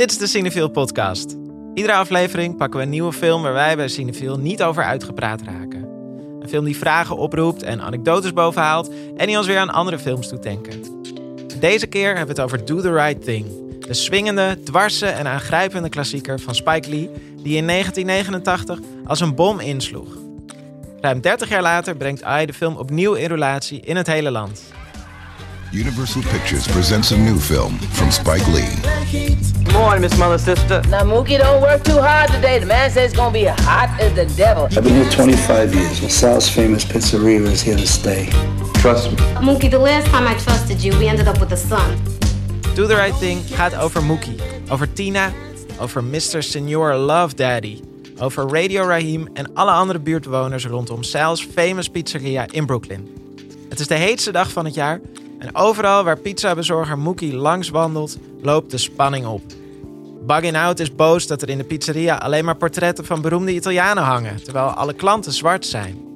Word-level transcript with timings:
Dit 0.00 0.10
is 0.10 0.18
de 0.18 0.26
Cinefiel 0.26 0.68
podcast. 0.68 1.36
Iedere 1.74 1.94
aflevering 1.94 2.56
pakken 2.56 2.78
we 2.78 2.84
een 2.84 2.90
nieuwe 2.90 3.12
film 3.12 3.42
waar 3.42 3.52
wij 3.52 3.76
bij 3.76 3.88
Cinefiel 3.88 4.38
niet 4.38 4.62
over 4.62 4.84
uitgepraat 4.84 5.42
raken. 5.42 5.88
Een 6.40 6.48
film 6.48 6.64
die 6.64 6.76
vragen 6.76 7.16
oproept 7.16 7.62
en 7.62 7.80
anekdotes 7.80 8.32
bovenhaalt 8.32 8.90
en 9.16 9.26
die 9.26 9.36
ons 9.36 9.46
weer 9.46 9.58
aan 9.58 9.70
andere 9.70 9.98
films 9.98 10.28
doet 10.28 10.42
denken. 10.42 10.82
Deze 11.58 11.86
keer 11.86 12.16
hebben 12.16 12.36
we 12.36 12.42
het 12.42 12.52
over 12.52 12.64
Do 12.64 12.80
the 12.80 12.92
Right 12.92 13.24
Thing. 13.24 13.46
De 13.86 13.94
swingende, 13.94 14.58
dwarse 14.64 15.06
en 15.06 15.26
aangrijpende 15.26 15.88
klassieker 15.88 16.40
van 16.40 16.54
Spike 16.54 16.88
Lee 16.88 17.10
die 17.42 17.56
in 17.56 17.66
1989 17.66 18.78
als 19.06 19.20
een 19.20 19.34
bom 19.34 19.60
insloeg. 19.60 20.16
Ruim 21.00 21.20
30 21.20 21.48
jaar 21.48 21.62
later 21.62 21.96
brengt 21.96 22.22
I 22.40 22.46
de 22.46 22.54
film 22.54 22.76
opnieuw 22.76 23.12
in 23.12 23.28
relatie 23.28 23.80
in 23.80 23.96
het 23.96 24.06
hele 24.06 24.30
land. 24.30 24.62
Universal 25.72 26.22
Pictures 26.22 26.66
presents 26.66 27.12
a 27.12 27.16
new 27.16 27.38
film 27.38 27.78
from 27.78 28.10
Spike 28.10 28.44
Lee. 28.48 28.74
Good 29.12 29.72
morning, 29.72 30.00
Miss 30.00 30.18
Mother 30.18 30.36
Sister. 30.36 30.82
Now, 30.88 31.02
Mookie, 31.02 31.38
don't 31.38 31.62
work 31.62 31.84
too 31.84 32.00
hard 32.00 32.28
today. 32.32 32.58
The 32.58 32.66
man 32.66 32.90
says 32.90 33.12
it's 33.12 33.16
gonna 33.16 33.32
be 33.32 33.44
hot 33.44 33.96
as 34.00 34.12
the 34.14 34.26
devil. 34.34 34.64
I've 34.64 34.82
been 34.82 34.94
here 34.94 35.08
25 35.08 35.72
years. 35.72 36.02
LaSalle's 36.02 36.48
famous 36.48 36.84
pizzeria 36.84 37.42
is 37.42 37.62
here 37.62 37.76
to 37.76 37.86
stay. 37.86 38.28
Trust 38.80 39.12
me. 39.12 39.16
Mookie, 39.38 39.70
the 39.70 39.78
last 39.78 40.08
time 40.08 40.26
I 40.26 40.34
trusted 40.38 40.82
you, 40.82 40.92
we 40.98 41.06
ended 41.06 41.28
up 41.28 41.38
with 41.38 41.52
a 41.52 41.56
son. 41.56 41.96
Do 42.74 42.88
the 42.88 42.96
Right 42.96 43.14
Thing 43.14 43.40
gaat 43.56 43.74
over 43.76 44.02
Mookie, 44.02 44.40
over 44.70 44.92
Tina, 44.92 45.32
over 45.78 46.02
Mr. 46.02 46.42
Senior 46.42 46.96
Love 46.96 47.36
Daddy, 47.36 47.80
over 48.18 48.44
Radio 48.48 48.86
Raheem 48.86 49.28
en 49.34 49.54
alle 49.54 49.70
andere 49.70 50.00
buurtbewoners 50.00 50.66
rondom 50.66 51.02
Sal's 51.02 51.46
famous 51.54 51.88
pizzeria 51.88 52.46
in 52.50 52.66
Brooklyn. 52.66 53.08
Het 53.68 53.80
is 53.80 53.86
de 53.86 53.94
heetste 53.94 54.32
dag 54.32 54.50
van 54.50 54.64
het 54.64 54.74
jaar 54.74 55.00
en 55.40 55.54
overal 55.54 56.04
waar 56.04 56.18
pizzabezorger 56.18 56.98
Mookie 56.98 57.34
langs 57.34 57.68
wandelt, 57.68 58.18
loopt 58.42 58.70
de 58.70 58.78
spanning 58.78 59.26
op. 59.26 59.42
Buggin 60.26 60.56
Out 60.56 60.80
is 60.80 60.94
boos 60.94 61.26
dat 61.26 61.42
er 61.42 61.48
in 61.48 61.58
de 61.58 61.64
pizzeria 61.64 62.16
alleen 62.16 62.44
maar 62.44 62.56
portretten 62.56 63.04
van 63.04 63.20
beroemde 63.20 63.54
Italianen 63.54 64.02
hangen, 64.02 64.42
terwijl 64.42 64.66
alle 64.66 64.94
klanten 64.94 65.32
zwart 65.32 65.66
zijn. 65.66 66.08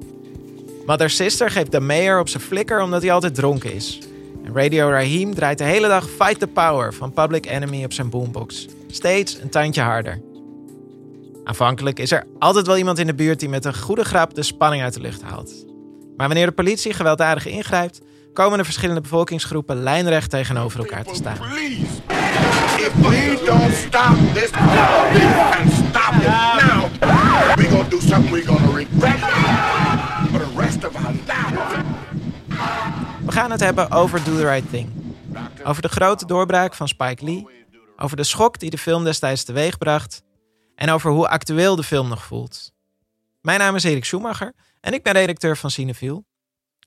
Mother 0.85 1.09
Sister 1.09 1.49
geeft 1.49 1.71
de 1.71 1.79
mayor 1.79 2.19
op 2.19 2.29
zijn 2.29 2.43
flikker 2.43 2.81
omdat 2.81 3.01
hij 3.01 3.11
altijd 3.11 3.35
dronken 3.35 3.73
is. 3.73 3.99
En 4.43 4.55
Radio 4.55 4.89
Raheem 4.89 5.33
draait 5.33 5.57
de 5.57 5.63
hele 5.63 5.87
dag 5.87 6.09
Fight 6.09 6.39
the 6.39 6.47
Power 6.47 6.93
van 6.93 7.13
Public 7.13 7.45
Enemy 7.45 7.83
op 7.83 7.93
zijn 7.93 8.09
boombox. 8.09 8.67
Steeds 8.87 9.39
een 9.41 9.49
tandje 9.49 9.81
harder. 9.81 10.21
Aanvankelijk 11.43 11.99
is 11.99 12.11
er 12.11 12.23
altijd 12.39 12.67
wel 12.67 12.77
iemand 12.77 12.99
in 12.99 13.07
de 13.07 13.13
buurt 13.13 13.39
die 13.39 13.49
met 13.49 13.65
een 13.65 13.77
goede 13.77 14.03
grap 14.03 14.35
de 14.35 14.43
spanning 14.43 14.83
uit 14.83 14.93
de 14.93 15.01
lucht 15.01 15.21
haalt. 15.21 15.65
Maar 16.17 16.27
wanneer 16.27 16.45
de 16.45 16.51
politie 16.51 16.93
gewelddadig 16.93 17.45
ingrijpt, 17.45 18.01
komen 18.35 18.57
de 18.57 18.63
verschillende 18.63 19.01
bevolkingsgroepen 19.01 19.83
lijnrecht 19.83 20.29
tegenover 20.29 20.79
elkaar 20.79 21.03
te 21.03 21.15
staan. 21.15 21.37
If 22.77 22.93
we 22.93 23.41
don't 23.45 23.73
stop 23.73 24.15
this 24.33 24.51
and 24.51 25.71
stop 25.71 26.13
it 26.13 26.27
now, 26.27 27.55
we 27.55 27.69
gonna 27.69 27.89
do 27.89 27.99
something 27.99 28.31
we 28.31 28.45
gonna 28.45 28.71
regret 28.75 29.19
for 30.31 30.39
the 30.39 30.61
rest 30.61 30.85
of 30.85 30.95
our 30.95 31.11
lives. 31.11 31.83
We 33.25 33.31
gaan 33.31 33.51
het 33.51 33.59
hebben 33.59 33.91
over 33.91 34.23
Do 34.23 34.35
the 34.35 34.49
Right 34.49 34.69
Thing. 34.69 34.89
Over 35.63 35.81
de 35.81 35.87
grote 35.87 36.25
doorbraak 36.25 36.73
van 36.73 36.87
Spike 36.87 37.25
Lee. 37.25 37.47
Over 37.97 38.17
de 38.17 38.23
schok 38.23 38.59
die 38.59 38.69
de 38.69 38.77
film 38.77 39.03
destijds 39.03 39.43
teweegbracht. 39.43 40.23
En 40.75 40.89
over 40.89 41.11
hoe 41.11 41.27
actueel 41.27 41.75
de 41.75 41.83
film 41.83 42.07
nog 42.07 42.23
voelt. 42.23 42.71
Mijn 43.41 43.59
naam 43.59 43.75
is 43.75 43.83
Erik 43.83 44.05
Schumacher 44.05 44.53
en 44.81 44.93
ik 44.93 45.03
ben 45.03 45.13
redacteur 45.13 45.57
van 45.57 45.71
Cineviel. 45.71 46.25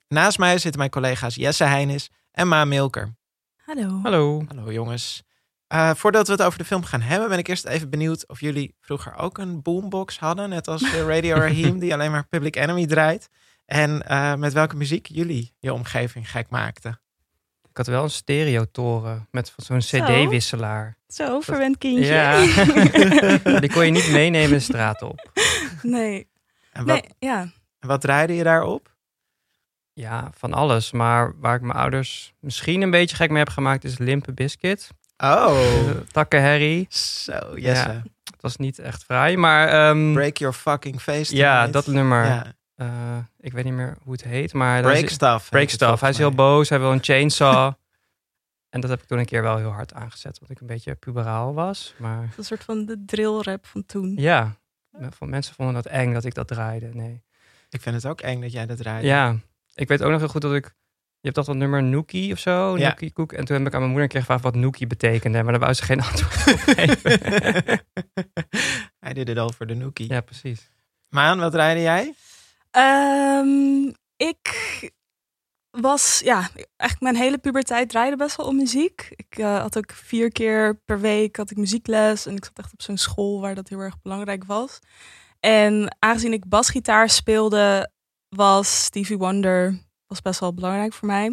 Naast 0.08 0.38
mij 0.38 0.58
zitten 0.58 0.78
mijn 0.78 0.90
collega's 0.90 1.34
Jesse 1.34 1.64
Heinis 1.64 2.10
en 2.32 2.48
Ma 2.48 2.64
Milker. 2.64 3.16
Hallo. 3.56 4.00
Hallo. 4.02 4.42
Hallo 4.48 4.72
jongens. 4.72 5.22
Uh, 5.74 5.94
voordat 5.94 6.26
we 6.26 6.32
het 6.32 6.42
over 6.42 6.58
de 6.58 6.64
film 6.64 6.84
gaan 6.84 7.00
hebben, 7.00 7.28
ben 7.28 7.38
ik 7.38 7.48
eerst 7.48 7.66
even 7.66 7.90
benieuwd 7.90 8.28
of 8.28 8.40
jullie 8.40 8.74
vroeger 8.80 9.16
ook 9.16 9.38
een 9.38 9.62
boombox 9.62 10.18
hadden. 10.18 10.48
Net 10.48 10.68
als 10.68 10.82
uh, 10.82 11.06
Radio 11.06 11.36
Raheem, 11.44 11.78
die 11.78 11.92
alleen 11.92 12.10
maar 12.10 12.26
Public 12.28 12.56
Enemy 12.56 12.86
draait. 12.86 13.28
En 13.66 14.02
uh, 14.10 14.34
met 14.34 14.52
welke 14.52 14.76
muziek 14.76 15.06
jullie 15.06 15.54
je 15.58 15.72
omgeving 15.72 16.30
gek 16.30 16.50
maakten. 16.50 17.00
Ik 17.70 17.76
had 17.76 17.86
wel 17.86 18.02
een 18.02 18.10
stereotoren 18.10 19.28
met 19.30 19.54
zo'n 19.56 19.78
cd-wisselaar. 19.78 20.96
Zo, 21.08 21.40
verwend 21.40 21.78
kindje. 21.78 22.04
Ja, 22.04 22.40
die 23.60 23.72
kon 23.72 23.84
je 23.84 23.90
niet 23.90 24.10
meenemen 24.10 24.50
de 24.50 24.60
straat 24.60 25.02
op. 25.02 25.30
Nee. 25.82 26.28
En 26.72 26.84
wat, 26.84 27.00
nee, 27.00 27.30
ja. 27.30 27.40
en 27.78 27.88
wat 27.88 28.00
draaide 28.00 28.34
je 28.34 28.42
daarop? 28.42 28.96
Ja, 29.98 30.30
van 30.34 30.52
alles. 30.52 30.92
Maar 30.92 31.32
waar 31.40 31.54
ik 31.54 31.60
mijn 31.60 31.78
ouders 31.78 32.32
misschien 32.40 32.82
een 32.82 32.90
beetje 32.90 33.16
gek 33.16 33.30
mee 33.30 33.38
heb 33.38 33.48
gemaakt 33.48 33.84
is 33.84 33.98
Limpe 33.98 34.32
Biscuit. 34.32 34.90
Oh. 35.16 35.60
Takkenherrie. 36.12 36.86
Zo, 36.90 37.38
Jesse. 37.54 37.88
Ja, 37.88 38.02
het 38.24 38.40
was 38.40 38.56
niet 38.56 38.78
echt 38.78 39.04
fraai, 39.04 39.36
maar... 39.36 39.88
Um, 39.88 40.12
Break 40.12 40.36
your 40.36 40.54
fucking 40.54 41.02
face 41.02 41.36
Ja, 41.36 41.66
dat 41.66 41.86
nummer. 41.86 42.24
Ja. 42.24 42.46
Uh, 42.76 42.88
ik 43.40 43.52
weet 43.52 43.64
niet 43.64 43.72
meer 43.72 43.96
hoe 44.02 44.12
het 44.12 44.24
heet, 44.24 44.52
maar... 44.52 44.82
Break 44.82 45.04
is, 45.04 45.12
stuff. 45.12 45.48
Break 45.48 45.68
stuff. 45.68 46.00
Hij 46.00 46.10
is 46.10 46.18
heel 46.18 46.34
boos, 46.34 46.68
hij 46.68 46.78
wil 46.78 46.92
een 46.92 47.04
chainsaw. 47.10 47.72
en 48.68 48.80
dat 48.80 48.90
heb 48.90 49.02
ik 49.02 49.06
toen 49.06 49.18
een 49.18 49.26
keer 49.26 49.42
wel 49.42 49.56
heel 49.56 49.72
hard 49.72 49.94
aangezet, 49.94 50.38
want 50.38 50.50
ik 50.50 50.60
een 50.60 50.66
beetje 50.66 50.94
puberaal 50.94 51.54
was. 51.54 51.94
Maar... 51.96 52.28
Een 52.36 52.44
soort 52.44 52.64
van 52.64 52.86
de 52.86 53.04
drill 53.06 53.40
rap 53.40 53.66
van 53.66 53.86
toen. 53.86 54.14
Ja, 54.16 54.56
van 55.10 55.30
mensen 55.30 55.54
vonden 55.54 55.74
dat 55.74 55.86
eng 55.86 56.12
dat 56.12 56.24
ik 56.24 56.34
dat 56.34 56.48
draaide. 56.48 56.90
Nee. 56.92 57.22
Ik 57.70 57.80
vind 57.80 57.94
het 57.94 58.06
ook 58.06 58.20
eng 58.20 58.40
dat 58.40 58.52
jij 58.52 58.66
dat 58.66 58.76
draaide. 58.76 59.06
Ja, 59.06 59.36
ik 59.78 59.88
weet 59.88 60.02
ook 60.02 60.10
nog 60.10 60.20
heel 60.20 60.28
goed 60.28 60.42
dat 60.42 60.54
ik... 60.54 60.64
Je 61.20 61.24
hebt 61.28 61.34
toch 61.34 61.46
dat 61.46 61.56
nummer 61.56 61.82
Nookie 61.82 62.32
of 62.32 62.38
zo? 62.38 62.78
Ja. 62.78 62.88
Nookie 62.88 63.12
Koek. 63.12 63.32
En 63.32 63.44
toen 63.44 63.56
heb 63.56 63.66
ik 63.66 63.72
aan 63.72 63.80
mijn 63.80 63.92
moeder 63.92 64.02
een 64.02 64.08
keer 64.08 64.20
gevraagd 64.20 64.42
wat 64.42 64.54
Nookie 64.54 64.86
betekende. 64.86 65.42
Maar 65.42 65.52
daar 65.52 65.60
wou 65.60 65.72
ze 65.72 65.82
geen 65.82 66.02
antwoord 66.10 66.52
op 66.52 66.58
geven. 66.58 67.20
Hij 68.98 69.12
deed 69.12 69.28
het 69.28 69.38
al 69.38 69.52
voor 69.52 69.66
de 69.66 69.74
Nookie. 69.74 70.08
ja, 70.12 70.20
precies. 70.20 70.70
Maan, 71.08 71.38
wat 71.38 71.52
draaide 71.52 71.80
jij? 71.80 72.14
Um, 72.76 73.94
ik 74.16 74.48
was, 75.70 76.20
ja, 76.24 76.50
eigenlijk 76.76 77.00
mijn 77.00 77.16
hele 77.16 77.38
puberteit 77.38 77.88
draaide 77.88 78.16
best 78.16 78.36
wel 78.36 78.46
om 78.46 78.56
muziek. 78.56 79.08
Ik 79.16 79.38
uh, 79.38 79.60
had 79.60 79.78
ook 79.78 79.92
vier 79.92 80.32
keer 80.32 80.80
per 80.84 81.00
week 81.00 81.36
had 81.36 81.50
ik 81.50 81.56
muziekles. 81.56 82.26
En 82.26 82.36
ik 82.36 82.44
zat 82.44 82.58
echt 82.58 82.72
op 82.72 82.82
zo'n 82.82 82.96
school 82.96 83.40
waar 83.40 83.54
dat 83.54 83.68
heel 83.68 83.80
erg 83.80 84.02
belangrijk 84.02 84.44
was. 84.44 84.78
En 85.40 85.96
aangezien 85.98 86.32
ik 86.32 86.48
basgitaar 86.48 87.10
speelde, 87.10 87.90
was 88.28 88.84
Stevie 88.84 89.18
Wonder 89.18 89.78
was 90.06 90.22
best 90.22 90.40
wel 90.40 90.54
belangrijk 90.54 90.92
voor 90.92 91.08
mij. 91.08 91.26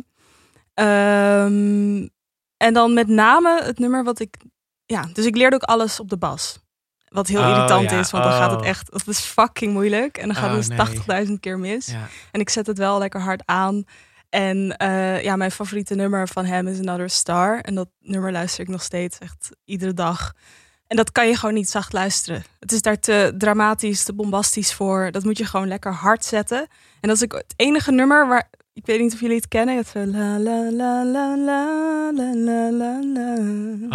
Um, 0.73 2.09
en 2.57 2.73
dan 2.73 2.93
met 2.93 3.07
name 3.07 3.63
het 3.63 3.79
nummer 3.79 4.03
wat 4.03 4.19
ik... 4.19 4.37
Ja, 4.85 5.09
dus 5.13 5.25
ik 5.25 5.35
leerde 5.35 5.55
ook 5.55 5.63
alles 5.63 5.99
op 5.99 6.09
de 6.09 6.17
bas. 6.17 6.59
Wat 7.07 7.27
heel 7.27 7.41
Oh, 7.41 7.49
irritant 7.49 7.89
ja. 7.89 7.99
is, 7.99 8.11
want 8.11 8.23
dan 8.23 8.33
gaat 8.33 8.51
het 8.51 8.59
Oh. 8.59 8.67
echt... 8.67 8.93
Het 8.93 9.07
is 9.07 9.19
fucking 9.19 9.73
moeilijk. 9.73 10.17
En 10.17 10.25
dan 10.27 10.35
gaat 10.35 10.49
Oh, 10.51 10.55
het 10.57 11.05
nee. 11.07 11.25
dus 11.25 11.27
80.000 11.29 11.33
keer 11.39 11.59
mis. 11.59 11.85
Ja. 11.85 12.07
En 12.31 12.39
ik 12.39 12.49
zet 12.49 12.67
het 12.67 12.77
wel 12.77 12.97
lekker 12.97 13.21
hard 13.21 13.41
aan. 13.45 13.83
En 14.29 14.75
uh, 14.81 15.23
ja, 15.23 15.35
mijn 15.35 15.51
favoriete 15.51 15.95
nummer 15.95 16.27
van 16.27 16.45
hem 16.45 16.67
is 16.67 16.79
Another 16.79 17.09
Star. 17.09 17.59
En 17.59 17.75
dat 17.75 17.89
nummer 17.99 18.31
luister 18.31 18.63
ik 18.63 18.67
nog 18.69 18.83
steeds 18.83 19.17
echt 19.17 19.49
iedere 19.65 19.93
dag. 19.93 20.33
En 20.87 20.95
dat 20.95 21.11
kan 21.11 21.27
je 21.27 21.35
gewoon 21.35 21.55
niet 21.55 21.69
zacht 21.69 21.93
luisteren. 21.93 22.43
Het 22.59 22.71
is 22.71 22.81
daar 22.81 22.99
te 22.99 23.33
dramatisch, 23.37 24.03
te 24.03 24.13
bombastisch 24.13 24.73
voor. 24.73 25.11
Dat 25.11 25.23
moet 25.23 25.37
je 25.37 25.45
gewoon 25.45 25.67
lekker 25.67 25.93
hard 25.93 26.25
zetten. 26.25 26.67
En 27.01 27.09
dat 27.09 27.15
is 27.15 27.23
ook 27.23 27.33
het 27.33 27.53
enige 27.55 27.91
nummer 27.91 28.27
waar... 28.27 28.49
Ik 28.73 28.85
weet 28.85 28.99
niet 28.99 29.13
of 29.13 29.19
jullie 29.19 29.35
het 29.35 29.47
kennen. 29.47 29.77
Het 29.77 29.91
la 29.93 30.39
la 30.39 30.71
la 30.71 31.03
la 31.05 31.35
la 31.37 32.11
la 32.13 32.71
la 32.71 32.99
la. 33.13 33.35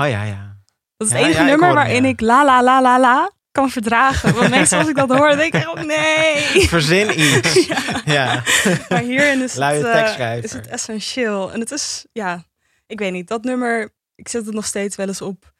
Oh 0.04 0.10
ja, 0.10 0.22
ja. 0.22 0.56
Dat 0.96 1.08
is 1.08 1.12
Ja, 1.12 1.18
het 1.18 1.26
enige 1.26 1.38
ja, 1.38 1.44
ik 1.44 1.50
nummer 1.50 1.66
hem, 1.66 1.76
waarin 1.76 2.02
ja. 2.02 2.08
ik 2.08 2.20
la 2.20 2.44
la 2.44 2.62
la 2.62 2.82
la 2.82 3.00
la 3.00 3.30
kan 3.52 3.70
verdragen. 3.70 4.34
Want 4.34 4.50
meestal 4.50 4.78
als 4.78 4.88
ik 4.88 4.96
dat 4.96 5.08
hoor, 5.08 5.36
denk 5.36 5.54
ik, 5.54 5.68
oh 5.68 5.82
nee. 5.82 6.68
Verzin 6.68 7.20
iets. 7.20 7.66
ja. 8.04 8.42
Maar 8.88 9.02
hierin 9.02 9.42
is 9.42 9.54
het, 9.54 9.84
eh, 9.84 9.92
tekstschrijver. 9.92 10.44
is 10.44 10.52
het 10.52 10.66
essentieel. 10.66 11.52
En 11.52 11.60
het 11.60 11.70
is, 11.70 12.06
ja, 12.12 12.44
ik 12.86 12.98
weet 12.98 13.12
niet, 13.12 13.28
dat 13.28 13.44
nummer, 13.44 13.90
ik 14.14 14.28
zet 14.28 14.46
het 14.46 14.54
nog 14.54 14.66
steeds 14.66 14.96
wel 14.96 15.06
eens 15.06 15.22
op. 15.22 15.52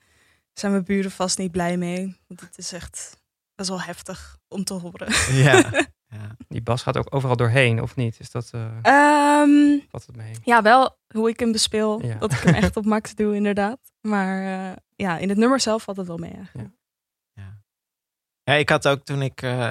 Zijn 0.61 0.73
mijn 0.73 0.85
buren 0.85 1.11
vast 1.11 1.39
niet 1.39 1.51
blij 1.53 1.77
mee. 1.77 2.17
Want 2.27 2.41
het 2.41 2.59
is 2.59 2.73
echt 2.73 3.23
best 3.55 3.69
wel 3.69 3.81
heftig 3.81 4.39
om 4.49 4.65
te 4.65 4.75
horen. 4.75 5.13
ja. 5.35 5.71
ja. 6.17 6.37
Die 6.49 6.63
bas 6.63 6.83
gaat 6.83 6.97
ook 6.97 7.15
overal 7.15 7.37
doorheen, 7.37 7.83
of 7.83 7.97
niet? 7.97 8.21
Is 8.21 8.31
dat... 8.31 8.51
Uh, 8.55 8.79
Ehm, 8.83 9.79
wat 9.91 10.07
het 10.07 10.17
mee? 10.17 10.35
ja, 10.45 10.63
wel 10.63 10.99
hoe 11.15 11.29
ik 11.29 11.41
hem 11.41 11.53
bespeel. 11.53 12.03
Ja. 12.07 12.19
Dat 12.19 12.33
ik 12.33 12.39
hem 12.39 12.55
echt 12.55 12.77
op 12.77 12.85
max 12.95 13.15
doe, 13.15 13.35
inderdaad. 13.35 13.79
Maar 14.01 14.69
eh, 14.71 14.77
ja, 14.97 15.19
in 15.19 15.29
het 15.29 15.39
nummer 15.39 15.61
zelf 15.61 15.83
valt 15.83 15.97
het 15.97 16.07
wel 16.07 16.17
mee. 16.17 16.33
eigenlijk. 16.33 16.69
Ja, 18.43 18.55
ik 18.57 18.69
had 18.69 18.89
ook 18.89 19.05
toen 19.05 19.23
ik. 19.23 19.43
eh, 19.43 19.71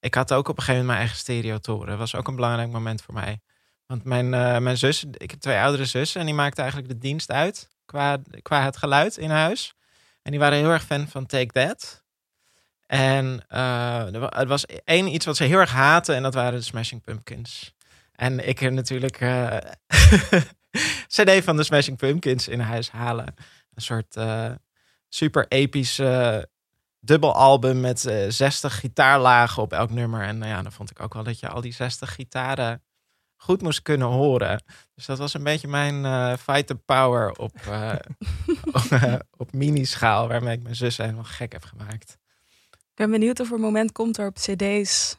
ik 0.00 0.14
had 0.14 0.32
ook 0.32 0.48
op 0.48 0.56
een 0.56 0.62
gegeven 0.62 0.72
moment 0.72 0.86
mijn 0.86 0.98
eigen 0.98 1.16
stereotoren. 1.16 1.86
Dat 1.88 1.98
was 1.98 2.14
ook 2.14 2.28
een 2.28 2.34
belangrijk 2.34 2.70
moment 2.70 3.02
voor 3.02 3.14
mij. 3.14 3.40
Want 3.86 4.04
mijn, 4.04 4.34
eh, 4.34 4.58
mijn 4.58 4.78
zus, 4.78 5.04
ik 5.10 5.30
heb 5.30 5.40
twee 5.40 5.58
oudere 5.58 5.84
zussen 5.84 6.20
en 6.20 6.26
die 6.26 6.34
maakten 6.34 6.62
eigenlijk 6.62 6.92
de 6.92 6.98
dienst 6.98 7.30
uit 7.30 7.68
qua, 7.84 8.18
qua 8.42 8.62
het 8.64 8.76
geluid 8.76 9.16
in 9.16 9.30
huis. 9.30 9.74
En 10.28 10.34
die 10.34 10.42
waren 10.42 10.58
heel 10.58 10.70
erg 10.70 10.84
fan 10.84 11.08
van 11.08 11.26
Take 11.26 11.52
That. 11.52 12.04
En 12.86 13.44
eh, 13.48 14.14
er 14.14 14.20
wa- 14.20 14.46
was 14.46 14.66
één 14.66 15.14
iets 15.14 15.24
wat 15.26 15.36
ze 15.36 15.44
heel 15.44 15.58
erg 15.58 15.70
haten 15.70 16.14
en 16.14 16.22
dat 16.22 16.34
waren 16.34 16.58
de 16.58 16.64
Smashing 16.64 17.02
Pumpkins. 17.02 17.74
En 18.12 18.48
ik 18.48 18.60
er 18.60 18.72
natuurlijk 18.72 19.20
eh, 19.20 19.56
CD 21.14 21.44
van 21.44 21.56
de 21.56 21.62
Smashing 21.62 21.96
Pumpkins 21.96 22.48
in 22.48 22.60
huis 22.60 22.90
halen. 22.90 23.26
Een 23.74 23.82
soort 23.82 24.16
eh, 24.16 24.50
super 25.08 25.46
episch 25.48 25.98
eh, 25.98 26.38
dubbelalbum 27.00 27.80
met 27.80 28.06
eh 28.06 28.24
60 28.28 28.78
gitaarlagen 28.80 29.62
op 29.62 29.72
elk 29.72 29.90
nummer. 29.90 30.22
En 30.22 30.38
nou 30.38 30.50
ja, 30.50 30.62
dan 30.62 30.72
vond 30.72 30.90
ik 30.90 31.00
ook 31.00 31.14
wel 31.14 31.22
dat 31.22 31.40
je 31.40 31.48
al 31.48 31.60
die 31.60 31.72
60 31.72 32.14
gitaren 32.14 32.82
goed 33.40 33.62
moest 33.62 33.82
kunnen 33.82 34.08
horen. 34.08 34.62
Dus 34.94 35.06
dat 35.06 35.18
was 35.18 35.34
een 35.34 35.42
beetje 35.42 35.68
mijn 35.68 36.04
eh 36.04 36.36
fighter 36.36 36.76
power 36.76 37.32
op, 37.32 37.56
eh, 37.56 37.94
op, 38.78 39.22
op 39.36 39.52
mini-schaal, 39.52 40.28
waarmee 40.28 40.56
ik 40.56 40.62
mijn 40.62 40.76
zus 40.76 40.96
helemaal 40.96 41.24
gek 41.24 41.52
heb 41.52 41.64
gemaakt. 41.64 42.18
Ik 42.70 43.04
ben 43.04 43.10
benieuwd 43.10 43.40
of 43.40 43.48
er 43.48 43.54
een 43.54 43.60
moment 43.60 43.92
komt 43.92 44.16
waarop 44.16 44.34
cd's, 44.34 45.16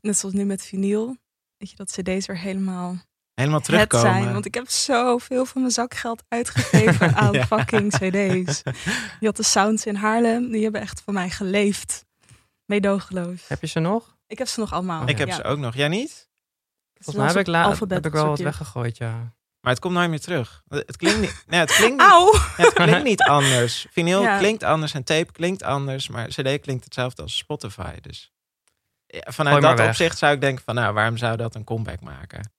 net 0.00 0.18
zoals 0.18 0.34
nu 0.34 0.44
met 0.44 0.62
vinyl, 0.62 1.16
dat 1.56 1.70
je 1.70 1.76
dat 1.76 1.90
cd's 1.90 2.26
weer 2.26 2.38
helemaal 2.38 2.96
Helemaal 3.34 3.58
het 3.58 3.66
terugkomen. 3.68 4.12
zijn. 4.12 4.32
Want 4.32 4.46
ik 4.46 4.54
heb 4.54 4.68
zoveel 4.68 5.44
van 5.46 5.60
mijn 5.60 5.72
zakgeld 5.72 6.22
uitgegeven 6.28 7.14
aan 7.16 7.32
Ja. 7.32 7.46
fucking 7.46 7.92
cd's. 7.92 8.62
Je 9.20 9.26
had 9.26 9.36
de 9.36 9.42
Sounds 9.42 9.86
in 9.86 9.94
Haarlem, 9.94 10.50
die 10.50 10.62
hebben 10.62 10.80
echt 10.80 11.00
van 11.04 11.14
mij 11.14 11.30
geleefd. 11.30 12.04
Meedogenloos. 12.64 13.48
Heb 13.48 13.60
je 13.60 13.66
ze 13.66 13.78
nog? 13.80 14.16
Ik 14.26 14.38
heb 14.38 14.46
ze 14.46 14.60
nog 14.60 14.72
allemaal. 14.72 15.08
Ik 15.08 15.18
heb 15.18 15.28
Ja. 15.28 15.34
ze 15.34 15.42
ook 15.44 15.58
nog. 15.58 15.74
Jij 15.74 15.88
niet? 15.88 16.28
Volgens 16.98 17.16
mij 17.16 17.26
heb 17.26 17.36
ik, 17.36 17.46
la- 17.46 17.62
alfabet 17.62 17.96
heb 17.96 18.06
ik 18.06 18.12
wel 18.12 18.26
wat 18.26 18.38
weggegooid, 18.38 18.96
ja. 18.96 19.34
Maar 19.60 19.72
het 19.74 19.80
komt 19.80 19.94
nooit 19.94 20.10
meer 20.10 20.20
terug. 20.20 20.62
Het 20.68 20.96
klinkt 20.96 21.20
niet, 21.20 21.44
nee, 21.46 21.60
het 21.60 21.72
klinkt 21.74 21.96
niet, 22.02 22.40
het 22.56 22.72
klinkt 22.72 23.02
niet 23.02 23.22
anders. 23.22 23.86
Vinyl 23.92 24.22
Ja. 24.22 24.38
klinkt 24.38 24.62
anders 24.62 24.94
en 24.94 25.04
tape 25.04 25.32
klinkt 25.32 25.62
anders. 25.62 26.08
Maar 26.08 26.28
CD 26.28 26.60
klinkt 26.60 26.84
hetzelfde 26.84 27.22
als 27.22 27.36
Spotify. 27.36 28.00
Dus 28.00 28.32
ja, 29.06 29.32
vanuit 29.32 29.62
dat 29.62 29.78
weg. 29.78 29.88
opzicht 29.88 30.18
zou 30.18 30.34
ik 30.34 30.40
denken 30.40 30.64
van... 30.64 30.74
Nou, 30.74 30.94
waarom 30.94 31.16
zou 31.16 31.36
dat 31.36 31.54
een 31.54 31.64
comeback 31.64 32.00
maken? 32.00 32.52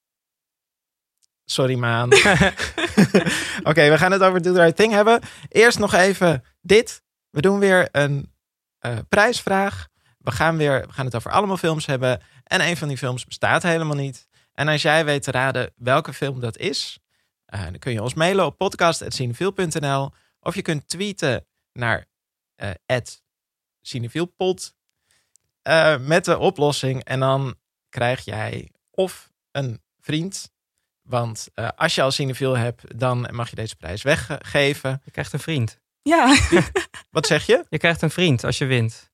Sorry, 1.45 1.75
Maan. 1.75 2.10
Oké, 3.69 3.89
we 3.89 3.98
gaan 3.98 4.12
het 4.12 4.22
over 4.22 4.42
Do 4.42 4.54
The 4.54 4.60
Right 4.62 4.75
Thing 4.75 4.92
hebben. 4.94 5.22
Eerst 5.50 5.80
nog 5.80 5.94
even 5.94 6.44
dit. 6.62 7.04
We 7.30 7.42
doen 7.42 7.60
weer 7.60 7.88
een 7.92 8.34
eh, 8.80 8.98
prijsvraag. 9.10 9.88
We 10.27 10.33
gaan, 10.33 10.57
weer, 10.57 10.88
we 10.88 10.94
gaan 10.94 11.06
het 11.06 11.15
over 11.15 11.31
allemaal 11.31 11.57
films 11.57 11.85
hebben. 11.85 12.21
En 12.44 12.62
een 12.62 12.77
van 12.77 12.88
die 12.88 12.97
films 12.97 13.25
bestaat 13.25 13.63
helemaal 13.63 13.95
niet. 13.95 14.27
En 14.53 14.68
als 14.68 14.81
jij 14.81 15.06
weet 15.06 15.24
te 15.24 15.31
raden 15.31 15.74
welke 15.75 16.13
film 16.13 16.39
dat 16.39 16.57
is... 16.57 17.00
eh, 17.45 17.63
dan 17.63 17.79
kun 17.79 17.91
je 17.91 18.01
ons 18.01 18.13
mailen 18.13 18.45
op 18.45 18.57
podcast.cinefiel.nl. 18.57 20.12
Of 20.39 20.56
je 20.56 20.62
kunt 20.62 20.88
tweeten 20.88 21.45
naar 21.74 22.06
eh 22.56 22.71
eh, 25.62 26.00
met 26.00 26.25
de 26.25 26.38
oplossing. 26.38 27.03
En 27.03 27.19
dan 27.19 27.56
krijg 27.89 28.25
jij 28.25 28.71
of 28.91 29.31
een 29.51 29.81
vriend... 30.00 30.51
Want 31.01 31.47
eh, 31.53 31.69
als 31.75 31.95
je 31.95 32.01
al 32.01 32.12
cinefiel 32.12 32.57
hebt, 32.57 33.00
dan 33.00 33.29
mag 33.31 33.50
je 33.50 33.56
deze 33.56 33.75
prijs 33.75 34.01
weggeven. 34.01 35.01
Je 35.03 35.12
krijgt 35.12 35.33
een 35.33 35.39
vriend. 35.39 35.79
Ja, 36.01 36.38
Wat 37.09 37.27
zeg 37.27 37.45
je? 37.45 37.65
Je 37.69 37.77
krijgt 37.77 38.01
een 38.01 38.09
vriend 38.09 38.44
als 38.44 38.57
je 38.57 38.65
wint. 38.65 39.12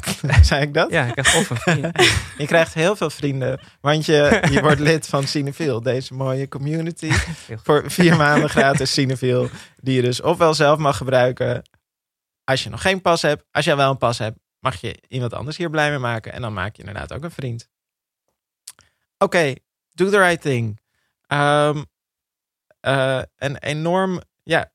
Zei 0.42 0.62
ik 0.62 0.74
dat? 0.74 0.90
Ja, 0.90 1.04
je 1.04 1.12
krijgt 1.12 1.36
of 1.36 1.50
een 1.50 1.56
vriend. 1.56 2.02
Je 2.38 2.46
krijgt 2.46 2.74
heel 2.74 2.96
veel 2.96 3.10
vrienden, 3.10 3.60
want 3.80 4.06
je, 4.06 4.46
je 4.50 4.60
wordt 4.60 4.80
lid 4.80 5.06
van 5.06 5.26
Cinefiel, 5.26 5.82
deze 5.82 6.14
mooie 6.14 6.48
community. 6.48 7.12
Voor 7.64 7.90
vier 7.90 8.16
maanden 8.16 8.50
gratis 8.50 8.92
Cinefiel, 8.92 9.48
die 9.76 9.94
je 9.94 10.02
dus 10.02 10.20
ofwel 10.20 10.54
zelf 10.54 10.78
mag 10.78 10.96
gebruiken 10.96 11.62
als 12.44 12.62
je 12.62 12.70
nog 12.70 12.82
geen 12.82 13.00
pas 13.00 13.22
hebt. 13.22 13.44
Als 13.50 13.64
je 13.64 13.76
wel 13.76 13.90
een 13.90 13.98
pas 13.98 14.18
hebt, 14.18 14.38
mag 14.58 14.80
je 14.80 15.02
iemand 15.08 15.32
anders 15.32 15.56
hier 15.56 15.70
blij 15.70 15.90
mee 15.90 15.98
maken 15.98 16.32
en 16.32 16.40
dan 16.40 16.52
maak 16.52 16.76
je 16.76 16.82
inderdaad 16.82 17.12
ook 17.12 17.24
een 17.24 17.30
vriend. 17.30 17.68
Oké, 19.18 19.54
do 19.92 20.10
the 20.10 20.18
right 20.18 20.40
thing. 20.40 20.80
Ehm, 21.26 21.82
eh, 22.80 23.22
een 23.36 23.56
enorm 23.56 24.20
ja, 24.42 24.72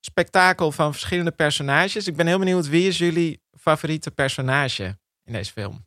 spektakel 0.00 0.72
van 0.72 0.92
verschillende 0.92 1.30
personages. 1.30 2.06
Ik 2.06 2.16
ben 2.16 2.26
heel 2.26 2.38
benieuwd, 2.38 2.68
wie 2.68 2.88
is 2.88 2.98
jullie 2.98 3.40
favoriete 3.70 4.10
personage 4.10 4.98
in 5.24 5.32
deze 5.32 5.52
film? 5.52 5.86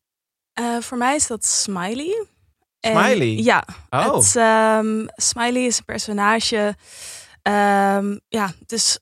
Eh, 0.53 0.77
voor 0.79 0.97
mij 0.97 1.15
is 1.15 1.27
dat 1.27 1.45
Smiley. 1.45 2.25
En- 2.79 2.91
Smiley? 3.03 3.27
ja, 3.43 3.65
Oh, 3.89 4.15
Het, 4.15 4.35
ehm, 4.35 5.05
Smiley 5.15 5.65
is 5.65 5.77
een 5.77 5.85
personage. 5.85 6.75
ehm, 7.41 8.17
ja, 8.27 8.53
het 8.59 8.71
is 8.71 8.99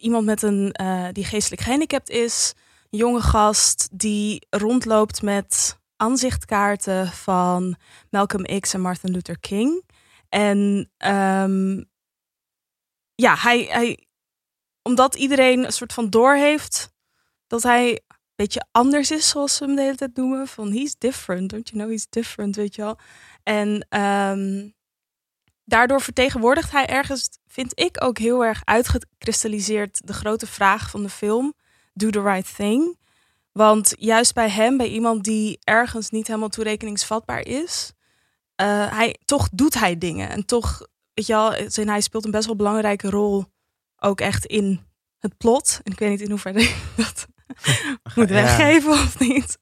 iemand 0.00 0.24
met 0.26 0.42
een, 0.42 0.72
eh, 0.72 1.08
die 1.12 1.24
geestelijk 1.24 1.62
gehandicapt 1.62 2.10
is. 2.10 2.52
Een 2.90 2.98
jonge 2.98 3.20
gast 3.20 3.88
die 3.92 4.46
rondloopt 4.50 5.22
met 5.22 5.78
aanzichtkaarten 5.96 7.06
van 7.12 7.76
Malcolm 8.10 8.60
X 8.60 8.74
en 8.74 8.80
Martin 8.80 9.10
Luther 9.10 9.38
King. 9.38 9.82
En 10.28 10.90
ehm, 10.96 11.82
ja, 13.14 13.34
hij, 13.36 13.62
hij, 13.64 14.06
omdat 14.82 15.14
iedereen 15.14 15.64
een 15.64 15.72
soort 15.72 15.92
van 15.92 16.10
doorheeft 16.10 16.94
dat 17.46 17.62
hij 17.62 17.90
een 17.90 18.16
beetje 18.34 18.66
anders 18.72 19.10
is, 19.10 19.28
zoals 19.28 19.56
ze 19.56 19.64
hem 19.64 19.74
de 19.74 19.82
hele 19.82 19.96
tijd 19.96 20.16
noemen. 20.16 20.48
Van 20.48 20.72
he's 20.72 20.94
different, 20.98 21.50
don't 21.50 21.68
you 21.68 21.82
know, 21.82 21.90
he's 21.92 22.06
different, 22.10 22.56
weet 22.56 22.74
je 22.74 22.82
wel. 22.82 22.98
En 23.42 23.86
ehm, 23.88 24.68
daardoor 25.64 26.00
vertegenwoordigt 26.00 26.70
hij 26.70 26.86
ergens, 26.86 27.28
vind 27.46 27.80
ik 27.80 28.04
ook 28.04 28.18
heel 28.18 28.44
erg 28.44 28.60
uitgekristalliseerd 28.64 30.06
de 30.06 30.12
grote 30.12 30.46
vraag 30.46 30.90
van 30.90 31.02
de 31.02 31.08
film: 31.08 31.54
Do 31.92 32.10
the 32.10 32.22
right 32.22 32.56
thing. 32.56 32.98
Want 33.52 33.94
juist 33.98 34.34
bij 34.34 34.50
hem, 34.50 34.76
bij 34.76 34.88
iemand 34.88 35.24
die 35.24 35.58
ergens 35.64 36.10
niet 36.10 36.26
helemaal 36.26 36.48
toerekeningsvatbaar 36.48 37.46
is, 37.46 37.92
eh, 38.54 38.92
hij, 38.96 39.16
toch 39.24 39.48
doet 39.52 39.74
hij 39.74 39.98
dingen. 39.98 40.28
En 40.28 40.46
toch, 40.46 40.86
weet 41.14 41.26
je 41.26 41.32
wel, 41.32 41.52
hij 41.86 42.00
speelt 42.00 42.24
een 42.24 42.30
best 42.30 42.46
wel 42.46 42.56
belangrijke 42.56 43.10
rol 43.10 43.44
ook 43.96 44.20
echt 44.20 44.44
in 44.44 44.80
het 45.18 45.36
plot. 45.36 45.80
En 45.82 45.92
ik 45.92 45.98
weet 45.98 46.10
niet 46.10 46.20
in 46.20 46.30
hoeverre 46.30 46.74
dat 46.96 47.26
moet 48.14 48.28
Ja. 48.28 48.34
weggeven 48.34 48.90
of 48.92 49.18
niet. 49.18 49.58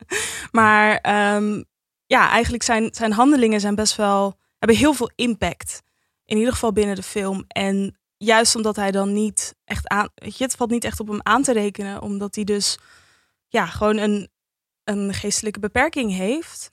Maar 0.50 0.96
ehm, 0.96 1.62
ja, 2.06 2.30
eigenlijk 2.30 2.62
zijn, 2.62 2.94
zijn 2.94 3.12
handelingen 3.12 3.60
zijn 3.60 3.74
best 3.74 3.96
wel, 3.96 4.38
hebben 4.58 4.76
heel 4.76 4.94
veel 4.94 5.10
impact. 5.14 5.82
In 6.24 6.36
ieder 6.36 6.52
geval 6.52 6.72
binnen 6.72 6.96
de 6.96 7.02
film. 7.02 7.44
En 7.48 7.98
juist 8.16 8.56
omdat 8.56 8.76
hij 8.76 8.90
dan 8.90 9.12
niet 9.12 9.54
echt 9.64 9.88
aan, 9.88 10.08
weet 10.14 10.36
je, 10.38 10.44
het 10.44 10.56
valt 10.56 10.70
niet 10.70 10.84
echt 10.84 11.00
op 11.00 11.08
hem 11.08 11.20
aan 11.22 11.42
te 11.42 11.52
rekenen, 11.52 12.02
omdat 12.02 12.34
hij 12.34 12.44
dus 12.44 12.78
ja, 13.48 13.66
gewoon 13.66 13.96
een, 13.96 14.30
een 14.84 15.14
geestelijke 15.14 15.60
beperking 15.60 16.12
heeft. 16.12 16.72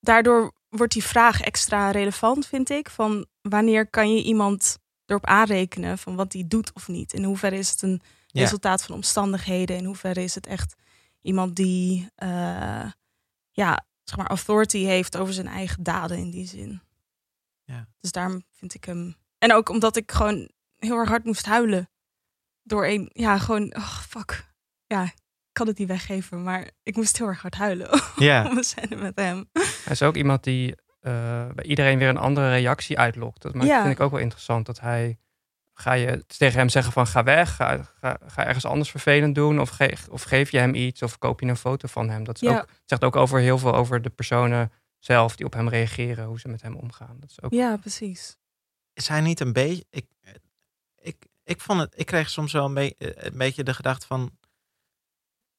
Daardoor 0.00 0.52
wordt 0.68 0.92
die 0.92 1.04
vraag 1.04 1.40
extra 1.40 1.90
relevant, 1.90 2.46
vind 2.46 2.70
ik. 2.70 2.90
Van 2.90 3.26
wanneer 3.42 3.86
kan 3.90 4.14
je 4.14 4.22
iemand 4.22 4.78
erop 5.06 5.26
aanrekenen 5.26 5.98
van 5.98 6.16
wat 6.16 6.32
hij 6.32 6.44
doet 6.48 6.72
of 6.72 6.88
niet? 6.88 7.12
In 7.12 7.24
hoeverre 7.24 7.56
is 7.56 7.70
het 7.70 7.82
een 7.82 8.00
Ja. 8.32 8.40
resultaat 8.42 8.82
van 8.84 8.94
omstandigheden? 8.94 9.76
In 9.76 9.84
hoeverre 9.84 10.22
is 10.22 10.34
het 10.34 10.46
echt 10.46 10.74
iemand 11.22 11.56
die 11.56 12.10
eh, 12.14 12.90
ja, 13.50 13.84
zeg 14.04 14.16
maar 14.16 14.26
authority 14.26 14.78
heeft 14.84 15.16
over 15.16 15.34
zijn 15.34 15.46
eigen 15.48 15.82
daden 15.82 16.18
in 16.18 16.30
die 16.30 16.46
zin? 16.46 16.82
Ja. 17.64 17.88
Dus 18.00 18.12
daarom 18.12 18.44
vind 18.52 18.74
ik 18.74 18.84
hem. 18.84 19.16
En 19.38 19.52
ook 19.54 19.68
omdat 19.68 19.96
ik 19.96 20.12
gewoon 20.12 20.50
heel 20.76 20.96
erg 20.96 21.08
hard 21.08 21.24
moest 21.24 21.46
huilen. 21.46 21.90
Door 22.62 22.86
een, 22.86 23.10
ja, 23.12 23.38
gewoon, 23.38 23.74
oh, 23.76 23.98
fuck. 23.98 24.48
Ja, 24.86 25.02
ik 25.04 25.12
kan 25.52 25.66
het 25.66 25.78
niet 25.78 25.88
weggeven, 25.88 26.42
maar 26.42 26.70
ik 26.82 26.96
moest 26.96 27.18
heel 27.18 27.26
erg 27.26 27.40
hard 27.42 27.54
huilen 27.54 27.88
ja. 28.16 28.48
om 28.48 28.62
scène 28.62 28.96
met 28.96 29.16
hem. 29.16 29.48
Hij 29.52 29.92
is 29.92 30.02
ook 30.02 30.16
iemand 30.16 30.44
die 30.44 30.74
eh, 31.00 31.48
bij 31.54 31.64
iedereen 31.64 31.98
weer 31.98 32.08
een 32.08 32.16
andere 32.16 32.48
reactie 32.50 32.98
uitlokt. 32.98 33.42
Dat 33.42 33.54
maakt, 33.54 33.66
Ja. 33.66 33.80
vind 33.82 33.94
ik 33.94 34.00
ook 34.00 34.10
wel 34.10 34.20
interessant. 34.20 34.66
Dat 34.66 34.80
hij, 34.80 35.18
ga 35.80 35.92
je 35.92 36.24
tegen 36.26 36.58
hem 36.58 36.68
zeggen 36.68 36.92
van 36.92 37.06
ga 37.06 37.22
weg, 37.22 37.56
ga, 37.56 37.82
ga, 38.00 38.18
ga 38.26 38.46
ergens 38.46 38.64
anders 38.64 38.90
vervelend 38.90 39.34
doen. 39.34 39.60
Of, 39.60 39.68
ge, 39.68 39.96
of 40.10 40.22
geef 40.22 40.50
je 40.50 40.58
hem 40.58 40.74
iets 40.74 41.02
of 41.02 41.18
koop 41.18 41.40
je 41.40 41.46
een 41.46 41.56
foto 41.56 41.88
van 41.88 42.08
hem. 42.10 42.24
Dat 42.24 42.34
is 42.34 42.40
Ja. 42.48 42.58
ook, 42.58 42.66
zegt 42.84 43.04
ook 43.04 43.16
over 43.16 43.40
heel 43.40 43.58
veel 43.58 43.74
over 43.74 44.02
de 44.02 44.10
personen 44.10 44.72
zelf 44.98 45.36
die 45.36 45.46
op 45.46 45.52
hem 45.52 45.68
reageren. 45.68 46.24
Hoe 46.24 46.40
ze 46.40 46.48
met 46.48 46.62
hem 46.62 46.76
omgaan. 46.76 47.16
Dat 47.20 47.30
is 47.30 47.42
ook 47.42 47.52
Ja, 47.52 47.76
precies. 47.76 48.36
Is 48.92 49.08
hij 49.08 49.20
niet 49.20 49.40
een 49.40 49.52
beetje... 49.52 49.84
Ik, 49.90 50.06
ik, 50.98 51.16
ik, 51.44 51.60
vond 51.60 51.80
het, 51.80 51.92
ik 51.96 52.06
kreeg 52.06 52.30
soms 52.30 52.52
wel 52.52 52.64
een, 52.64 52.74
be- 52.74 52.94
eh, 52.98 53.10
een 53.14 53.38
beetje 53.38 53.62
de 53.62 53.74
gedachte 53.74 54.06
van... 54.06 54.38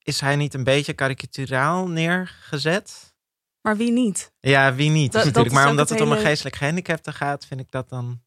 Is 0.04 0.20
hij 0.22 0.36
niet 0.36 0.54
een 0.54 0.64
beetje 0.64 0.94
karikaturaal 0.94 1.88
neergezet? 1.88 3.14
Maar 3.62 3.78
wie 3.78 3.92
niet? 3.92 4.32
Ja, 4.40 4.74
wie 4.74 4.90
niet? 4.90 5.12
Dat- 5.12 5.26
natuurlijk. 5.26 5.54
Maar 5.56 5.70
omdat 5.70 5.90
het 5.90 6.00
het 6.00 6.08
om 6.08 6.14
een 6.14 6.22
geestelijk 6.24 6.56
gehandicapte 6.56 7.14
gaat, 7.14 7.46
vind 7.46 7.60
ik 7.60 7.72
dat 7.72 7.90
dan... 7.90 8.22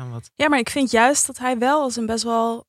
dan 0.00 0.10
wat... 0.10 0.30
Ja, 0.34 0.48
maar 0.48 0.58
ik 0.58 0.70
vind 0.70 0.90
juist 0.90 1.26
dat 1.26 1.38
hij 1.38 1.58
wel 1.58 1.80
als 1.82 1.96
een 1.96 2.06
best 2.06 2.24
wel 2.24 2.66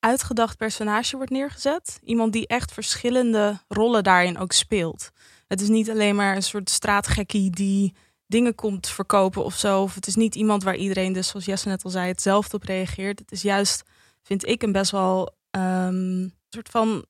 uitgedacht 0.00 0.56
personage 0.56 1.16
wordt 1.16 1.30
neergezet. 1.30 1.98
Iemand 2.02 2.32
die 2.32 2.46
echt 2.46 2.72
verschillende 2.72 3.60
rollen 3.68 4.04
daarin 4.04 4.38
ook 4.38 4.52
speelt. 4.52 5.10
Het 5.46 5.60
is 5.60 5.68
niet 5.68 5.90
alleen 5.90 6.16
maar 6.16 6.36
een 6.36 6.42
soort 6.42 6.70
straatgekkie 6.70 7.50
die 7.50 7.94
dingen 8.26 8.54
komt 8.54 8.88
verkopen 8.88 9.44
of 9.44 9.54
zo. 9.54 9.82
Of 9.82 9.94
het 9.94 10.06
is 10.06 10.14
niet 10.14 10.34
iemand 10.34 10.62
waar 10.62 10.76
iedereen 10.76 11.12
dus, 11.12 11.28
zoals 11.28 11.44
Jesse 11.46 11.68
net 11.68 11.84
al 11.84 11.90
zei, 11.90 12.08
hetzelfde 12.08 12.56
op 12.56 12.62
reageert. 12.62 13.18
Het 13.18 13.32
is 13.32 13.42
juist, 13.42 13.82
vind 14.22 14.46
ik, 14.46 14.62
een 14.62 14.72
best 14.72 14.90
wel 14.90 15.36
ehm, 15.50 16.28
soort 16.48 16.68
van 16.68 17.04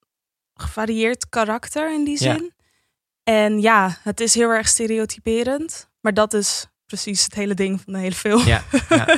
gevarieerd 0.54 1.28
karakter 1.28 1.94
in 1.94 2.04
die 2.04 2.22
Ja. 2.24 2.34
zin. 2.34 2.52
En 3.22 3.60
ja, 3.60 3.98
het 4.02 4.20
is 4.20 4.34
heel 4.34 4.50
erg 4.50 4.68
stereotyperend. 4.68 5.88
Maar 6.00 6.14
dat 6.14 6.34
is 6.34 6.66
precies 6.88 7.24
het 7.24 7.34
hele 7.34 7.54
ding 7.54 7.80
van 7.80 7.92
de 7.92 7.98
hele 7.98 8.14
film. 8.14 8.46
Ja, 8.46 8.62
ja. 8.88 9.06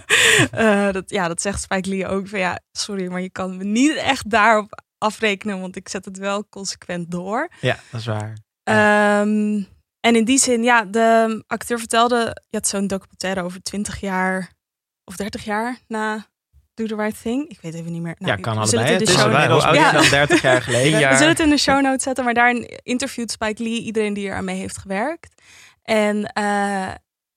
Eh, 0.51 0.93
dat, 0.93 1.11
ja, 1.11 1.29
dat 1.29 1.41
zegt 1.43 1.63
Spike 1.63 1.89
Lee 1.89 2.07
ook. 2.07 2.29
Van, 2.29 2.39
ja, 2.39 2.59
sorry, 2.73 3.07
maar 3.07 3.21
je 3.21 3.31
kan 3.31 3.57
me 3.57 3.65
niet 3.65 3.95
echt 3.95 4.31
daarop 4.31 4.83
afrekenen, 4.99 5.61
want 5.61 5.77
ik 5.77 5.89
zet 5.89 6.05
het 6.05 6.19
wel 6.19 6.49
consequent 6.49 7.11
door. 7.11 7.51
ja, 7.61 7.79
dat 7.91 8.01
is 8.01 8.07
waar. 8.07 8.37
Ehm, 8.63 9.63
en 10.01 10.17
in 10.17 10.25
die 10.25 10.39
zin, 10.39 10.63
ja, 10.63 10.85
de 10.85 11.43
acteur 11.47 11.79
vertelde, 11.79 12.43
je 12.49 12.57
had 12.57 12.69
zo'n 12.69 12.87
documentaire 12.87 13.43
over 13.43 13.63
20 13.63 14.01
jaar 14.01 14.51
of 15.05 15.17
30 15.17 15.45
jaar 15.45 15.79
na 15.89 16.27
Do 16.75 16.87
the 16.87 16.95
Right 16.97 17.23
Thing. 17.23 17.49
Ik 17.49 17.59
weet 17.61 17.75
even 17.75 17.93
niet 17.93 18.03
meer. 18.03 18.15
Nou, 18.19 18.33
ja, 18.37 18.41
kan 18.43 18.59
allebei. 18.59 18.91
Het 18.91 19.07
de 19.07 19.13
is 19.13 19.25
inmiddels 19.25 19.65
Ja. 19.65 19.93
dan 19.93 20.09
30 20.09 20.43
jaar 20.43 20.63
geleden. 20.69 20.99
We 21.09 21.15
zullen 21.15 21.29
het 21.29 21.41
in 21.41 21.51
de 21.51 21.57
show 21.57 21.81
notes 21.83 22.03
zetten, 22.03 22.25
maar 22.25 22.35
daarin 22.35 22.81
interviewt 22.83 23.31
Spike 23.31 23.63
Lee 23.63 23.83
iedereen 23.83 24.15
die 24.15 24.29
er 24.29 24.35
aan 24.35 24.45
mee 24.45 24.59
heeft 24.59 24.79
gewerkt. 24.79 25.43
En 25.83 26.25
eh, 26.33 26.89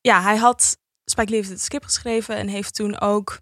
ja, 0.03 0.21
hij 0.21 0.37
had, 0.37 0.77
Spike 1.05 1.29
Lee 1.29 1.39
heeft 1.39 1.51
het 1.51 1.61
script 1.61 1.85
geschreven 1.85 2.35
en 2.35 2.47
heeft 2.47 2.75
toen 2.75 2.99
ook 2.99 3.39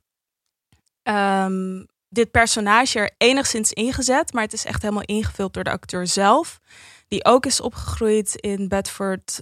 ehm, 1.03 1.83
dit 2.09 2.31
personage 2.31 2.99
er 2.99 3.11
enigszins 3.17 3.71
ingezet, 3.71 4.33
maar 4.33 4.43
het 4.43 4.53
is 4.53 4.65
echt 4.65 4.81
helemaal 4.81 5.03
ingevuld 5.05 5.53
door 5.53 5.63
de 5.63 5.69
acteur 5.71 6.07
zelf, 6.07 6.59
die 7.07 7.25
ook 7.25 7.45
is 7.45 7.61
opgegroeid 7.61 8.35
in 8.35 8.67
Bedford 8.67 9.41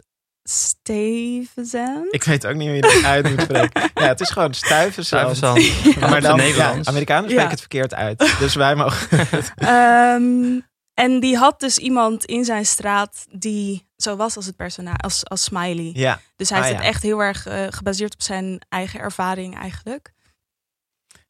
Stuyvesant. 0.49 2.13
Ik 2.13 2.23
weet 2.23 2.47
ook 2.47 2.55
niet 2.55 2.67
hoe 2.67 2.75
je 2.75 2.81
dat 2.81 3.03
uit 3.03 3.29
moet 3.29 3.41
spreken. 3.41 3.81
Ja, 3.93 4.07
het 4.07 4.19
is 4.21 4.29
gewoon 4.29 4.53
stuivenzand. 4.53 5.35
Stuivenzand. 5.35 5.95
Maar 5.99 6.09
Maar 6.09 6.21
dan, 6.21 6.38
ja, 6.38 6.43
Nederlands. 6.43 6.88
Amerikanen 6.88 7.23
spreken 7.23 7.43
Ja. 7.43 7.49
het 7.51 7.59
verkeerd 7.59 7.93
uit. 7.93 8.35
Dus 8.39 8.55
wij 8.55 8.75
mogen... 8.75 9.27
Ehm, 9.55 10.59
en 10.99 11.19
die 11.19 11.37
had 11.37 11.59
dus 11.59 11.77
iemand 11.77 12.25
in 12.25 12.45
zijn 12.45 12.65
straat 12.65 13.25
die 13.31 13.87
zo 13.97 14.15
was 14.15 14.35
als 14.35 14.45
het 14.45 14.55
personage, 14.55 14.97
als, 14.97 15.25
als 15.29 15.43
Smiley. 15.43 15.91
Ja, 15.93 16.19
Dus 16.35 16.49
hij 16.49 16.59
Ah, 16.59 16.65
heeft 16.65 16.77
ja. 16.77 16.83
het 16.85 16.93
echt 16.93 17.03
heel 17.03 17.19
erg 17.23 17.45
eh, 17.45 17.65
gebaseerd 17.69 18.13
op 18.13 18.21
zijn 18.21 18.61
eigen 18.69 18.99
ervaring 18.99 19.57
eigenlijk. 19.57 20.13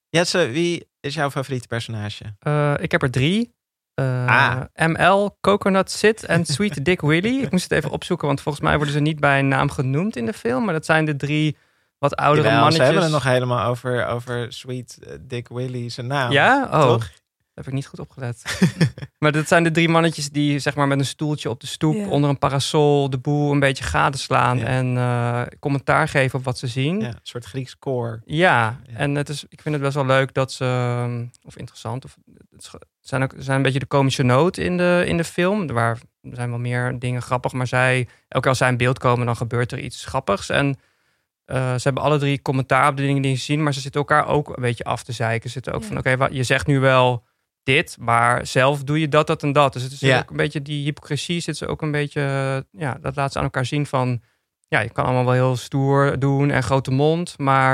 Jesse, 0.09 0.47
wie 0.49 0.87
is 0.99 1.13
jouw 1.13 1.31
favoriete 1.31 1.67
personage? 1.67 2.23
Eh, 2.39 2.73
ik 2.79 2.91
heb 2.91 3.01
er 3.01 3.11
drie. 3.11 3.53
Eh, 3.93 4.25
Ah. 4.27 4.61
ML, 4.87 5.37
Coconut 5.41 5.91
Sid 5.91 6.23
en 6.25 6.45
Sweet 6.55 6.85
Dick 6.85 7.01
Willy. 7.01 7.39
Ik 7.41 7.51
moest 7.51 7.63
het 7.63 7.71
even 7.71 7.91
opzoeken, 7.91 8.27
want 8.27 8.41
volgens 8.41 8.63
mij 8.63 8.75
worden 8.75 8.93
ze 8.93 8.99
niet 8.99 9.19
bij 9.19 9.41
naam 9.41 9.69
genoemd 9.71 10.15
in 10.15 10.25
de 10.25 10.33
film. 10.33 10.63
Maar 10.65 10.73
dat 10.73 10.85
zijn 10.85 11.05
de 11.05 11.15
drie 11.15 11.57
wat 11.97 12.15
oudere 12.15 12.47
Jawel, 12.47 12.59
mannetjes. 12.61 12.87
Ze 12.87 12.93
hebben 12.93 13.13
het 13.13 13.23
nog 13.23 13.33
helemaal 13.33 13.67
over, 13.69 14.05
over 14.05 14.53
Sweet 14.53 14.99
Dick 15.21 15.47
Willy, 15.47 15.89
zijn 15.89 16.07
naam. 16.07 16.31
Ja? 16.31 16.63
Oh, 16.71 16.81
Toch? 16.81 17.09
Heb 17.59 17.67
ik 17.67 17.73
niet 17.73 17.87
goed 17.87 17.99
opgelet. 17.99 18.43
maar 19.19 19.31
dat 19.31 19.47
zijn 19.47 19.63
de 19.63 19.71
drie 19.71 19.89
mannetjes 19.89 20.29
die 20.29 20.59
zeg 20.59 20.75
maar 20.75 20.87
met 20.87 20.99
een 20.99 21.05
stoeltje 21.05 21.49
op 21.49 21.59
de 21.59 21.67
stoep 21.67 21.95
Ja. 21.95 22.07
onder 22.07 22.29
een 22.29 22.37
parasol 22.37 23.09
de 23.09 23.17
boel 23.17 23.51
een 23.51 23.59
beetje 23.59 23.83
gadeslaan 23.83 24.57
Ja. 24.57 24.65
en 24.65 24.97
eh, 24.97 25.41
commentaar 25.59 26.07
geven 26.07 26.39
op 26.39 26.45
wat 26.45 26.57
ze 26.57 26.67
zien. 26.67 26.99
Ja, 26.99 27.07
een 27.07 27.19
soort 27.23 27.45
Grieks 27.45 27.77
koor. 27.79 28.21
Ja, 28.25 28.79
Ja. 28.87 28.95
en 28.97 29.15
het 29.15 29.29
is, 29.29 29.45
ik 29.49 29.61
vind 29.61 29.75
het 29.75 29.83
best 29.83 29.95
wel 29.95 30.05
leuk 30.05 30.33
dat 30.33 30.51
ze, 30.51 30.65
ehm, 30.65 31.25
of 31.43 31.57
interessant, 31.57 32.05
of 32.05 32.17
het 32.51 32.69
zijn 33.01 33.23
ook 33.23 33.33
zijn 33.37 33.57
een 33.57 33.63
beetje 33.63 33.79
de 33.79 33.85
komische 33.85 34.23
noot 34.23 34.57
in 34.57 34.77
de, 34.77 35.03
in 35.07 35.17
de 35.17 35.23
film. 35.23 35.67
Waar 35.67 35.97
er 36.21 36.35
zijn 36.35 36.49
wel 36.49 36.59
meer 36.59 36.99
dingen 36.99 37.21
grappig, 37.21 37.51
maar 37.51 37.67
zij, 37.67 37.97
elke 37.97 38.39
keer 38.39 38.49
als 38.49 38.57
zij 38.57 38.69
in 38.69 38.77
beeld 38.77 38.99
komen, 38.99 39.25
dan 39.25 39.35
gebeurt 39.35 39.71
er 39.71 39.79
iets 39.79 40.05
grappigs. 40.05 40.49
En 40.49 40.79
eh, 41.45 41.73
ze 41.73 41.81
hebben 41.83 42.03
alle 42.03 42.17
drie 42.17 42.41
commentaar 42.41 42.87
op 42.89 42.97
de 42.97 43.03
dingen 43.03 43.21
die 43.21 43.35
ze 43.35 43.43
zien, 43.43 43.63
maar 43.63 43.73
ze 43.73 43.79
zitten 43.79 44.01
elkaar 44.01 44.27
ook 44.27 44.47
een 44.47 44.61
beetje 44.61 44.83
af 44.83 45.03
te 45.03 45.11
zeiken. 45.11 45.47
Ze 45.49 45.53
zitten 45.53 45.73
ook 45.73 45.81
Ja. 45.81 45.87
van, 45.87 45.97
oké, 45.97 46.17
wat 46.17 46.33
je 46.33 46.43
zegt 46.43 46.67
nu 46.67 46.79
wel 46.79 47.23
dit, 47.73 47.97
maar 47.99 48.45
zelf 48.47 48.83
doe 48.83 48.99
je 48.99 49.07
dat, 49.07 49.27
dat 49.27 49.43
en 49.43 49.51
dat. 49.53 49.73
Dus 49.73 49.83
het 49.83 49.91
is 49.91 49.99
Ja. 49.99 50.19
ook 50.19 50.29
een 50.29 50.37
beetje 50.37 50.61
die 50.61 50.83
hypocrisie 50.83 51.39
zit 51.39 51.57
ze 51.57 51.67
ook 51.67 51.81
een 51.81 51.91
beetje, 51.91 52.21
ja, 52.71 52.97
dat 53.01 53.15
laat 53.15 53.31
ze 53.31 53.37
aan 53.37 53.43
elkaar 53.43 53.65
zien 53.65 53.85
van, 53.85 54.21
ja, 54.67 54.79
je 54.79 54.89
kan 54.89 55.05
allemaal 55.05 55.25
wel 55.25 55.33
heel 55.33 55.55
stoer 55.55 56.19
doen 56.19 56.51
en 56.51 56.63
grote 56.63 56.91
mond, 56.91 57.37
maar 57.37 57.73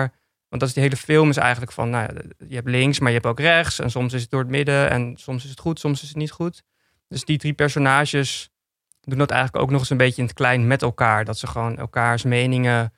want 0.49 0.61
dat 0.61 0.69
is 0.69 0.73
die 0.73 0.83
hele 0.83 0.97
film 0.97 1.29
is 1.29 1.37
eigenlijk 1.37 1.71
van, 1.71 1.89
nou, 1.89 2.13
ja, 2.13 2.21
je 2.47 2.55
hebt 2.55 2.67
links, 2.69 2.99
maar 2.99 3.09
je 3.09 3.15
hebt 3.15 3.27
ook 3.29 3.39
rechts. 3.39 3.79
En 3.79 3.91
soms 3.91 4.13
is 4.13 4.21
het 4.21 4.29
door 4.31 4.39
het 4.39 4.49
midden 4.49 4.89
en 4.89 5.13
soms 5.17 5.43
is 5.43 5.49
het 5.49 5.59
goed, 5.59 5.79
soms 5.79 6.01
is 6.01 6.07
het 6.07 6.17
niet 6.17 6.31
goed. 6.31 6.63
Dus 7.07 7.23
die 7.25 7.37
drie 7.37 7.53
personages 7.53 8.49
doen 9.01 9.17
dat 9.17 9.31
eigenlijk 9.31 9.63
ook 9.63 9.71
nog 9.71 9.79
eens 9.79 9.89
een 9.89 9.97
beetje 9.97 10.21
in 10.21 10.27
het 10.27 10.35
klein 10.35 10.67
met 10.67 10.81
elkaar. 10.81 11.25
Dat 11.25 11.37
ze 11.37 11.47
gewoon 11.47 11.77
elkaars 11.77 12.23
meningen 12.23 12.93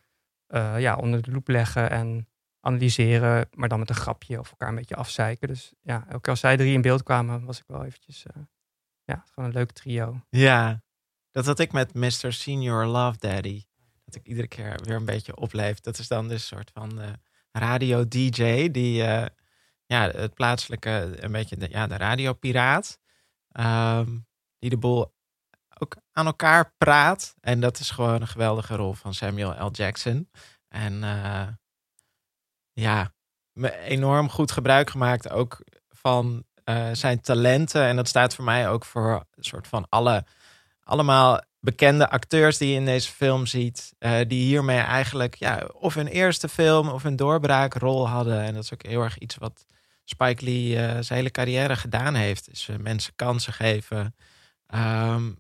eh, 0.47 0.79
ja, 0.79 0.95
onder 0.95 1.21
de 1.21 1.31
loep 1.31 1.47
leggen 1.47 1.89
en 1.89 2.27
analyseren, 2.67 3.49
maar 3.53 3.69
dan 3.69 3.79
met 3.79 3.89
een 3.89 3.95
grapje 3.95 4.39
of 4.39 4.49
elkaar 4.49 4.69
een 4.69 4.75
beetje 4.75 4.95
afzeiken. 4.95 5.47
Dus 5.47 5.73
ja, 5.81 6.05
keer 6.09 6.27
als 6.27 6.39
zij 6.39 6.57
drie 6.57 6.73
in 6.73 6.81
beeld 6.81 7.03
kwamen, 7.03 7.45
was 7.45 7.59
ik 7.59 7.63
wel 7.67 7.85
eventjes, 7.85 8.25
eh, 8.25 8.41
ja, 9.03 9.23
gewoon 9.31 9.49
een 9.49 9.55
leuk 9.55 9.71
trio. 9.71 10.21
Ja, 10.29 10.81
dat 11.31 11.45
had 11.45 11.59
ik 11.59 11.71
met 11.71 11.93
Mr. 11.93 12.33
Senior 12.33 12.85
Love 12.85 13.17
Daddy. 13.17 13.63
Dat 14.05 14.15
ik 14.15 14.27
iedere 14.27 14.47
keer 14.47 14.79
weer 14.83 14.95
een 14.95 15.05
beetje 15.05 15.35
opleef. 15.35 15.79
Dat 15.79 15.97
is 15.97 16.07
dan 16.07 16.27
dus 16.27 16.51
een 16.51 16.57
soort 16.57 16.71
van 16.73 17.01
eh, 17.01 17.09
radio-dj 17.51 18.71
die 18.71 19.03
eh, 19.03 19.25
ja, 19.85 20.09
het 20.09 20.33
plaatselijke, 20.33 21.17
een 21.19 21.31
beetje 21.31 21.57
de, 21.57 21.69
ja, 21.69 21.87
de 21.87 21.97
radiopiraat. 21.97 22.99
ehm, 23.51 24.17
die 24.59 24.69
de 24.69 24.77
boel 24.77 25.15
ook 25.79 25.95
aan 26.11 26.25
elkaar 26.25 26.73
praat. 26.77 27.35
En 27.39 27.59
dat 27.59 27.79
is 27.79 27.91
gewoon 27.91 28.21
een 28.21 28.27
geweldige 28.27 28.75
rol 28.75 28.93
van 28.93 29.13
Samuel 29.13 29.65
L. 29.67 29.71
Jackson. 29.71 30.29
En 30.67 31.03
eh, 31.03 31.47
ja, 32.79 33.13
enorm 33.85 34.29
goed 34.29 34.51
gebruik 34.51 34.89
gemaakt 34.89 35.29
ook 35.29 35.63
van 35.89 36.43
eh, 36.63 36.89
zijn 36.93 37.21
talenten. 37.21 37.83
En 37.83 37.95
dat 37.95 38.07
staat 38.07 38.35
voor 38.35 38.43
mij 38.43 38.69
ook 38.69 38.85
voor 38.85 39.25
een 39.35 39.43
soort 39.43 39.67
van 39.67 39.85
alle, 39.89 40.25
allemaal 40.83 41.41
bekende 41.59 42.09
acteurs 42.09 42.57
die 42.57 42.69
je 42.69 42.75
in 42.75 42.85
deze 42.85 43.11
film 43.11 43.45
ziet. 43.45 43.93
eh, 43.99 44.19
die 44.27 44.43
hiermee 44.43 44.79
eigenlijk 44.79 45.35
ja, 45.35 45.69
of 45.73 45.93
hun 45.93 46.07
eerste 46.07 46.49
film 46.49 46.89
of 46.89 47.03
een 47.03 47.15
doorbraakrol 47.15 48.07
hadden. 48.07 48.41
En 48.41 48.53
dat 48.53 48.63
is 48.63 48.73
ook 48.73 48.85
heel 48.85 49.03
erg 49.03 49.17
iets 49.17 49.35
wat 49.35 49.65
Spike 50.03 50.43
Lee 50.43 50.77
eh, 50.77 50.89
zijn 50.89 51.19
hele 51.19 51.31
carrière 51.31 51.75
gedaan 51.75 52.15
heeft. 52.15 52.49
Is 52.49 52.69
mensen 52.79 53.15
kansen 53.15 53.53
geven. 53.53 54.15
Ehm, 54.67 55.31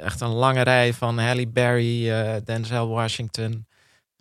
echt 0.00 0.20
een 0.20 0.28
lange 0.28 0.62
rij 0.62 0.94
van 0.94 1.18
Halle 1.18 1.48
Berry, 1.48 2.04
Denzel 2.44 2.88
Washington. 2.88 3.66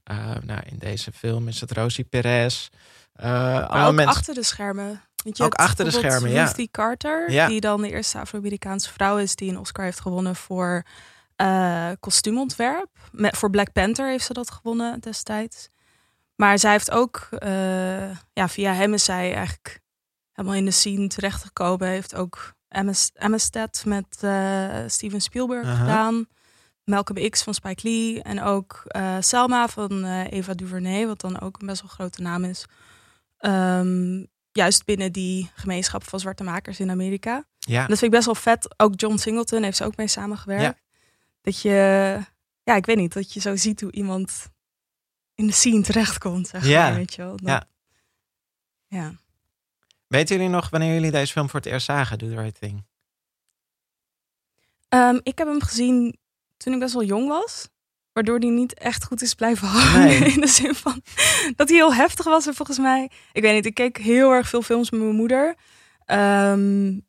Eh, 0.03 0.35
nou, 0.43 0.61
in 0.65 0.77
deze 0.77 1.11
film 1.11 1.47
is 1.47 1.61
het 1.61 1.71
Rosie 1.71 2.03
Perez. 2.03 2.69
Eh, 3.13 3.29
Maar 3.69 3.87
ook 3.87 3.93
mensen- 3.93 4.15
achter 4.15 4.33
de 4.33 4.43
schermen. 4.43 5.01
Want 5.23 5.37
je 5.37 5.43
Ook 5.43 5.53
achter 5.53 5.85
de 5.85 5.91
schermen, 5.91 6.31
ja. 6.31 6.43
Ruthie 6.45 6.69
Carter, 6.71 7.31
Ja. 7.31 7.47
die 7.47 7.61
dan 7.61 7.81
de 7.81 7.89
eerste 7.89 8.19
Afro-Amerikaanse 8.19 8.91
vrouw 8.91 9.17
is 9.17 9.35
die 9.35 9.49
een 9.49 9.59
Oscar 9.59 9.85
heeft 9.85 9.99
gewonnen 9.99 10.35
voor 10.35 10.83
eh, 11.35 11.89
kostuumontwerp. 11.99 12.89
Met, 13.11 13.37
voor 13.37 13.49
Black 13.49 13.71
Panther 13.71 14.09
heeft 14.09 14.25
ze 14.25 14.33
dat 14.33 14.51
gewonnen 14.51 14.99
destijds. 14.99 15.69
Maar 16.35 16.59
zij 16.59 16.71
heeft 16.71 16.91
ook, 16.91 17.27
ja, 18.33 18.47
via 18.49 18.73
hem 18.73 18.93
is 18.93 19.03
zij 19.03 19.33
eigenlijk 19.33 19.79
helemaal 20.33 20.57
in 20.57 20.65
de 20.65 20.71
scene 20.71 21.07
terechtgekomen. 21.07 21.87
Heeft 21.87 22.15
ook 22.15 22.53
Amist- 22.67 23.17
Amistad 23.19 23.83
met 23.85 24.05
Steven 24.91 25.21
Spielberg 25.21 25.77
gedaan. 25.77 26.27
Malcolm 26.91 27.29
X 27.29 27.43
van 27.43 27.53
Spike 27.53 27.87
Lee. 27.87 28.21
En 28.23 28.41
ook 28.41 28.81
eh, 28.87 29.17
Selma 29.19 29.67
van 29.67 30.03
eh, 30.03 30.31
Eva 30.31 30.53
DuVernay, 30.53 31.07
wat 31.07 31.21
dan 31.21 31.39
ook 31.39 31.61
een 31.61 31.67
best 31.67 31.81
wel 31.81 31.89
grote 31.91 32.21
naam 32.21 32.43
is. 32.43 32.65
Ehm, 33.37 34.25
juist 34.51 34.85
binnen 34.85 35.11
die 35.11 35.51
gemeenschap 35.55 36.03
van 36.03 36.19
zwarte 36.19 36.43
makers 36.43 36.79
in 36.79 36.89
Amerika. 36.89 37.45
ja. 37.59 37.81
En 37.81 37.87
dat 37.87 37.99
vind 37.99 38.01
ik 38.01 38.09
best 38.11 38.25
wel 38.25 38.35
vet. 38.35 38.73
Ook 38.79 38.99
John 38.99 39.17
Singleton 39.17 39.63
heeft 39.63 39.77
ze 39.77 39.85
ook 39.85 39.95
mee 39.95 40.07
samengewerkt. 40.07 40.81
Dat 41.41 41.61
je, 41.61 41.69
ja, 42.63 42.75
ik 42.75 42.85
weet 42.85 42.97
niet, 42.97 43.13
dat 43.13 43.33
je 43.33 43.39
zo 43.39 43.55
ziet 43.55 43.81
hoe 43.81 43.91
iemand 43.91 44.49
in 45.35 45.47
de 45.47 45.53
scene 45.53 45.81
terechtkomt. 45.81 46.47
Zeg 46.47 46.65
Ja. 46.67 46.83
maar, 46.83 46.95
weet 46.95 47.13
je 47.13 47.21
wel. 47.21 47.35
Ja. 47.43 47.65
ja. 48.87 49.13
Weten 50.07 50.35
jullie 50.35 50.51
nog 50.51 50.69
wanneer 50.69 50.93
jullie 50.93 51.11
deze 51.11 51.31
film 51.31 51.49
voor 51.49 51.59
het 51.59 51.69
eerst 51.69 51.85
zagen, 51.85 52.17
Do 52.17 52.27
the 52.29 52.41
Right 52.41 52.59
Thing? 52.59 52.85
Ehm, 54.89 55.19
ik 55.23 55.37
heb 55.37 55.47
hem 55.47 55.61
gezien 55.61 56.17
toen 56.63 56.73
ik 56.73 56.79
best 56.79 56.93
wel 56.93 57.03
jong 57.03 57.27
was. 57.27 57.67
Waardoor 58.13 58.39
die 58.39 58.51
niet 58.51 58.73
echt 58.73 59.03
goed 59.03 59.21
is 59.21 59.33
blijven 59.33 59.67
hangen. 59.77 60.19
Nee. 60.19 60.33
In 60.33 60.41
de 60.41 60.47
zin 60.47 60.75
van 60.75 61.01
dat 61.55 61.69
hij 61.69 61.77
heel 61.77 61.93
heftig 61.93 62.25
was. 62.25 62.47
En 62.47 62.53
volgens 62.53 62.77
mij, 62.77 63.11
ik 63.31 63.41
weet 63.41 63.53
niet, 63.53 63.65
ik 63.65 63.73
keek 63.73 63.97
heel 63.97 64.31
erg 64.31 64.49
veel 64.49 64.61
films 64.61 64.91
met 64.91 65.01
mijn 65.01 65.15
moeder. 65.15 65.55
Ehm, 66.05 66.99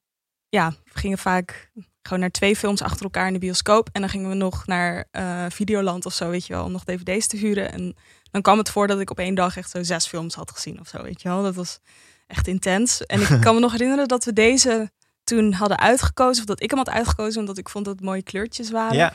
ja, 0.48 0.70
we 0.84 0.98
gingen 0.98 1.18
vaak 1.18 1.70
gewoon 2.02 2.20
naar 2.20 2.30
twee 2.30 2.56
films 2.56 2.82
achter 2.82 3.02
elkaar 3.02 3.26
in 3.26 3.32
de 3.32 3.38
bioscoop. 3.38 3.88
En 3.92 4.00
dan 4.00 4.10
gingen 4.10 4.28
we 4.28 4.34
nog 4.34 4.66
naar 4.66 5.08
eh, 5.10 5.44
Videoland 5.48 6.06
of 6.06 6.12
zo, 6.12 6.30
weet 6.30 6.46
je 6.46 6.52
wel, 6.52 6.64
om 6.64 6.72
nog 6.72 6.84
dvd's 6.84 7.26
te 7.26 7.36
huren. 7.36 7.72
En 7.72 7.96
dan 8.30 8.42
kwam 8.42 8.58
het 8.58 8.70
voor 8.70 8.86
dat 8.86 9.00
ik 9.00 9.10
op 9.10 9.18
één 9.18 9.34
dag 9.34 9.56
echt 9.56 9.70
zo 9.70 9.82
zes 9.82 10.06
films 10.06 10.34
had 10.34 10.50
gezien 10.50 10.80
of 10.80 10.88
zo, 10.88 11.02
weet 11.02 11.22
je 11.22 11.28
wel. 11.28 11.42
Dat 11.42 11.54
was 11.54 11.78
echt 12.26 12.48
intens. 12.48 13.06
En 13.06 13.20
ik 13.20 13.40
kan 13.40 13.54
me 13.54 13.60
nog 13.60 13.72
herinneren 13.72 14.08
dat 14.08 14.24
we 14.24 14.32
deze 14.32 14.90
toen 15.24 15.52
hadden 15.52 15.78
uitgekozen. 15.78 16.42
Of 16.42 16.48
dat 16.48 16.62
ik 16.62 16.70
hem 16.70 16.78
had 16.78 16.90
uitgekozen, 16.90 17.40
omdat 17.40 17.58
ik 17.58 17.68
vond 17.68 17.84
dat 17.84 17.94
het 17.94 18.04
mooie 18.04 18.22
kleurtjes 18.22 18.70
waren. 18.70 18.96
Ja, 18.96 19.12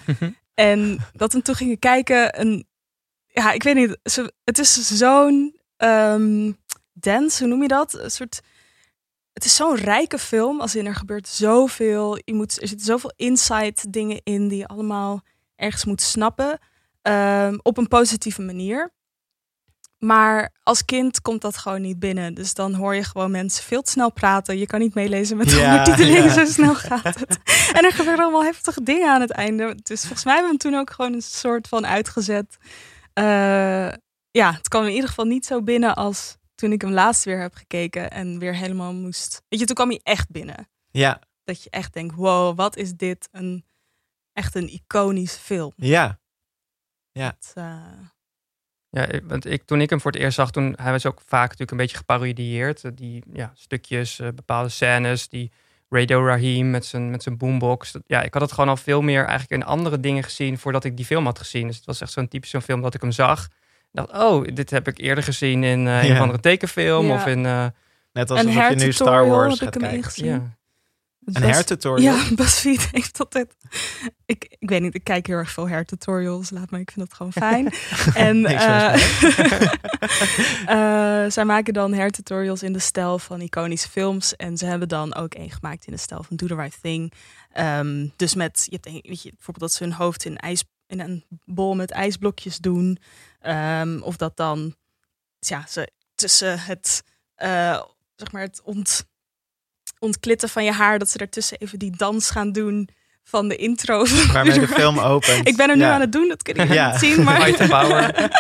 En 0.53 0.99
dat 1.13 1.33
we 1.33 1.41
toen 1.41 1.55
gingen 1.55 1.79
kijken. 1.79 2.33
En 2.33 2.67
ja, 3.27 3.51
ik 3.51 3.63
weet 3.63 3.75
niet. 3.75 3.97
Het 4.43 4.59
is 4.59 4.97
zo'n 4.97 5.59
ehm 5.77 6.51
dance, 6.93 7.39
hoe 7.39 7.47
noem 7.47 7.61
je 7.61 7.67
dat? 7.67 7.93
Een 7.93 8.11
soort. 8.11 8.41
Het 9.33 9.45
is 9.45 9.55
zo'n 9.55 9.75
rijke 9.75 10.19
film. 10.19 10.61
Als 10.61 10.75
in 10.75 10.85
er 10.85 10.95
gebeurt 10.95 11.27
zoveel. 11.27 12.19
Je 12.23 12.33
moet, 12.33 12.61
er 12.61 12.67
zitten 12.67 12.85
zoveel 12.85 13.13
insight 13.15 13.93
dingen 13.93 14.21
in 14.23 14.47
die 14.47 14.57
je 14.57 14.67
allemaal 14.67 15.21
ergens 15.55 15.85
moet 15.85 16.01
snappen. 16.01 16.59
Ehm, 17.01 17.57
op 17.61 17.77
een 17.77 17.87
positieve 17.87 18.41
manier. 18.41 18.93
Maar 19.97 20.53
als 20.63 20.85
kind 20.85 21.21
komt 21.21 21.41
dat 21.41 21.57
gewoon 21.57 21.81
niet 21.81 21.99
binnen. 21.99 22.33
Dus 22.33 22.53
dan 22.53 22.73
hoor 22.73 22.95
je 22.95 23.03
gewoon 23.03 23.31
mensen 23.31 23.63
veel 23.63 23.81
te 23.81 23.91
snel 23.91 24.11
praten. 24.11 24.57
Je 24.57 24.65
kan 24.65 24.79
niet 24.79 24.93
meelezen 24.93 25.37
met 25.37 25.49
de 25.49 25.55
Ja, 25.55 25.69
ondertiteling, 25.69 26.25
ja. 26.25 26.33
zo 26.33 26.45
snel 26.45 26.75
gaat 26.75 27.03
het. 27.19 27.39
En 27.73 27.83
er 27.85 27.91
gebeuren 27.91 28.23
allemaal 28.23 28.43
heftige 28.43 28.83
dingen 28.83 29.09
aan 29.13 29.21
het 29.21 29.31
einde. 29.31 29.77
Dus 29.83 30.01
volgens 30.01 30.23
mij 30.23 30.33
hebben 30.33 30.51
we 30.57 30.57
hem 30.63 30.71
toen 30.71 30.81
ook 30.81 30.91
gewoon 30.91 31.13
een 31.13 31.21
soort 31.21 31.67
van 31.67 31.85
uitgezet. 31.87 32.57
Eh, 33.13 33.23
ja, 34.31 34.51
het 34.53 34.67
kwam 34.67 34.83
in 34.85 34.91
ieder 34.93 35.09
geval 35.09 35.25
niet 35.25 35.45
zo 35.45 35.61
binnen 35.61 35.95
als 35.95 36.37
toen 36.55 36.71
ik 36.71 36.81
hem 36.81 36.91
laatst 36.91 37.23
weer 37.23 37.39
heb 37.41 37.55
gekeken. 37.55 38.11
En 38.11 38.39
weer 38.39 38.55
helemaal 38.55 38.93
moest... 38.93 39.41
Weet 39.49 39.59
je, 39.59 39.65
toen 39.65 39.75
kwam 39.75 39.89
hij 39.89 39.99
echt 40.03 40.29
binnen. 40.31 40.69
Ja, 40.91 41.21
Dat 41.43 41.63
je 41.63 41.69
echt 41.69 41.93
denkt, 41.93 42.15
wow, 42.15 42.57
wat 42.57 42.75
is 42.75 42.93
dit? 42.93 43.27
Een, 43.31 43.65
echt 44.33 44.55
een 44.55 44.69
iconische 44.69 45.39
film. 45.39 45.73
ja. 45.75 46.19
Het, 47.11 47.51
eh, 47.55 47.81
Ja, 48.89 49.05
ik- 49.05 49.23
want 49.27 49.45
ik, 49.45 49.63
toen 49.65 49.81
ik 49.81 49.89
hem 49.89 50.01
voor 50.01 50.11
het 50.11 50.19
eerst 50.21 50.35
zag, 50.35 50.51
toen 50.51 50.73
hij 50.81 50.91
was 50.91 51.05
ook 51.05 51.21
vaak 51.25 51.41
natuurlijk 51.43 51.71
een 51.71 51.77
beetje 51.77 51.97
geparodieerd. 51.97 52.83
Eh, 52.83 52.91
Die 52.95 53.23
ja, 53.33 53.51
stukjes, 53.55 54.19
eh, 54.19 54.27
bepaalde 54.35 54.69
scènes, 54.69 55.29
die 55.29 55.51
Radio 55.89 56.25
Raheem 56.25 56.69
met 56.69 56.85
zijn, 56.85 57.09
met 57.11 57.23
zijn 57.23 57.37
boombox. 57.37 57.95
Ja, 58.05 58.21
ik 58.21 58.33
had 58.33 58.41
het 58.41 58.51
gewoon 58.51 58.69
al 58.69 58.77
veel 58.77 59.01
meer 59.01 59.19
eigenlijk 59.25 59.51
in 59.61 59.67
andere 59.67 59.99
dingen 59.99 60.23
gezien 60.23 60.57
voordat 60.57 60.83
ik 60.83 60.97
die 60.97 61.05
film 61.05 61.25
had 61.25 61.39
gezien. 61.39 61.67
Dus 61.67 61.75
het 61.75 61.85
was 61.85 62.01
echt 62.01 62.11
zo'n 62.11 62.27
typisch 62.27 62.49
zo'n 62.49 62.61
film 62.61 62.81
dat 62.81 62.93
ik 62.93 63.01
hem 63.01 63.11
zag. 63.11 63.43
Ik 63.45 63.49
dacht, 63.91 64.11
oh, 64.23 64.47
dit 64.53 64.69
heb 64.69 64.87
ik 64.87 64.97
eerder 64.99 65.23
gezien 65.23 65.63
in 65.63 65.87
eh, 65.87 65.99
een 66.01 66.07
Ja. 66.07 66.13
of 66.13 66.19
andere 66.19 66.39
tekenfilm. 66.39 67.05
Ja. 67.07 67.13
Of 67.13 67.25
in, 67.25 67.45
eh, 67.45 67.65
Net 68.13 68.29
een 68.29 68.37
alsof 68.37 68.69
je 68.69 68.75
nu 68.75 68.91
Star 68.91 69.27
Wars 69.27 69.59
heb 69.59 69.63
gaat 69.67 69.75
ik 69.75 69.81
hem 69.81 69.91
kijken. 69.91 69.97
ingezien. 69.97 70.25
ja. 70.31 70.56
Een 71.33 71.41
Bas- 71.41 71.51
hertutorial? 71.51 72.15
Ja, 72.15 72.23
BuzzFeed 72.35 72.87
heeft 72.91 73.19
altijd... 73.19 73.55
Ik, 74.25 74.55
ik 74.59 74.69
weet 74.69 74.81
niet, 74.81 74.95
ik 74.95 75.03
kijk 75.03 75.27
heel 75.27 75.35
erg 75.35 75.51
veel 75.51 75.69
hertutorials. 75.69 76.49
Laat 76.49 76.71
me, 76.71 76.79
ik 76.79 76.91
vind 76.91 77.07
dat 77.07 77.17
gewoon 77.17 77.33
fijn. 77.33 77.73
en 78.27 78.45
eh, 78.45 78.93
eh, 81.25 81.31
zij 81.31 81.45
maken 81.45 81.73
dan 81.73 81.93
hertutorials 81.93 82.63
in 82.63 82.73
de 82.73 82.79
stijl 82.79 83.19
van 83.19 83.41
iconische 83.41 83.89
films. 83.89 84.35
En 84.35 84.57
ze 84.57 84.65
hebben 84.65 84.87
dan 84.87 85.15
ook 85.15 85.33
één 85.33 85.51
gemaakt 85.51 85.85
in 85.85 85.93
de 85.93 85.99
stijl 85.99 86.23
van 86.23 86.35
Do 86.35 86.47
the 86.47 86.55
Right 86.55 86.81
Thing. 86.81 87.13
Ehm, 87.51 88.07
dus 88.15 88.35
met, 88.35 88.67
je 88.69 88.75
hebt 88.75 88.85
een, 88.85 89.03
weet 89.03 89.21
je, 89.21 89.29
bijvoorbeeld 89.29 89.71
dat 89.71 89.73
ze 89.73 89.83
hun 89.83 89.93
hoofd 89.93 90.25
in, 90.25 90.37
ijs, 90.37 90.63
in 90.87 90.99
een 90.99 91.25
bol 91.45 91.75
met 91.75 91.91
ijsblokjes 91.91 92.57
doen. 92.57 92.97
Ehm, 93.39 93.99
of 94.01 94.17
dat 94.17 94.37
dan 94.37 94.75
ja, 95.39 95.65
ze 95.67 95.91
tussen 96.15 96.59
het, 96.59 97.03
eh, 97.35 97.81
zeg 98.15 98.31
maar 98.31 98.41
het 98.41 98.61
ont, 98.63 99.05
ontklitten 99.99 100.49
van 100.49 100.63
je 100.63 100.71
haar, 100.71 100.99
dat 100.99 101.09
ze 101.09 101.17
daartussen 101.17 101.57
even 101.57 101.79
die 101.79 101.95
dans 101.97 102.29
gaan 102.29 102.51
doen 102.51 102.89
van 103.23 103.47
de 103.47 103.55
intro. 103.55 104.05
Waarmee 104.33 104.59
de 104.59 104.67
film 104.67 104.99
opent. 104.99 105.47
Ik 105.47 105.55
ben 105.57 105.69
er 105.69 105.75
nu 105.75 105.81
Ja. 105.81 105.93
aan 105.93 106.01
het 106.01 106.11
doen, 106.11 106.27
dat 106.27 106.43
kun 106.43 106.55
je 106.67 106.73
Ja. 106.73 106.89
niet 106.91 106.99
zien. 106.99 107.23
Maar... 107.23 107.49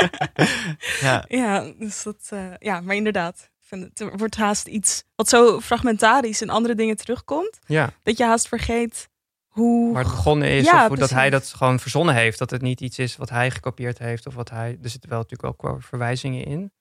Ja, 1.01 1.25
Ja, 1.27 1.71
dus 1.79 2.03
dat, 2.03 2.17
eh, 2.29 2.45
ja, 2.59 2.81
maar 2.81 2.95
inderdaad. 2.95 3.49
Vind 3.61 3.83
het, 3.83 4.09
wordt 4.19 4.35
haast 4.35 4.67
iets 4.67 5.03
wat 5.15 5.29
zo 5.29 5.59
fragmentarisch 5.61 6.41
in 6.41 6.49
andere 6.49 6.75
dingen 6.75 6.97
terugkomt. 6.97 7.59
ja, 7.65 7.89
Dat 8.03 8.17
je 8.17 8.23
haast 8.23 8.47
vergeet 8.47 9.09
hoe. 9.47 9.93
waar 9.93 10.03
het 10.03 10.11
begonnen 10.11 10.49
is. 10.49 10.65
Ja, 10.65 10.81
of 10.81 10.87
hoe 10.87 10.97
dat 10.97 11.09
hij 11.09 11.29
dat 11.29 11.53
gewoon 11.57 11.79
verzonnen 11.79 12.15
heeft. 12.15 12.39
Dat 12.39 12.49
het 12.49 12.61
niet 12.61 12.81
iets 12.81 12.99
is 12.99 13.17
wat 13.17 13.29
hij 13.29 13.51
gekopieerd 13.51 13.97
heeft. 13.99 14.27
Of 14.27 14.33
wat 14.35 14.49
hij. 14.49 14.77
Er 14.83 14.89
zitten 14.89 15.09
wel 15.09 15.19
natuurlijk 15.19 15.49
ook 15.49 15.61
wel 15.61 15.77
verwijzingen 15.79 16.45
in. 16.45 16.71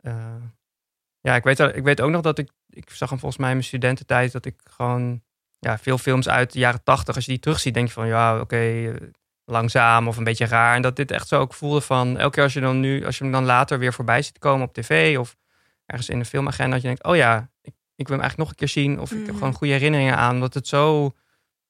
Eh, 0.00 0.14
ja, 1.26 1.34
ik 1.36 1.44
weet, 1.44 1.58
ik 1.58 1.82
weet 1.84 2.00
ook 2.00 2.10
nog 2.10 2.20
dat 2.22 2.38
ik. 2.38 2.50
Ik 2.70 2.90
zag 2.90 3.08
hem 3.10 3.18
volgens 3.18 3.40
mij 3.40 3.48
in 3.50 3.56
mijn 3.56 3.68
studententijd. 3.68 4.32
Dat 4.32 4.44
ik 4.44 4.54
gewoon. 4.70 5.22
Ja, 5.58 5.78
veel 5.78 5.98
films 5.98 6.28
uit 6.28 6.52
de 6.52 6.58
jaren 6.58 6.82
tachtig. 6.82 7.14
Als 7.14 7.24
je 7.24 7.30
die 7.30 7.40
terugziet, 7.40 7.74
denk 7.74 7.86
je 7.86 7.92
van 7.92 8.06
ja, 8.06 8.40
oké. 8.40 8.56
eh, 8.56 8.94
langzaam 9.44 10.08
of 10.08 10.16
een 10.16 10.24
beetje 10.24 10.46
raar. 10.46 10.74
En 10.74 10.82
dat 10.82 10.96
dit 10.96 11.10
echt 11.10 11.28
zo 11.28 11.40
ook 11.40 11.54
voelde 11.54 11.80
van. 11.80 12.18
Elke 12.18 12.34
keer 12.34 12.42
als 12.42 12.52
je 12.52 12.60
dan 12.60 12.80
nu. 12.80 13.04
Als 13.06 13.18
je 13.18 13.22
hem 13.24 13.32
dan 13.32 13.44
later 13.44 13.78
weer 13.78 13.92
voorbij 13.92 14.22
ziet 14.22 14.38
komen 14.38 14.66
op 14.66 14.74
tv. 14.74 15.18
Of 15.18 15.36
ergens 15.86 16.08
in 16.08 16.18
een 16.18 16.24
filmagenda. 16.24 16.72
Dat 16.72 16.80
je 16.80 16.86
denkt, 16.88 17.04
oh 17.04 17.16
ja, 17.16 17.50
ik, 17.62 17.72
ik 17.96 18.08
wil 18.08 18.16
hem 18.16 18.20
eigenlijk 18.20 18.36
nog 18.38 18.48
een 18.48 18.54
keer 18.54 18.68
zien. 18.68 19.00
Of 19.00 19.10
ik 19.10 19.18
heb 19.18 19.26
Mhm. 19.26 19.36
gewoon 19.38 19.52
goede 19.54 19.72
herinneringen 19.72 20.16
aan. 20.16 20.40
Dat 20.40 20.54
het 20.54 20.68
zo. 20.68 21.12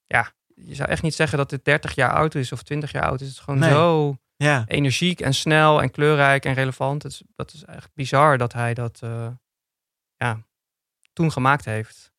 Ja, 0.06 0.32
je 0.54 0.74
zou 0.74 0.88
echt 0.88 1.02
niet 1.02 1.14
zeggen 1.14 1.38
dat 1.38 1.50
het 1.50 1.64
30 1.64 1.94
jaar 1.94 2.12
oud 2.12 2.34
is 2.34 2.52
of 2.52 2.62
20 2.62 2.92
jaar 2.92 3.04
oud 3.04 3.20
is. 3.20 3.26
Het 3.26 3.36
is 3.36 3.42
gewoon 3.42 3.60
Nee. 3.60 3.70
zo 3.70 4.16
ja. 4.36 4.64
energiek 4.66 5.20
en 5.20 5.34
snel 5.34 5.82
en 5.82 5.90
kleurrijk 5.90 6.44
en 6.44 6.54
relevant. 6.54 7.02
Het 7.02 7.12
is, 7.12 7.22
dat 7.36 7.52
is 7.52 7.64
echt 7.64 7.90
bizar 7.94 8.38
dat 8.38 8.52
hij 8.52 8.74
dat 8.74 9.00
eh, 9.02 9.26
ja, 10.16 10.42
toen 11.12 11.32
gemaakt 11.32 11.64
heeft. 11.64 12.12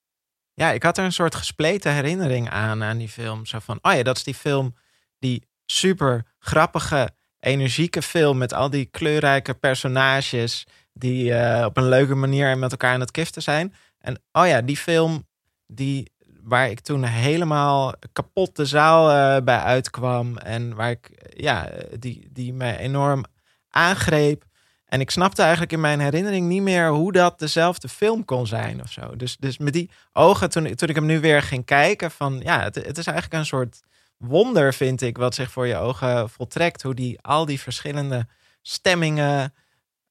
Ja, 0.54 0.72
ik 0.72 0.84
had 0.84 0.98
er 0.98 1.04
een 1.04 1.14
soort 1.14 1.36
gespleten 1.36 1.94
herinnering 1.94 2.50
aan, 2.50 2.84
aan 2.84 2.98
die 2.98 3.10
film. 3.10 3.46
Zo 3.46 3.60
van, 3.60 3.80
oh 3.82 3.94
ja, 3.94 4.04
dat 4.04 4.18
is 4.18 4.24
die 4.24 4.36
film, 4.36 4.76
die 5.20 5.48
super 5.66 6.26
grappige, 6.40 7.10
energieke 7.40 8.02
film 8.02 8.38
met 8.38 8.54
al 8.54 8.70
die 8.70 8.86
kleurrijke 8.86 9.54
personages 9.54 10.66
die 10.94 11.34
eh, 11.34 11.66
op 11.66 11.78
een 11.78 11.90
leuke 11.90 12.16
manier 12.16 12.58
met 12.58 12.72
elkaar 12.72 12.94
aan 12.94 13.00
het 13.00 13.12
kiften 13.12 13.42
zijn. 13.42 13.74
En 14.00 14.22
oh 14.32 14.48
ja, 14.48 14.62
die 14.62 14.78
film 14.78 15.28
die, 15.68 16.12
waar 16.44 16.70
ik 16.70 16.80
toen 16.80 17.04
helemaal 17.04 17.94
kapot 18.12 18.56
de 18.56 18.66
zaal 18.66 19.12
eh, 19.12 19.44
bij 19.44 19.60
uitkwam 19.60 20.38
en 20.38 20.76
waar 20.76 20.90
ik, 20.90 21.32
ja, 21.36 21.70
die, 22.00 22.28
die 22.32 22.54
me 22.54 22.78
enorm 22.78 23.26
aangreep. 23.70 24.46
En 24.88 25.00
ik 25.00 25.12
snapte 25.12 25.41
eigenlijk 25.41 25.71
in 25.71 25.80
mijn 25.80 26.00
herinnering 26.00 26.47
niet 26.47 26.62
meer 26.62 26.89
hoe 26.89 27.12
dat 27.12 27.39
dezelfde 27.39 27.89
film 27.89 28.26
kon 28.26 28.47
zijn 28.47 28.82
of 28.82 28.91
zo. 28.91 29.15
Dus, 29.15 29.38
dus 29.38 29.58
met 29.58 29.73
die 29.73 29.89
ogen, 30.13 30.50
toen, 30.50 30.76
toen 30.76 30.89
ik 30.89 30.95
hem 30.95 31.06
nu 31.06 31.19
weer 31.19 31.41
ging 31.41 31.65
kijken, 31.65 32.12
van 32.12 32.39
ja, 32.43 32.63
het, 32.63 32.76
het 32.76 32.97
is 32.97 33.06
eigenlijk 33.06 33.39
een 33.39 33.45
soort 33.45 33.80
wonder, 34.17 34.73
vind 34.73 35.02
ik, 35.02 35.17
wat 35.17 35.36
zich 35.36 35.52
voor 35.52 35.67
je 35.67 35.76
ogen 35.76 36.30
voltrekt. 36.30 36.82
Hoe 36.82 36.93
die 36.93 37.21
al 37.21 37.45
die 37.45 37.60
verschillende 37.60 38.28
stemmingen 38.62 39.54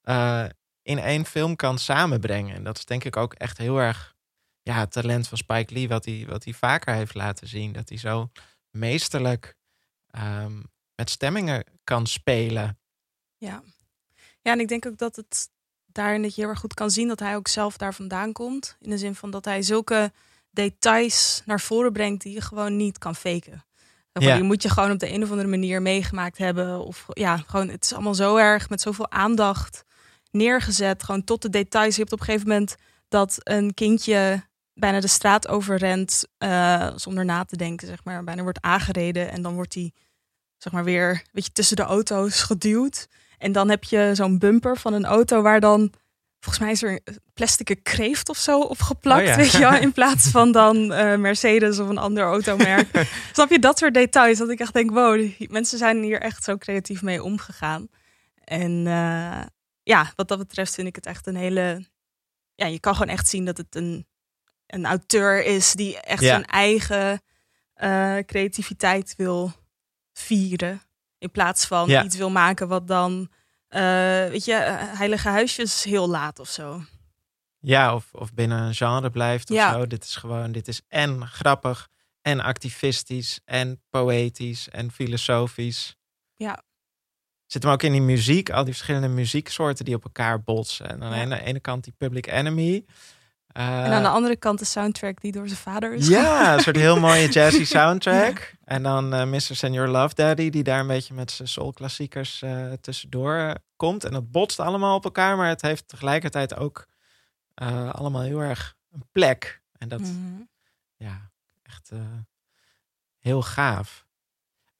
eh, 0.01 0.45
in 0.81 0.99
één 0.99 1.25
film 1.25 1.55
kan 1.55 1.77
samenbrengen. 1.77 2.55
En 2.55 2.63
dat 2.63 2.77
is 2.77 2.85
denk 2.85 3.03
ik 3.03 3.17
ook 3.17 3.33
echt 3.33 3.57
heel 3.57 3.77
erg 3.77 4.15
ja, 4.61 4.79
het 4.79 4.91
talent 4.91 5.27
van 5.27 5.37
Spike 5.37 5.73
Lee, 5.73 5.87
wat 5.87 6.05
hij, 6.05 6.25
wat 6.27 6.43
hij 6.43 6.53
vaker 6.53 6.93
heeft 6.93 7.13
laten 7.13 7.47
zien. 7.47 7.71
Dat 7.71 7.89
hij 7.89 7.97
zo 7.97 8.29
meesterlijk 8.71 9.55
ehm, 10.07 10.61
met 10.95 11.09
stemmingen 11.09 11.63
kan 11.83 12.05
spelen. 12.07 12.79
Ja. 13.37 13.63
Ja, 14.47 14.53
en 14.53 14.59
ik 14.59 14.67
denk 14.67 14.85
ook 14.85 14.97
dat 14.97 15.15
het 15.15 15.49
daarin 15.85 16.21
dat 16.21 16.35
je 16.35 16.41
heel 16.41 16.49
erg 16.49 16.59
goed 16.59 16.73
kan 16.73 16.91
zien 16.91 17.07
dat 17.07 17.19
hij 17.19 17.35
ook 17.35 17.47
zelf 17.47 17.77
daar 17.77 17.93
vandaan 17.93 18.31
komt. 18.31 18.77
In 18.81 18.89
de 18.89 18.97
zin 18.97 19.15
van 19.15 19.31
dat 19.31 19.45
hij 19.45 19.61
zulke 19.61 20.11
details 20.51 21.41
naar 21.45 21.59
voren 21.59 21.93
brengt 21.93 22.23
die 22.23 22.33
je 22.33 22.41
gewoon 22.41 22.75
niet 22.75 22.97
kan 22.97 23.15
faken. 23.15 23.65
Ja. 24.11 24.35
Die 24.35 24.43
moet 24.43 24.61
je 24.61 24.69
gewoon 24.69 24.91
op 24.91 24.99
de 24.99 25.13
een 25.13 25.23
of 25.23 25.29
andere 25.29 25.47
manier 25.47 25.81
meegemaakt 25.81 26.37
hebben. 26.37 26.85
Of 26.85 27.05
ja, 27.07 27.37
gewoon, 27.37 27.69
het 27.69 27.83
is 27.83 27.93
allemaal 27.93 28.15
zo 28.15 28.35
erg 28.35 28.69
met 28.69 28.81
zoveel 28.81 29.11
aandacht 29.11 29.83
neergezet. 30.31 31.03
Gewoon 31.03 31.23
tot 31.23 31.41
de 31.41 31.49
details. 31.49 31.95
Je 31.95 32.01
hebt 32.01 32.13
op 32.13 32.19
een 32.19 32.25
gegeven 32.25 32.47
moment 32.47 32.75
dat 33.07 33.37
een 33.43 33.73
kindje 33.73 34.43
bijna 34.73 34.99
de 34.99 35.07
straat 35.07 35.47
overrent 35.47 36.25
eh, 36.37 36.91
zonder 36.95 37.25
na 37.25 37.43
te 37.43 37.57
denken, 37.57 37.87
zeg 37.87 38.03
maar. 38.03 38.23
Bijna 38.23 38.43
wordt 38.43 38.61
aangereden 38.61 39.31
en 39.31 39.41
dan 39.41 39.53
wordt 39.53 39.73
hij, 39.73 39.91
zeg 40.57 40.73
maar, 40.73 40.83
weer 40.83 41.23
weet 41.31 41.45
je, 41.45 41.51
tussen 41.51 41.75
de 41.75 41.83
auto's 41.83 42.41
geduwd. 42.41 43.07
En 43.37 43.51
dan 43.51 43.69
heb 43.69 43.83
je 43.83 44.11
zo'n 44.13 44.37
bumper 44.39 44.77
van 44.77 44.93
een 44.93 45.05
auto 45.05 45.41
waar 45.41 45.59
dan, 45.59 45.93
volgens 46.39 46.63
mij 46.63 46.71
is 46.73 46.83
er 46.83 46.91
een 47.03 47.19
plastic 47.33 47.79
kreeft 47.83 48.29
of 48.29 48.37
zo 48.37 48.59
opgeplakt, 48.59 49.21
Oh 49.21 49.27
ja. 49.27 49.35
weet 49.35 49.51
je 49.51 49.57
wel, 49.59 49.73
in 49.75 49.91
plaats 49.99 50.27
van 50.27 50.51
dan 50.51 50.93
eh, 50.93 51.15
Mercedes 51.17 51.79
of 51.79 51.89
een 51.89 51.97
ander 51.97 52.23
automerk. 52.23 53.07
Snap 53.33 53.49
je 53.49 53.59
dat 53.59 53.77
soort 53.77 53.93
details? 53.93 54.37
Dat 54.37 54.49
ik 54.49 54.59
echt 54.59 54.73
denk, 54.73 54.91
wow, 54.91 55.15
die 55.17 55.47
mensen 55.51 55.77
zijn 55.77 56.03
hier 56.03 56.21
echt 56.21 56.43
zo 56.43 56.57
creatief 56.57 57.01
mee 57.01 57.23
omgegaan. 57.23 57.87
En 58.43 58.87
eh, 58.87 59.41
ja, 59.83 60.11
wat 60.15 60.27
dat 60.27 60.37
betreft 60.37 60.73
vind 60.73 60.87
ik 60.87 60.95
het 60.95 61.05
echt 61.05 61.27
een 61.27 61.35
hele, 61.35 61.85
ja, 62.55 62.65
je 62.65 62.79
kan 62.79 62.93
gewoon 62.95 63.13
echt 63.13 63.27
zien 63.27 63.45
dat 63.45 63.57
het 63.57 63.75
een, 63.75 64.07
een 64.67 64.85
auteur 64.85 65.43
is 65.45 65.71
die 65.73 65.99
echt 66.01 66.21
Ja. 66.21 66.27
zijn 66.27 66.45
eigen 66.45 67.21
eh, 67.73 68.17
creativiteit 68.25 69.13
wil 69.17 69.51
vieren. 70.13 70.81
In 71.19 71.31
plaats 71.31 71.65
van 71.65 71.89
Ja. 71.89 72.03
iets 72.03 72.15
wil 72.17 72.29
maken 72.29 72.67
wat 72.67 72.87
dan, 72.87 73.29
eh, 73.67 73.81
weet 74.27 74.45
je, 74.45 74.53
eh, 74.53 74.75
heilige 74.97 75.29
huisjes 75.29 75.83
heel 75.83 76.09
laat 76.09 76.39
of 76.39 76.49
zo. 76.49 76.81
Ja, 77.59 77.95
of, 77.95 78.13
of 78.13 78.33
binnen 78.33 78.59
een 78.61 78.75
genre 78.75 79.09
blijft 79.09 79.49
of 79.49 79.55
Ja. 79.55 79.73
zo. 79.73 79.87
Dit 79.87 80.03
is 80.03 80.15
gewoon, 80.15 80.51
dit 80.51 80.67
is 80.67 80.81
en 80.87 81.27
grappig 81.27 81.87
en 82.21 82.39
activistisch 82.39 83.39
en 83.45 83.81
poëtisch 83.89 84.69
en 84.69 84.91
filosofisch. 84.91 85.95
Ja. 86.35 86.63
Zit 87.45 87.63
hem 87.63 87.71
ook 87.71 87.83
in 87.83 87.91
die 87.91 88.01
muziek, 88.01 88.49
al 88.49 88.63
die 88.63 88.73
verschillende 88.73 89.07
muzieksoorten 89.07 89.85
die 89.85 89.95
op 89.95 90.03
elkaar 90.03 90.43
botsen. 90.43 90.89
En 90.89 91.03
aan 91.03 91.29
Ja. 91.29 91.35
de 91.35 91.43
ene 91.43 91.59
kant 91.59 91.83
die 91.83 91.93
Public 91.97 92.27
Enemy. 92.27 92.85
Eh, 93.47 93.83
en 93.85 93.91
aan 93.91 94.01
de 94.03 94.09
andere 94.09 94.35
kant 94.35 94.59
de 94.59 94.65
soundtrack 94.65 95.21
die 95.21 95.31
door 95.31 95.47
zijn 95.47 95.59
vader 95.59 95.93
is 95.93 96.07
ja, 96.07 96.53
een 96.53 96.59
soort 96.59 96.75
heel 96.75 96.99
mooie 96.99 97.27
jazzy 97.37 97.65
soundtrack. 97.65 98.53
En 98.63 98.83
dan 98.83 99.13
eh 99.13 99.25
Mr. 99.25 99.39
Senior 99.39 99.87
Love 99.87 100.15
Daddy, 100.15 100.49
die 100.49 100.63
daar 100.63 100.79
een 100.79 100.87
beetje 100.87 101.13
met 101.13 101.31
zijn 101.31 101.47
soul-klassiekers 101.47 102.41
eh, 102.41 102.71
tussendoor 102.81 103.35
eh, 103.35 103.51
komt. 103.75 104.03
En 104.03 104.11
dat 104.11 104.31
botst 104.31 104.59
allemaal 104.59 104.95
op 104.95 105.03
elkaar, 105.03 105.37
maar 105.37 105.49
het 105.49 105.61
heeft 105.61 105.87
tegelijkertijd 105.87 106.55
ook 106.55 106.87
eh, 107.53 107.89
allemaal 107.93 108.21
heel 108.21 108.39
erg 108.39 108.75
een 108.91 109.07
plek. 109.11 109.61
En 109.77 109.87
dat, 109.89 109.99
Mhm. 109.99 110.41
ja, 110.97 111.31
echt 111.63 111.89
eh, 111.91 111.99
heel 113.19 113.41
gaaf. 113.41 114.05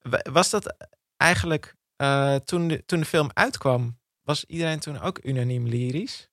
Wa- 0.01 0.25
Was 0.31 0.49
dat 0.49 0.75
eigenlijk 1.17 1.75
eh, 1.95 2.35
toen, 2.35 2.67
de, 2.67 2.85
toen 2.85 2.99
de 2.99 3.05
film 3.05 3.29
uitkwam, 3.33 3.97
was 4.21 4.45
iedereen 4.45 4.79
toen 4.79 4.99
ook 5.01 5.19
unaniem 5.23 5.67
lyrisch? 5.67 6.29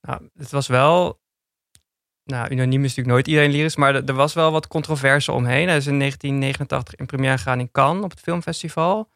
Nou, 0.00 0.28
het 0.36 0.50
was 0.50 0.66
wel. 0.66 1.20
Nou, 2.24 2.50
unaniem 2.50 2.84
is 2.84 2.88
natuurlijk 2.88 3.14
nooit 3.14 3.26
iedereen 3.26 3.50
lyrisch, 3.50 3.76
maar 3.76 3.94
er, 3.94 4.14
was 4.14 4.34
wel 4.34 4.52
wat 4.52 4.66
controverse 4.66 5.32
omheen. 5.32 5.68
Hij 5.68 5.76
is 5.76 5.86
in 5.86 5.98
1989 5.98 6.94
in 6.94 7.06
première 7.06 7.36
gegaan 7.36 7.60
in 7.60 7.70
Cannes 7.70 8.04
op 8.04 8.10
het 8.10 8.20
filmfestival. 8.20 9.10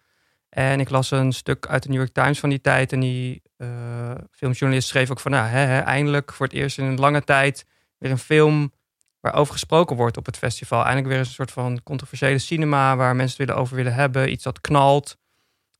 En 0.48 0.80
ik 0.80 0.90
las 0.90 1.10
een 1.10 1.32
stuk 1.32 1.66
uit 1.66 1.82
de 1.82 1.88
New 1.88 1.98
York 1.98 2.12
Times 2.12 2.40
van 2.40 2.48
die 2.48 2.60
tijd. 2.60 2.92
En 2.92 3.00
die 3.00 3.42
eh, 3.56 4.14
filmjournalist 4.30 4.88
schreef 4.88 5.10
ook 5.10 5.20
van, 5.20 5.30
nou, 5.30 5.46
hè, 5.46 5.58
hè, 5.58 5.78
eindelijk 5.78 6.32
voor 6.32 6.46
het 6.46 6.54
eerst 6.54 6.78
in 6.78 6.84
een 6.84 6.98
lange 6.98 7.24
tijd 7.24 7.66
weer 7.98 8.10
een 8.10 8.18
film 8.18 8.72
waarover 9.20 9.52
gesproken 9.52 9.96
wordt 9.96 10.16
op 10.16 10.26
het 10.26 10.36
festival. 10.36 10.82
Eindelijk 10.82 11.08
weer 11.08 11.18
een 11.18 11.26
soort 11.26 11.50
van 11.50 11.82
controversiële 11.82 12.38
cinema 12.38 12.96
waar 12.96 13.16
mensen 13.16 13.36
het 13.36 13.46
willen 13.46 13.62
over 13.62 13.76
willen 13.76 13.94
hebben. 13.94 14.32
Iets 14.32 14.44
dat 14.44 14.60
knalt, 14.60 15.16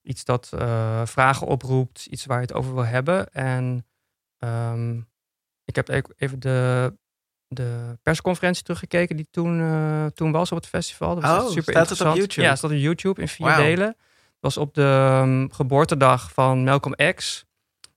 iets 0.03 0.25
dat 0.25 0.51
eh, 0.59 1.03
vragen 1.05 1.47
oproept, 1.47 2.07
iets 2.07 2.27
waar 2.27 2.37
je 2.37 2.47
het 2.47 2.55
over 2.55 2.75
wil 2.75 2.85
hebben. 2.85 3.33
En 3.33 3.87
ehm, 4.41 4.99
ik 5.65 5.77
heb 5.77 5.89
even 6.17 6.41
de, 6.41 6.93
de 7.49 7.99
persconferentie 8.03 8.63
teruggekeken 8.63 9.17
die 9.17 9.29
toen, 9.31 9.61
eh, 9.61 10.07
toen 10.07 10.33
was 10.33 10.51
op 10.53 10.57
het 10.59 10.67
festival. 10.67 11.15
Dat 11.15 11.25
was 11.25 11.45
Oh, 11.45 11.51
super 11.51 11.73
staat 11.73 11.89
het 11.89 12.01
op. 12.01 12.15
YouTube? 12.17 12.43
Ja, 12.43 12.57
staat 12.57 12.71
op 12.71 12.77
YouTube 12.77 13.21
in 13.21 13.29
vier 13.29 13.57
delen. 13.57 13.87
Het 13.87 14.39
was 14.41 14.57
op 14.57 14.75
de 14.75 14.83
ehm, 14.83 15.49
geboortedag 15.51 16.33
van 16.33 16.65
Malcolm 16.65 17.15
X. 17.15 17.45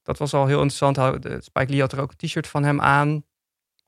Dat 0.02 0.18
was 0.18 0.34
al 0.34 0.46
heel 0.48 0.62
interessant. 0.62 0.98
Spike 1.44 1.72
Lee 1.72 1.80
had 1.80 1.92
er 1.92 2.00
ook 2.02 2.12
een 2.12 2.28
t-shirt 2.28 2.48
van 2.48 2.64
hem 2.64 2.82
aan. 2.82 3.24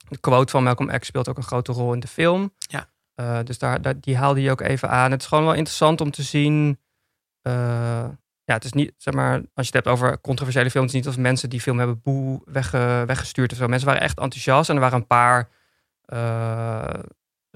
De 0.10 0.18
quote 0.18 0.52
van 0.52 0.64
Malcolm 0.64 1.00
X 1.00 1.08
speelt 1.08 1.30
ook 1.30 1.38
een 1.38 1.44
grote 1.44 1.72
rol 1.72 1.94
in 1.94 2.00
de 2.00 2.08
film. 2.08 2.54
Ja. 2.58 2.90
Eh, 3.16 3.40
dus 3.44 3.58
daar, 3.58 3.82
daar, 3.82 4.00
die 4.00 4.18
haalde 4.18 4.42
hij 4.42 4.52
ook 4.52 4.62
even 4.62 4.90
aan. 4.90 5.12
Het 5.12 5.22
is 5.22 5.28
gewoon 5.28 5.44
wel 5.46 5.54
interessant 5.54 6.02
om 6.02 6.12
te 6.12 6.24
zien. 6.24 6.80
eh, 7.42 8.08
ja, 8.46 8.54
het 8.54 8.64
is 8.64 8.74
niet, 8.74 8.94
zeg 8.98 9.14
maar, 9.14 9.34
als 9.34 9.68
je 9.68 9.76
het 9.76 9.86
hebt 9.86 9.88
over 9.88 10.22
controversiële 10.22 10.70
films, 10.70 10.86
het 10.86 10.96
is 10.96 11.06
niet 11.06 11.16
als 11.16 11.24
mensen 11.24 11.50
die 11.50 11.62
film 11.62 11.78
hebben 11.78 12.02
boe 12.02 12.42
wegge, 12.46 13.04
weggestuurd 13.08 13.52
of 13.52 13.58
zo. 13.58 13.68
Mensen 13.68 13.88
waren 13.88 14.04
echt 14.04 14.20
enthousiast 14.20 14.70
en 14.70 14.76
er 14.76 14.82
waren 14.82 15.00
een 15.00 15.08
paar 15.08 15.50
eh 16.06 16.90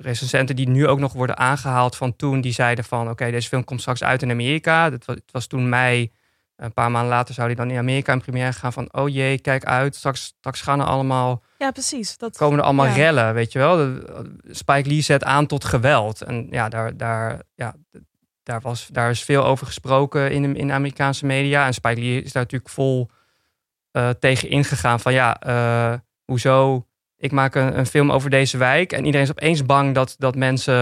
recensenten 0.02 0.56
die 0.56 0.69
nu 0.69 0.88
ook 0.88 0.99
nog 0.99 1.13
worden 1.13 1.38
aangehaald 1.38 1.95
van 1.95 2.15
toen, 2.15 2.41
die 2.41 2.52
zeiden 2.52 2.84
van, 2.84 3.10
oké, 3.10 3.32
deze 3.32 3.47
film 3.47 3.63
komt 3.63 3.80
straks 3.80 4.04
uit 4.04 4.21
in 4.21 4.32
Amerika. 4.32 4.89
Dat 4.89 5.06
was, 5.06 5.15
het 5.15 5.32
was 5.32 5.47
toen 5.47 5.69
mei. 5.69 6.12
Een 6.56 6.73
paar 6.73 6.91
maanden 6.91 7.10
later 7.10 7.34
zou 7.34 7.47
die 7.47 7.56
dan 7.56 7.69
in 7.69 7.78
Amerika 7.78 8.13
in 8.13 8.21
première 8.21 8.54
gaan 8.54 8.73
van, 8.73 8.93
oh 8.93 9.10
jee, 9.10 9.39
kijk 9.39 9.65
uit, 9.65 9.95
straks, 9.95 10.23
straks 10.23 10.62
gaan 10.62 10.80
er 10.80 10.86
allemaal 10.86 11.43
Ja, 11.58 11.71
precies. 11.71 12.17
Dat, 12.17 12.38
komen 12.38 12.60
er 12.60 12.65
allemaal 12.65 12.86
ja. 12.86 12.93
rellen, 12.93 13.34
weet 13.34 13.52
je 13.52 13.60
wel. 13.60 13.99
Spike 14.49 14.89
Lee 14.89 15.02
zet 15.02 15.23
aan 15.23 15.45
tot 15.45 15.65
geweld. 15.65 16.21
En 16.21 16.47
ja, 16.49 16.69
daar, 16.69 16.97
daar, 16.97 17.41
ja, 17.56 17.75
daar, 18.50 18.62
was, 18.62 18.88
daar 18.92 19.10
is 19.10 19.24
veel 19.24 19.46
over 19.46 19.66
gesproken 19.66 20.32
in 20.32 20.42
de, 20.42 20.60
in 20.60 20.68
de 20.68 20.74
Amerikaanse 20.74 21.26
media. 21.26 21.66
En 21.66 21.74
Spike 21.74 22.00
Lee 22.00 22.22
is 22.22 22.32
daar 22.32 22.44
natuurlijk 22.44 22.72
vol 22.72 23.10
eh, 23.92 24.10
tegen 24.10 24.50
ingegaan 24.50 25.00
van 25.00 25.14
ja, 25.14 25.40
eh, 25.40 26.00
hoezo? 26.26 26.84
Ik 27.18 27.32
maak 27.32 27.56
een, 27.56 27.78
een 27.78 27.86
film 27.86 28.12
over 28.12 28.30
deze 28.30 28.58
wijk 28.58 28.92
en 28.92 29.06
iedereen 29.06 29.26
is 29.26 29.32
opeens 29.32 29.66
bang 29.66 29.96
dat, 29.96 30.16
dat 30.18 30.36
mensen 30.36 30.74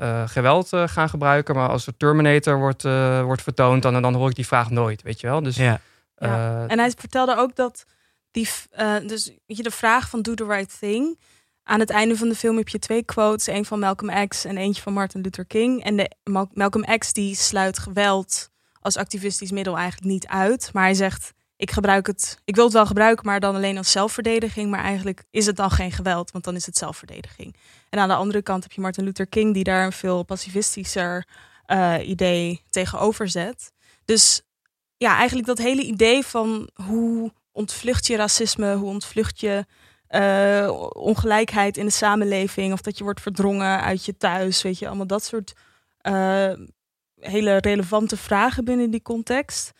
eh, 0.00 0.22
geweld 0.28 0.68
gaan 0.68 1.08
gebruiken. 1.08 1.54
Maar 1.54 1.68
als 1.68 1.86
er 1.86 1.96
Terminator 1.96 2.58
wordt, 2.58 2.84
eh, 2.84 3.22
wordt 3.22 3.42
vertoond, 3.42 3.82
dan, 3.82 4.02
dan 4.02 4.14
hoor 4.14 4.28
ik 4.28 4.34
die 4.34 4.46
vraag 4.46 4.70
nooit, 4.70 5.02
weet 5.02 5.20
je 5.20 5.26
wel. 5.26 5.42
Dus 5.42 5.56
Ja. 5.56 5.80
Ja. 6.16 6.66
En 6.66 6.78
hij 6.78 6.90
vertelde 6.90 7.36
ook 7.36 7.56
dat 7.56 7.84
die, 8.30 8.48
eh, 8.70 8.96
dus 9.06 9.26
weet 9.46 9.56
je, 9.56 9.62
de 9.62 9.70
vraag 9.70 10.08
van 10.08 10.22
do 10.22 10.34
the 10.34 10.46
right 10.46 10.78
thing. 10.78 11.18
Aan 11.64 11.80
het 11.80 11.90
einde 11.90 12.16
van 12.16 12.28
de 12.28 12.34
film 12.34 12.56
heb 12.56 12.68
je 12.68 12.78
twee 12.78 13.04
quotes, 13.04 13.46
een 13.46 13.64
van 13.64 13.78
Malcolm 13.78 14.28
X 14.28 14.44
en 14.44 14.56
eentje 14.56 14.82
van 14.82 14.92
Martin 14.92 15.20
Luther 15.20 15.44
King. 15.44 15.84
En 15.84 15.96
de 15.96 16.10
Mal- 16.24 16.50
Malcolm 16.52 16.98
X 16.98 17.12
die 17.12 17.34
sluit 17.34 17.78
geweld 17.78 18.50
als 18.80 18.96
activistisch 18.96 19.50
middel 19.50 19.76
eigenlijk 19.76 20.12
niet 20.12 20.26
uit, 20.26 20.70
maar 20.72 20.82
hij 20.82 20.94
zegt 20.94 21.32
ik 21.56 21.70
gebruik 21.70 22.06
het, 22.06 22.38
ik 22.44 22.54
wil 22.54 22.64
het 22.64 22.72
wel 22.72 22.86
gebruiken, 22.86 23.26
maar 23.26 23.40
dan 23.40 23.54
alleen 23.54 23.76
als 23.76 23.90
zelfverdediging. 23.90 24.70
Maar 24.70 24.82
eigenlijk 24.82 25.24
is 25.30 25.46
het 25.46 25.56
dan 25.56 25.70
geen 25.70 25.92
geweld, 25.92 26.30
want 26.30 26.44
dan 26.44 26.54
is 26.54 26.66
het 26.66 26.76
zelfverdediging. 26.76 27.56
En 27.90 27.98
aan 27.98 28.08
de 28.08 28.14
andere 28.14 28.42
kant 28.42 28.62
heb 28.62 28.72
je 28.72 28.80
Martin 28.80 29.04
Luther 29.04 29.26
King 29.26 29.54
die 29.54 29.64
daar 29.64 29.84
een 29.84 29.92
veel 29.92 30.22
pacifistischer 30.22 31.26
eh, 31.66 32.08
idee 32.08 32.62
tegenover 32.70 33.28
zet. 33.28 33.72
Dus 34.04 34.42
ja, 34.96 35.16
eigenlijk 35.16 35.46
dat 35.46 35.58
hele 35.58 35.82
idee 35.82 36.24
van 36.24 36.70
hoe 36.74 37.32
ontvlucht 37.52 38.06
je 38.06 38.16
racisme, 38.16 38.74
hoe 38.74 38.88
ontvlucht 38.88 39.40
je 39.40 39.64
eh, 40.14 40.70
ongelijkheid 40.92 41.76
in 41.76 41.84
de 41.84 41.92
samenleving, 41.92 42.72
of 42.72 42.80
dat 42.80 42.98
je 42.98 43.04
wordt 43.04 43.20
verdrongen 43.20 43.80
uit 43.80 44.04
je 44.04 44.16
thuis, 44.16 44.62
weet 44.62 44.78
je, 44.78 44.86
allemaal 44.86 45.06
dat 45.06 45.24
soort 45.24 45.52
eh, 45.98 46.52
hele 47.20 47.56
relevante 47.56 48.16
vragen 48.16 48.64
binnen 48.64 48.90
die 48.90 49.02
context. 49.02 49.72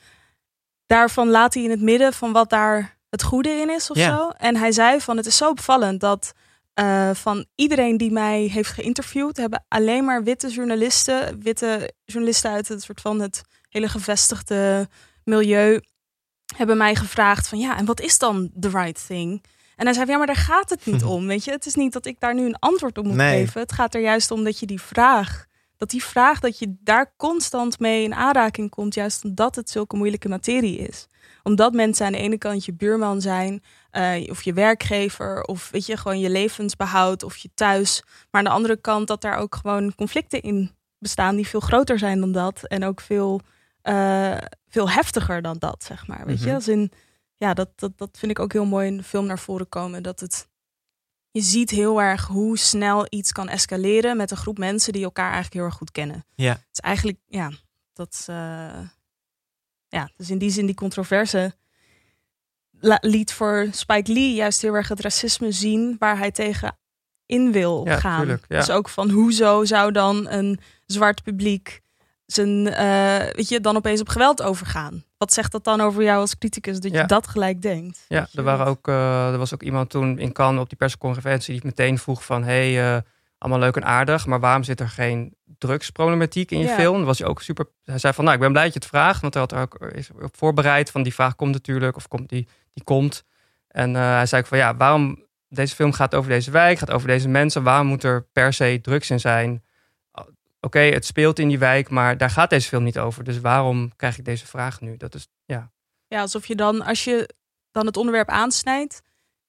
Daarvan 0.86 1.28
laat 1.28 1.54
hij 1.54 1.62
in 1.62 1.70
het 1.70 1.80
midden 1.80 2.12
van 2.12 2.32
wat 2.32 2.50
daar 2.50 2.98
het 3.10 3.22
goede 3.22 3.48
in 3.48 3.70
is 3.70 3.90
of 3.90 3.98
zo. 3.98 4.28
En 4.28 4.56
hij 4.56 4.72
zei 4.72 5.00
van 5.00 5.16
het 5.16 5.26
is 5.26 5.36
zo 5.36 5.48
opvallend 5.48 6.00
dat 6.00 6.32
eh, 6.74 7.10
van 7.12 7.46
iedereen 7.54 7.96
die 7.96 8.12
mij 8.12 8.40
heeft 8.40 8.70
geïnterviewd, 8.70 9.36
hebben 9.36 9.64
alleen 9.68 10.04
maar 10.04 10.22
witte 10.22 10.48
journalisten, 10.48 11.42
witte 11.42 11.92
journalisten 12.04 12.50
uit 12.50 12.68
het 12.68 12.82
soort 12.82 13.00
van 13.00 13.20
het 13.20 13.42
hele 13.68 13.88
gevestigde 13.88 14.88
milieu, 15.24 15.80
hebben 16.56 16.76
mij 16.76 16.94
gevraagd 16.94 17.48
van 17.48 17.58
ja, 17.58 17.76
en 17.76 17.84
wat 17.84 18.00
is 18.00 18.18
dan 18.18 18.50
the 18.60 18.68
right 18.68 19.06
thing? 19.06 19.42
En 19.76 19.84
hij 19.84 19.94
zei, 19.94 20.10
ja, 20.10 20.16
maar 20.16 20.26
daar 20.26 20.37
gaat 20.37 20.70
het 20.70 20.87
niet 20.87 21.04
om, 21.14 21.26
weet 21.26 21.44
je. 21.44 21.50
Het 21.50 21.66
is 21.66 21.74
niet 21.74 21.92
dat 21.92 22.06
ik 22.06 22.20
daar 22.20 22.34
nu 22.34 22.46
een 22.46 22.58
antwoord 22.58 22.98
op 22.98 23.04
moet 23.04 23.14
Nee. 23.14 23.44
geven. 23.44 23.60
Het 23.60 23.72
gaat 23.72 23.94
er 23.94 24.00
juist 24.00 24.30
om 24.30 24.44
dat 24.44 24.58
je 24.58 24.66
die 24.66 24.80
vraag, 24.80 25.44
dat 25.76 25.90
die 25.90 26.04
vraag, 26.04 26.40
dat 26.40 26.58
je 26.58 26.74
daar 26.80 27.12
constant 27.16 27.78
mee 27.78 28.02
in 28.04 28.14
aanraking 28.14 28.70
komt, 28.70 28.94
juist 28.94 29.24
omdat 29.24 29.54
het 29.56 29.70
zulke 29.70 29.96
moeilijke 29.96 30.28
materie 30.28 30.78
is. 30.78 31.06
Omdat 31.42 31.72
mensen 31.72 32.06
aan 32.06 32.12
de 32.12 32.18
ene 32.18 32.38
kant 32.38 32.64
je 32.64 32.72
buurman 32.74 33.20
zijn, 33.20 33.62
eh, 33.90 34.30
of 34.30 34.42
je 34.42 34.52
werkgever, 34.52 35.42
of 35.42 35.70
weet 35.70 35.87
je, 35.87 35.96
gewoon 35.96 36.20
je 36.20 36.30
levensbehoud, 36.30 37.22
of 37.22 37.37
je 37.37 37.50
thuis. 37.54 38.02
Maar 38.30 38.40
aan 38.40 38.44
de 38.44 38.54
andere 38.54 38.76
kant 38.76 39.06
dat 39.08 39.20
daar 39.20 39.37
ook 39.37 39.54
gewoon 39.54 39.94
conflicten 39.94 40.42
in 40.42 40.70
bestaan 40.98 41.37
die 41.37 41.46
veel 41.48 41.60
groter 41.60 41.98
zijn 41.98 42.20
dan 42.20 42.32
dat. 42.32 42.64
En 42.66 42.84
ook 42.84 43.00
veel, 43.00 43.40
eh, 43.82 44.37
veel 44.68 44.90
heftiger 44.90 45.42
dan 45.42 45.56
dat, 45.58 45.84
zeg 45.84 46.06
maar. 46.06 46.26
Weet 46.26 46.38
je, 46.40 46.46
Mhm. 46.46 46.54
als 46.54 46.68
in, 46.68 46.92
ja, 47.44 47.54
dat, 47.54 47.68
dat, 47.76 47.98
dat 47.98 48.18
vind 48.18 48.33
ik 48.33 48.38
ook 48.38 48.52
heel 48.52 48.64
mooi 48.64 48.87
in 48.87 48.96
de 48.96 49.02
film 49.02 49.26
naar 49.26 49.38
voren 49.38 49.68
komen. 49.68 50.02
Dat 50.02 50.20
het, 50.20 50.48
je 51.30 51.40
ziet 51.40 51.70
heel 51.70 52.02
erg 52.02 52.26
hoe 52.26 52.59
snel 52.59 53.07
iets 53.09 53.33
kan 53.33 53.48
escaleren 53.48 54.16
met 54.16 54.30
een 54.30 54.37
groep 54.37 54.59
mensen 54.59 54.92
die 54.92 55.04
elkaar 55.04 55.33
eigenlijk 55.33 55.54
heel 55.54 55.64
erg 55.64 55.74
goed 55.74 55.90
kennen. 55.90 56.24
Ja. 56.35 56.52
Het 56.52 56.68
is 56.72 56.80
eigenlijk, 56.80 57.18
ja, 57.26 57.50
dat, 57.92 58.24
eh, 58.26 58.78
ja, 59.88 60.11
dus 60.16 60.30
in 60.30 60.38
die 60.38 60.50
zin 60.50 60.66
die 60.66 60.74
controverse 60.74 61.54
liet 63.00 63.33
voor 63.33 63.68
Spike 63.70 64.12
Lee 64.12 64.35
juist 64.35 64.62
heel 64.62 64.74
erg 64.74 64.88
het 64.88 65.00
racisme 65.00 65.52
zien 65.52 65.96
waar 65.98 66.18
hij 66.18 66.30
tegen 66.30 66.78
in 67.26 67.52
wil 67.52 67.87
Ja, 67.87 67.98
gaan. 67.98 68.18
tuurlijk, 68.20 68.44
ja. 68.48 68.59
Dus 68.59 68.70
ook 68.70 68.88
van 68.88 69.11
hoezo 69.11 69.64
zou 69.64 69.92
dan 69.92 70.28
een 70.28 70.61
zwart 70.87 71.22
publiek 71.22 71.80
zijn, 72.26 72.66
eh, 72.66 73.33
weet 73.33 73.48
je, 73.48 73.61
dan 73.61 73.76
opeens 73.76 74.00
op 74.00 74.09
geweld 74.09 74.42
overgaan? 74.42 75.04
Wat 75.24 75.32
zegt 75.32 75.52
dat 75.52 75.64
dan 75.64 75.80
over 75.80 76.02
jou 76.02 76.20
als 76.20 76.38
criticus 76.38 76.80
dat 76.80 76.92
Ja. 76.92 77.00
je 77.00 77.06
dat 77.06 77.26
gelijk 77.28 77.62
denkt? 77.62 78.04
Ja, 78.08 78.28
er, 78.34 78.42
waren 78.42 78.66
ook, 78.66 78.88
eh, 78.88 79.32
er 79.32 79.38
was 79.38 79.54
ook 79.54 79.62
iemand 79.62 79.90
toen 79.90 80.18
in 80.18 80.32
Cannes 80.32 80.60
op 80.62 80.68
die 80.68 80.78
persconferentie 80.78 81.54
die 81.54 81.64
meteen 81.64 81.98
vroeg 81.98 82.24
van... 82.24 82.44
hey, 82.44 82.94
eh, 82.96 83.00
allemaal 83.38 83.60
leuk 83.60 83.76
en 83.76 83.84
aardig, 83.84 84.26
maar 84.26 84.40
waarom 84.40 84.62
zit 84.62 84.80
er 84.80 84.88
geen 84.88 85.37
drugsproblematiek 85.58 86.50
in 86.50 86.58
je 86.58 86.64
Ja. 86.64 86.74
film? 86.74 87.04
Was 87.04 87.18
hij 87.18 87.28
ook 87.28 87.42
super... 87.42 87.66
Hij 87.84 87.98
zei 87.98 88.12
van, 88.12 88.24
nou, 88.24 88.37
ik 88.37 88.42
ben 88.42 88.52
blij 88.52 88.64
dat 88.64 88.72
je 88.72 88.78
het 88.78 88.88
vraagt, 88.88 89.20
want 89.20 89.34
hij 89.34 89.42
had 89.42 89.52
er 89.52 89.58
ook 89.60 89.78
is 89.92 90.10
op 90.20 90.37
voorbereid 90.37 90.90
van 90.90 91.02
die 91.02 91.14
vraag 91.14 91.34
komt 91.34 91.52
natuurlijk, 91.52 91.96
of 91.96 92.08
komt 92.08 92.28
die, 92.28 92.48
die 92.72 92.84
komt. 92.84 93.24
En 93.68 93.96
eh, 93.96 94.02
hij 94.02 94.26
zei 94.26 94.42
ook 94.42 94.48
van, 94.48 94.58
ja, 94.58 94.76
waarom... 94.76 95.22
Deze 95.48 95.74
film 95.74 95.92
gaat 95.92 96.14
over 96.14 96.30
deze 96.30 96.50
wijk, 96.50 96.78
gaat 96.78 96.90
over 96.90 97.08
deze 97.08 97.28
mensen. 97.28 97.62
Waarom 97.62 97.87
moet 97.87 98.02
er 98.04 98.26
per 98.32 98.52
se 98.52 98.78
drugs 98.82 99.10
in 99.10 99.20
zijn? 99.20 99.62
Oké, 100.64 100.79
het 100.79 101.05
speelt 101.07 101.38
in 101.38 101.48
die 101.48 101.59
wijk, 101.59 101.88
maar 101.90 102.16
daar 102.16 102.31
gaat 102.31 102.50
deze 102.50 102.68
film 102.68 102.83
niet 102.85 102.98
over. 102.98 103.24
Dus 103.24 103.40
waarom 103.40 103.92
krijg 103.96 104.18
ik 104.18 104.24
deze 104.24 104.46
vraag 104.46 104.81
nu? 104.81 104.96
Dat 104.96 105.14
is, 105.14 105.29
ja, 105.44 105.70
Ja, 106.07 106.20
alsof 106.20 106.46
je 106.46 106.55
dan, 106.55 106.83
als 106.83 107.05
je 107.05 107.29
dan 107.70 107.87
het 107.87 107.96
onderwerp 107.96 108.29
aansnijdt, 108.29 109.03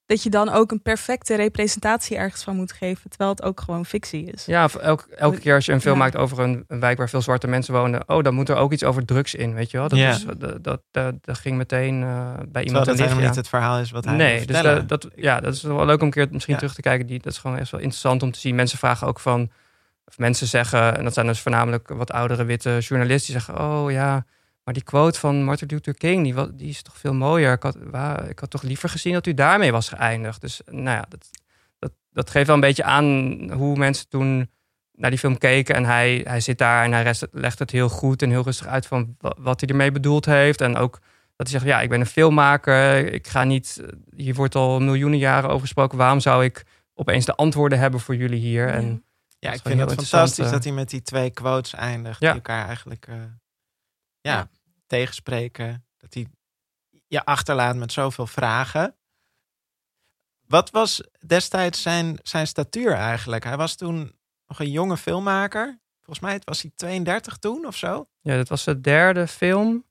dat 0.06 0.24
je 0.24 0.30
dan 0.30 0.50
ook 0.50 0.72
een 0.72 0.82
perfecte 0.82 1.36
representatie 1.36 2.18
ergens 2.18 2.44
van 2.44 2.56
moet 2.56 2.72
geven, 2.72 3.10
terwijl 3.10 3.30
het 3.30 3.42
ook 3.44 3.60
gewoon 3.62 3.86
fictie 3.86 4.32
is. 4.32 4.46
Ja, 4.46 4.64
of 4.64 4.76
elk, 4.76 5.02
elke 5.02 5.40
keer 5.40 5.56
als 5.56 5.66
je 5.66 5.72
een 5.72 5.82
film 5.82 5.94
Ja. 5.98 6.00
maakt 6.04 6.16
over 6.18 6.40
een, 6.40 6.64
een 6.68 6.80
wijk 6.80 6.98
waar 6.98 7.10
veel 7.10 7.22
zwarte 7.22 7.48
mensen 7.48 7.74
wonen, 7.74 8.10
oh, 8.10 8.24
dan 8.24 8.34
moet 8.34 8.50
er 8.50 8.56
ook 8.56 8.72
iets 8.74 8.84
over 8.84 9.06
drugs 9.06 9.36
in, 9.36 9.54
weet 9.54 9.72
je 9.72 9.78
wel? 9.78 9.88
Dat, 9.88 10.00
Ja. 10.00 10.10
is, 10.10 10.26
dat, 10.38 10.64
dat, 10.64 10.82
dat, 10.92 11.16
dat 11.22 11.38
ging 11.38 11.58
meteen 11.58 12.04
eh, 12.04 12.08
bij 12.34 12.44
Terwijl 12.44 12.66
iemand 12.66 12.86
dat 12.86 12.98
helemaal 12.98 13.24
niet 13.28 13.36
het 13.36 13.48
verhaal 13.48 13.80
is 13.80 13.92
wat 13.92 14.06
hij 14.06 14.16
Nee, 14.16 14.46
dus 14.46 14.62
dat, 14.62 14.90
dat, 14.90 15.08
ja, 15.16 15.40
dat 15.40 15.54
is 15.54 15.62
wel 15.62 15.86
leuk 15.86 16.00
om 16.00 16.06
een 16.06 16.12
keer 16.12 16.28
misschien 16.32 16.54
Ja. 16.54 16.60
terug 16.60 16.76
te 16.76 16.82
kijken. 16.82 17.08
Die, 17.08 17.20
dat 17.20 17.32
is 17.32 17.38
gewoon 17.40 17.58
echt 17.58 17.72
wel 17.72 17.80
interessant 17.82 18.24
om 18.24 18.32
te 18.32 18.40
zien. 18.40 18.56
Mensen 18.56 18.78
vragen 18.78 19.08
ook 19.08 19.20
van, 19.20 19.50
of 20.06 20.18
mensen 20.18 20.48
zeggen, 20.48 20.98
en 20.98 21.04
dat 21.04 21.14
zijn 21.14 21.28
dus 21.28 21.40
voornamelijk 21.42 21.90
wat 21.90 22.12
oudere 22.12 22.44
witte 22.44 22.78
journalisten, 22.80 23.34
die 23.34 23.42
zeggen, 23.42 23.66
oh 23.66 23.92
ja, 23.92 24.26
maar 24.64 24.74
die 24.74 24.84
quote 24.84 25.20
van 25.20 25.44
Martin 25.44 25.68
Luther 25.68 25.94
King, 25.94 26.24
die, 26.24 26.56
die 26.56 26.70
is 26.70 26.82
toch 26.82 26.98
veel 26.98 27.14
mooier. 27.14 27.54
Ik 27.54 27.64
had, 27.64 27.78
waar, 27.92 28.30
ik 28.30 28.40
had 28.40 28.50
toch 28.50 28.62
liever 28.62 28.90
gezien 28.90 29.14
dat 29.14 29.28
u 29.28 29.34
daarmee 29.34 29.72
was 29.72 29.90
geëindigd. 29.90 30.42
Dus 30.42 30.62
nou 30.66 30.84
ja, 30.98 31.06
dat, 31.10 31.30
dat, 31.80 31.92
dat 32.12 32.30
geeft 32.30 32.46
wel 32.46 32.56
een 32.56 32.62
beetje 32.62 32.84
aan 32.84 33.06
hoe 33.52 33.78
mensen 33.78 34.10
toen 34.10 34.50
naar 34.92 35.10
die 35.10 35.20
film 35.20 35.38
keken 35.38 35.76
en 35.76 35.86
hij, 35.86 36.22
hij 36.28 36.40
zit 36.40 36.58
daar 36.58 36.84
en 36.84 36.92
hij 36.92 37.04
rest- 37.04 37.28
legt 37.32 37.60
het 37.60 37.72
heel 37.72 37.90
goed 37.90 38.22
en 38.22 38.30
heel 38.30 38.44
rustig 38.44 38.68
uit 38.68 38.86
van 38.88 39.16
wa- 39.20 39.36
wat 39.38 39.60
hij 39.60 39.70
ermee 39.70 39.92
bedoeld 39.92 40.26
heeft. 40.26 40.62
En 40.62 40.78
ook 40.78 41.00
dat 41.36 41.50
hij 41.50 41.60
zegt, 41.60 41.72
ja, 41.72 41.82
ik 41.82 41.90
ben 41.90 42.00
een 42.00 42.06
filmmaker, 42.06 43.14
ik 43.14 43.28
ga 43.28 43.44
niet, 43.44 43.82
hier 44.16 44.34
wordt 44.34 44.56
al 44.56 44.80
miljoenen 44.80 45.20
jaren 45.20 45.50
over 45.50 45.62
gesproken, 45.62 45.98
waarom 45.98 46.20
zou 46.20 46.44
ik 46.44 46.64
opeens 46.94 47.26
de 47.26 47.36
antwoorden 47.36 47.80
hebben 47.80 48.00
voor 48.00 48.16
jullie 48.16 48.40
hier? 48.40 48.68
En 48.68 49.04
Ja, 49.46 49.52
Dat 49.52 49.60
ik 49.60 49.68
vind 49.68 49.90
het 49.90 50.10
fantastisch 50.10 50.46
eh. 50.46 50.52
dat 50.52 50.64
hij 50.64 50.74
met 50.74 50.90
die 50.90 51.02
twee 51.02 51.30
quotes 51.30 51.74
eindigt. 51.74 52.20
Ja. 52.20 52.28
Die 52.28 52.36
elkaar 52.36 52.66
eigenlijk 52.68 53.08
eh, 53.08 53.16
ja, 54.22 54.50
tegenspreken. 54.88 55.86
Dat 55.98 56.14
hij 56.14 56.28
je 57.08 57.26
achterlaat 57.26 57.76
met 57.76 57.92
zoveel 57.92 58.28
vragen. 58.28 58.96
Wat 60.48 60.70
was 60.70 61.02
destijds 61.26 61.82
zijn, 61.82 62.20
zijn 62.24 62.48
statuur 62.48 62.94
eigenlijk? 62.94 63.44
Hij 63.44 63.58
was 63.58 63.76
toen 63.76 64.16
nog 64.48 64.60
een 64.60 64.72
jonge 64.72 64.98
filmmaker. 64.98 65.80
Volgens 66.02 66.26
mij 66.26 66.42
was 66.44 66.62
hij 66.62 66.72
32 66.76 67.38
toen 67.38 67.66
of 67.66 67.76
zo. 67.76 68.08
Ja, 68.22 68.36
dit 68.36 68.50
was 68.50 68.64
de 68.64 68.82
derde 68.82 69.28
film. 69.28 69.86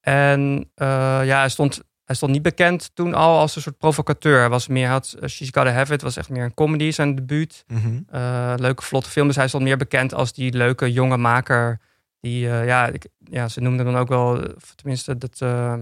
En 0.00 0.70
eh, 0.74 0.86
ja, 1.24 1.38
hij 1.38 1.48
stond, 1.48 1.82
hij 2.04 2.16
stond 2.16 2.32
niet 2.32 2.42
bekend 2.42 2.90
toen 2.94 3.14
al 3.14 3.38
als 3.38 3.56
een 3.56 3.62
soort 3.62 3.78
provocateur. 3.78 4.38
Hij 4.38 4.48
was 4.48 4.66
meer, 4.68 4.88
had 4.88 5.16
eh, 5.20 5.28
She's 5.28 5.48
Gotta 5.52 5.70
Have 5.72 5.94
It, 5.94 6.02
was 6.02 6.16
echt 6.16 6.28
meer 6.28 6.44
een 6.44 6.54
comedy, 6.54 6.90
zijn 6.90 7.14
debuut. 7.14 7.64
Eh, 8.10 8.54
leuke, 8.56 8.82
vlotte 8.82 9.10
film. 9.10 9.26
Dus 9.26 9.36
hij 9.36 9.48
stond 9.48 9.62
meer 9.64 9.76
bekend 9.76 10.14
als 10.14 10.32
die 10.32 10.52
leuke 10.52 10.92
jonge 10.92 11.16
maker. 11.16 11.80
Die, 12.20 12.48
eh, 12.50 12.66
ja, 12.66 12.86
ik, 12.86 13.06
ja, 13.18 13.48
ze 13.48 13.60
noemden 13.60 13.84
dan 13.84 13.96
ook 13.96 14.08
wel, 14.08 14.42
tenminste, 14.74 15.18
dat 15.18 15.40
eh, 15.40 15.74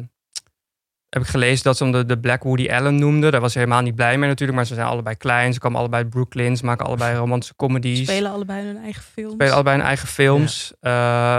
heb 1.10 1.22
ik 1.22 1.28
gelezen 1.28 1.64
dat 1.64 1.76
ze 1.76 1.82
hem 1.82 1.92
de, 1.92 2.04
de 2.06 2.18
Black 2.18 2.42
Woody 2.42 2.70
Allen 2.70 2.94
noemden. 2.94 3.32
Daar 3.32 3.40
was 3.40 3.54
hij 3.54 3.62
helemaal 3.62 3.84
niet 3.84 3.94
blij 3.94 4.18
mee 4.18 4.28
natuurlijk, 4.28 4.58
maar 4.58 4.66
ze 4.66 4.74
zijn 4.74 4.86
allebei 4.86 5.16
klein. 5.16 5.52
Ze 5.52 5.58
kwamen 5.58 5.78
allebei 5.78 6.02
uit 6.02 6.12
Brooklyn, 6.12 6.56
ze 6.56 6.64
maken 6.64 6.86
allebei 6.86 7.16
romantische 7.16 7.56
comedies. 7.56 8.08
Spelen 8.08 8.30
allebei 8.30 8.66
hun 8.66 8.82
eigen 8.82 9.02
films. 9.02 9.32
spelen 9.32 9.52
allebei 9.52 9.76
hun 9.76 9.86
eigen 9.86 10.08
films. 10.08 10.72
Eh, 10.80 10.90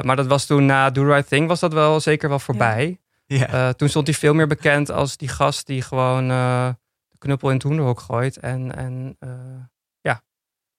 maar 0.02 0.16
dat 0.16 0.28
was 0.28 0.46
toen 0.46 0.66
na 0.66 0.90
Do 0.90 1.02
the 1.02 1.14
Right 1.14 1.28
Thing 1.28 1.48
was 1.48 1.60
dat 1.60 1.74
wel 1.74 2.00
zeker 2.00 2.30
wel 2.30 2.40
voorbij. 2.40 2.88
Ja. 2.88 3.10
Eh, 3.40 3.70
toen 3.70 3.90
stond 3.90 4.08
hij 4.08 4.16
veel 4.16 4.34
meer 4.34 4.48
bekend 4.48 4.90
als 4.90 5.18
die 5.18 5.28
gast 5.28 5.68
die 5.68 5.82
gewoon 5.82 6.30
eh, 6.30 6.70
de 7.08 7.18
knuppel 7.18 7.48
in 7.48 7.54
het 7.56 7.64
hoenderhok 7.64 8.00
gooit. 8.00 8.38
En, 8.38 8.76
en 8.76 9.16
eh, 9.20 9.64
ja, 10.02 10.24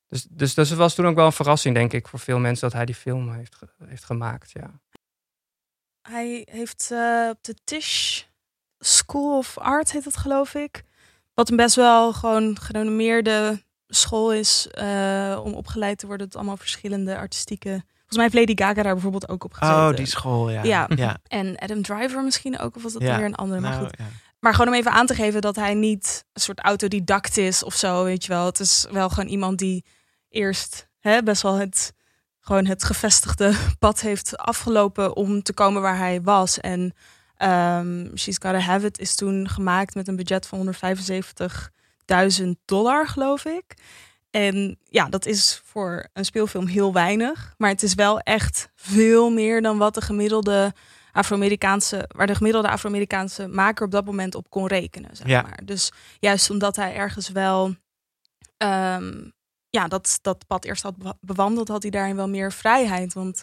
dus, 0.08 0.26
dus, 0.30 0.54
dus 0.54 0.68
het 0.68 0.78
was 0.78 0.94
toen 0.94 1.06
ook 1.06 1.14
wel 1.14 1.26
een 1.26 1.32
verrassing, 1.32 1.74
denk 1.74 1.92
ik, 1.92 2.08
voor 2.08 2.18
veel 2.18 2.38
mensen 2.38 2.68
dat 2.68 2.76
hij 2.76 2.86
die 2.86 2.94
film 2.94 3.32
heeft, 3.32 3.56
heeft 3.84 4.04
gemaakt. 4.04 4.50
Ja. 4.50 4.80
Hij 6.08 6.48
heeft 6.50 6.90
eh, 6.92 7.28
op 7.30 7.38
de 7.40 7.54
Tisch 7.64 8.26
School 8.78 9.36
of 9.38 9.58
Art, 9.58 9.92
heet 9.92 10.04
dat 10.04 10.16
geloof 10.16 10.54
ik. 10.54 10.82
Wat 11.34 11.50
een 11.50 11.56
best 11.56 11.76
wel 11.76 12.12
gewoon 12.12 12.58
gerenommeerde 12.60 13.62
school 13.86 14.32
is 14.32 14.68
eh, 14.68 15.40
om 15.44 15.54
opgeleid 15.54 15.98
te 15.98 16.06
worden 16.06 16.26
tot 16.26 16.36
allemaal 16.36 16.56
verschillende 16.56 17.16
artistieke... 17.16 17.84
Volgens 18.12 18.32
mij 18.34 18.42
heeft 18.42 18.58
Lady 18.58 18.62
Gaga 18.68 18.82
daar 18.82 18.92
bijvoorbeeld 18.92 19.28
ook 19.28 19.44
op 19.44 19.52
gezeten. 19.52 19.88
Oh, 19.88 19.94
die 19.96 20.06
school, 20.06 20.50
ja. 20.50 20.62
Ja. 20.62 20.88
ja. 20.96 21.16
En 21.40 21.58
Adam 21.58 21.82
Driver 21.82 22.22
misschien 22.24 22.58
ook, 22.58 22.76
of 22.76 22.82
was 22.82 22.92
dat 22.92 23.02
Ja. 23.02 23.16
weer 23.16 23.24
een 23.24 23.34
andere? 23.34 23.60
Maar 23.60 23.70
Nou, 23.70 23.82
goed. 23.84 23.94
ja. 23.98 24.04
Maar 24.40 24.52
gewoon 24.52 24.68
om 24.68 24.74
even 24.74 24.92
aan 24.92 25.06
te 25.06 25.14
geven 25.14 25.40
dat 25.40 25.56
hij 25.56 25.74
niet 25.74 26.24
een 26.32 26.40
soort 26.40 26.60
autodidact 26.60 27.36
is 27.36 27.62
of 27.64 27.74
zo, 27.74 28.04
weet 28.04 28.24
je 28.24 28.28
wel. 28.32 28.46
Het 28.46 28.60
is 28.60 28.86
wel 28.90 29.08
gewoon 29.08 29.28
iemand 29.30 29.58
die 29.58 29.84
eerst 30.28 30.88
hè, 31.00 31.22
best 31.22 31.42
wel 31.42 31.54
het, 31.54 31.92
gewoon 32.40 32.66
het 32.66 32.84
gevestigde 32.84 33.52
pad 33.78 34.00
heeft 34.00 34.36
afgelopen 34.36 35.16
om 35.16 35.42
te 35.42 35.52
komen 35.54 35.82
waar 35.82 35.98
hij 35.98 36.22
was. 36.22 36.60
En 36.60 36.94
ehm 37.36 38.16
She's 38.16 38.36
Gotta 38.42 38.58
Have 38.58 38.86
It 38.86 38.98
is 38.98 39.14
toen 39.14 39.48
gemaakt 39.48 39.94
met 39.94 40.08
een 40.08 40.16
budget 40.16 40.46
van 40.46 40.74
175.000 42.40 42.48
dollar, 42.64 43.08
geloof 43.08 43.44
ik. 43.44 43.74
En 44.32 44.78
ja, 44.88 45.08
dat 45.08 45.26
is 45.26 45.60
voor 45.64 46.08
een 46.12 46.24
speelfilm 46.24 46.66
heel 46.66 46.92
weinig. 46.92 47.54
Maar 47.58 47.70
het 47.70 47.82
is 47.82 47.94
wel 47.94 48.18
echt 48.20 48.68
veel 48.74 49.30
meer 49.30 49.62
dan 49.62 49.78
wat 49.78 49.94
de 49.94 50.00
gemiddelde 50.00 50.72
Afro-Amerikaanse, 51.12 52.08
waar 52.16 52.26
de 52.26 52.34
gemiddelde 52.34 52.68
Afro-Amerikaanse 52.68 53.48
maker 53.48 53.84
op 53.84 53.90
dat 53.90 54.04
moment 54.04 54.34
op 54.34 54.50
kon 54.50 54.66
rekenen. 54.66 55.16
Zeg 55.16 55.26
Ja. 55.26 55.42
maar. 55.42 55.60
Dus 55.64 55.92
juist 56.18 56.50
omdat 56.50 56.76
hij 56.76 56.94
ergens 56.94 57.28
wel 57.28 57.74
ehm, 58.56 59.28
ja, 59.70 59.88
dat, 59.88 60.18
dat 60.22 60.46
pad 60.46 60.64
eerst 60.64 60.82
had 60.82 60.96
bewa- 60.96 61.16
bewandeld, 61.20 61.68
had 61.68 61.82
hij 61.82 61.90
daarin 61.90 62.16
wel 62.16 62.28
meer 62.28 62.52
vrijheid. 62.52 63.12
Want 63.12 63.42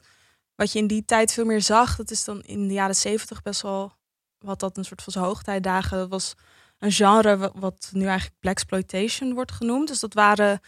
wat 0.55 0.71
je 0.71 0.79
in 0.79 0.87
die 0.87 1.05
tijd 1.05 1.33
veel 1.33 1.45
meer 1.45 1.61
zag, 1.61 1.95
dat 1.95 2.11
is 2.11 2.23
dan 2.23 2.41
in 2.41 2.67
de 2.67 2.73
jaren 2.73 2.95
zeventig 2.95 3.41
best 3.41 3.61
wel 3.61 3.93
wat 4.37 4.59
dat 4.59 4.77
een 4.77 4.85
soort 4.85 5.01
van 5.01 5.13
zijn 5.13 5.25
hoogtijdagen 5.25 6.09
was 6.09 6.33
een 6.79 6.91
genre 6.91 7.37
wa- 7.37 7.51
wat 7.53 7.89
nu 7.93 8.05
eigenlijk 8.05 8.39
blaxploitation 8.39 9.33
wordt 9.33 9.51
genoemd. 9.51 9.87
Dus 9.87 9.99
dat 9.99 10.13
waren 10.13 10.59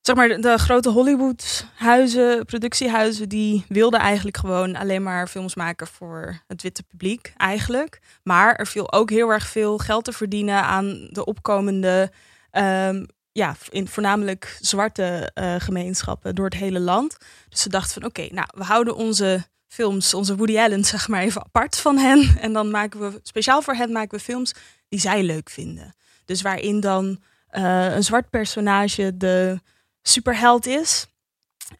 zeg 0.00 0.16
maar 0.16 0.28
de, 0.28 0.58
grote 0.58 0.90
Hollywood 0.90 1.66
huizen, 1.74 2.44
productiehuizen, 2.44 3.28
die 3.28 3.64
wilden 3.68 4.00
eigenlijk 4.00 4.36
gewoon 4.36 4.76
alleen 4.76 5.02
maar 5.02 5.28
films 5.28 5.54
maken 5.54 5.86
voor 5.86 6.42
het 6.46 6.62
witte 6.62 6.82
publiek 6.82 7.32
eigenlijk. 7.36 8.00
Maar 8.22 8.54
er 8.54 8.66
viel 8.66 8.92
ook 8.92 9.10
heel 9.10 9.30
erg 9.30 9.46
veel 9.46 9.78
geld 9.78 10.04
te 10.04 10.12
verdienen 10.12 10.62
aan 10.62 11.08
de 11.10 11.24
opkomende 11.24 12.10
ehm, 12.50 13.04
ja, 13.32 13.56
voornamelijk 13.84 14.58
zwarte 14.60 15.30
eh, 15.34 15.54
gemeenschappen 15.58 16.34
door 16.34 16.44
het 16.44 16.54
hele 16.54 16.80
land. 16.80 17.16
Dus 17.48 17.60
ze 17.60 17.68
dachten 17.68 17.92
van 17.92 18.04
oké, 18.04 18.26
nou, 18.30 18.46
we 18.54 18.64
houden 18.64 18.96
onze 18.96 19.44
films, 19.68 20.14
onze 20.14 20.36
Woody 20.36 20.58
Allen, 20.58 20.84
zeg 20.94 21.08
maar 21.08 21.22
even 21.22 21.44
apart 21.44 21.76
van 21.78 21.98
hen. 21.98 22.36
En 22.40 22.52
dan 22.52 22.70
maken 22.70 23.00
we, 23.00 23.20
speciaal 23.22 23.62
voor 23.62 23.74
hen 23.74 23.92
maken 23.92 24.18
we 24.18 24.24
films 24.24 24.54
die 24.88 25.00
zij 25.00 25.22
leuk 25.22 25.50
vinden. 25.50 25.94
Dus 26.24 26.42
waarin 26.42 26.80
dan 26.80 27.22
eh, 27.48 27.94
een 27.94 28.04
zwart 28.04 28.30
personage 28.30 29.16
de 29.16 29.60
superheld 30.02 30.66
is. 30.66 31.06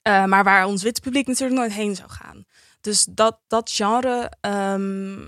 eh, 0.02 0.24
maar 0.24 0.44
waar 0.44 0.66
ons 0.66 0.82
witte 0.82 1.00
publiek 1.00 1.26
natuurlijk 1.26 1.58
nooit 1.58 1.72
heen 1.72 1.96
zou 1.96 2.10
gaan. 2.10 2.44
Dus 2.80 3.04
dat, 3.10 3.38
dat 3.46 3.70
genre, 3.72 4.32
ehm, 4.40 5.20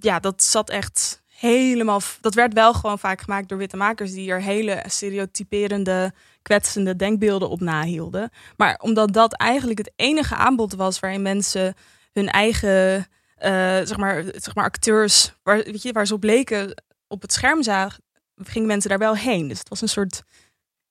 ja, 0.00 0.18
dat 0.20 0.42
zat 0.42 0.70
echt 0.70 1.22
helemaal. 1.38 2.00
Dat 2.20 2.34
werd 2.34 2.52
wel 2.52 2.74
gewoon 2.74 2.98
vaak 2.98 3.20
gemaakt 3.20 3.48
door 3.48 3.58
witte 3.58 3.76
makers 3.76 4.12
die 4.12 4.30
er 4.30 4.40
hele 4.42 4.84
stereotyperende, 4.86 6.12
kwetsende 6.42 6.96
denkbeelden 6.96 7.48
op 7.48 7.60
nahielden. 7.60 8.30
Maar 8.56 8.78
omdat 8.82 9.12
dat 9.12 9.32
eigenlijk 9.32 9.78
het 9.78 9.92
enige 9.96 10.34
aanbod 10.34 10.74
was 10.74 11.00
waarin 11.00 11.22
mensen 11.22 11.74
hun 12.12 12.28
eigen, 12.28 13.06
eh, 13.36 13.50
zeg, 13.84 13.96
maar, 13.96 14.24
zeg 14.34 14.54
maar, 14.54 14.64
acteurs, 14.64 15.32
waar, 15.42 15.56
weet 15.56 15.82
je, 15.82 15.92
waar 15.92 16.06
ze 16.06 16.14
op 16.14 16.22
leken, 16.22 16.82
op 17.08 17.22
het 17.22 17.32
scherm 17.32 17.62
zagen, 17.62 18.02
gingen 18.36 18.68
mensen 18.68 18.90
daar 18.90 18.98
wel 18.98 19.16
heen. 19.16 19.48
Dus 19.48 19.58
het 19.58 19.68
was 19.68 19.80
een 19.80 19.88
soort 19.88 20.22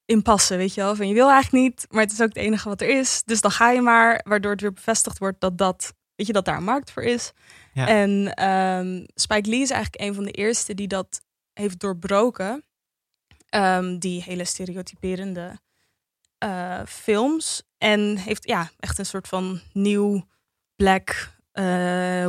impasse, 0.06 0.56
weet 0.56 0.74
je 0.74 0.82
wel. 0.82 0.96
Van 0.96 1.08
je 1.08 1.14
wil 1.14 1.30
eigenlijk 1.30 1.64
niet, 1.64 1.86
maar 1.90 2.02
het 2.02 2.12
is 2.12 2.22
ook 2.22 2.28
het 2.28 2.38
enige 2.38 2.70
wat 2.70 2.82
er 2.82 2.90
is. 2.90 3.24
Dus 3.26 3.42
dan 3.42 3.52
ga 3.52 3.72
je 3.72 3.82
maar, 3.82 4.22
waardoor 4.24 4.52
het 4.52 4.62
weer 4.62 4.74
bevestigd 4.74 5.18
wordt 5.18 5.42
dat 5.42 5.58
dat, 5.58 5.94
weet 6.16 6.28
je, 6.28 6.34
dat 6.34 6.46
daar 6.46 6.58
een 6.58 6.64
markt 6.64 6.92
voor 6.92 7.04
is. 7.04 7.32
Ja. 7.74 7.88
En 7.88 8.34
ehm, 8.34 9.06
Spike 9.14 9.50
Lee 9.50 9.62
is 9.62 9.70
eigenlijk 9.70 10.04
een 10.04 10.14
van 10.14 10.24
de 10.24 10.32
eerste 10.32 10.74
die 10.74 10.88
dat 10.88 11.22
heeft 11.54 11.80
doorbroken. 11.80 12.64
Ehm, 13.50 13.98
die 13.98 14.24
hele 14.24 14.46
stereotyperende 14.46 15.60
eh, 16.38 16.82
films. 16.88 17.64
En 17.78 18.18
heeft 18.18 18.48
ja, 18.48 18.72
echt 18.80 19.00
een 19.00 19.06
soort 19.06 19.28
van 19.28 19.62
nieuw 19.74 20.28
black 20.76 21.34
eh, 21.52 21.64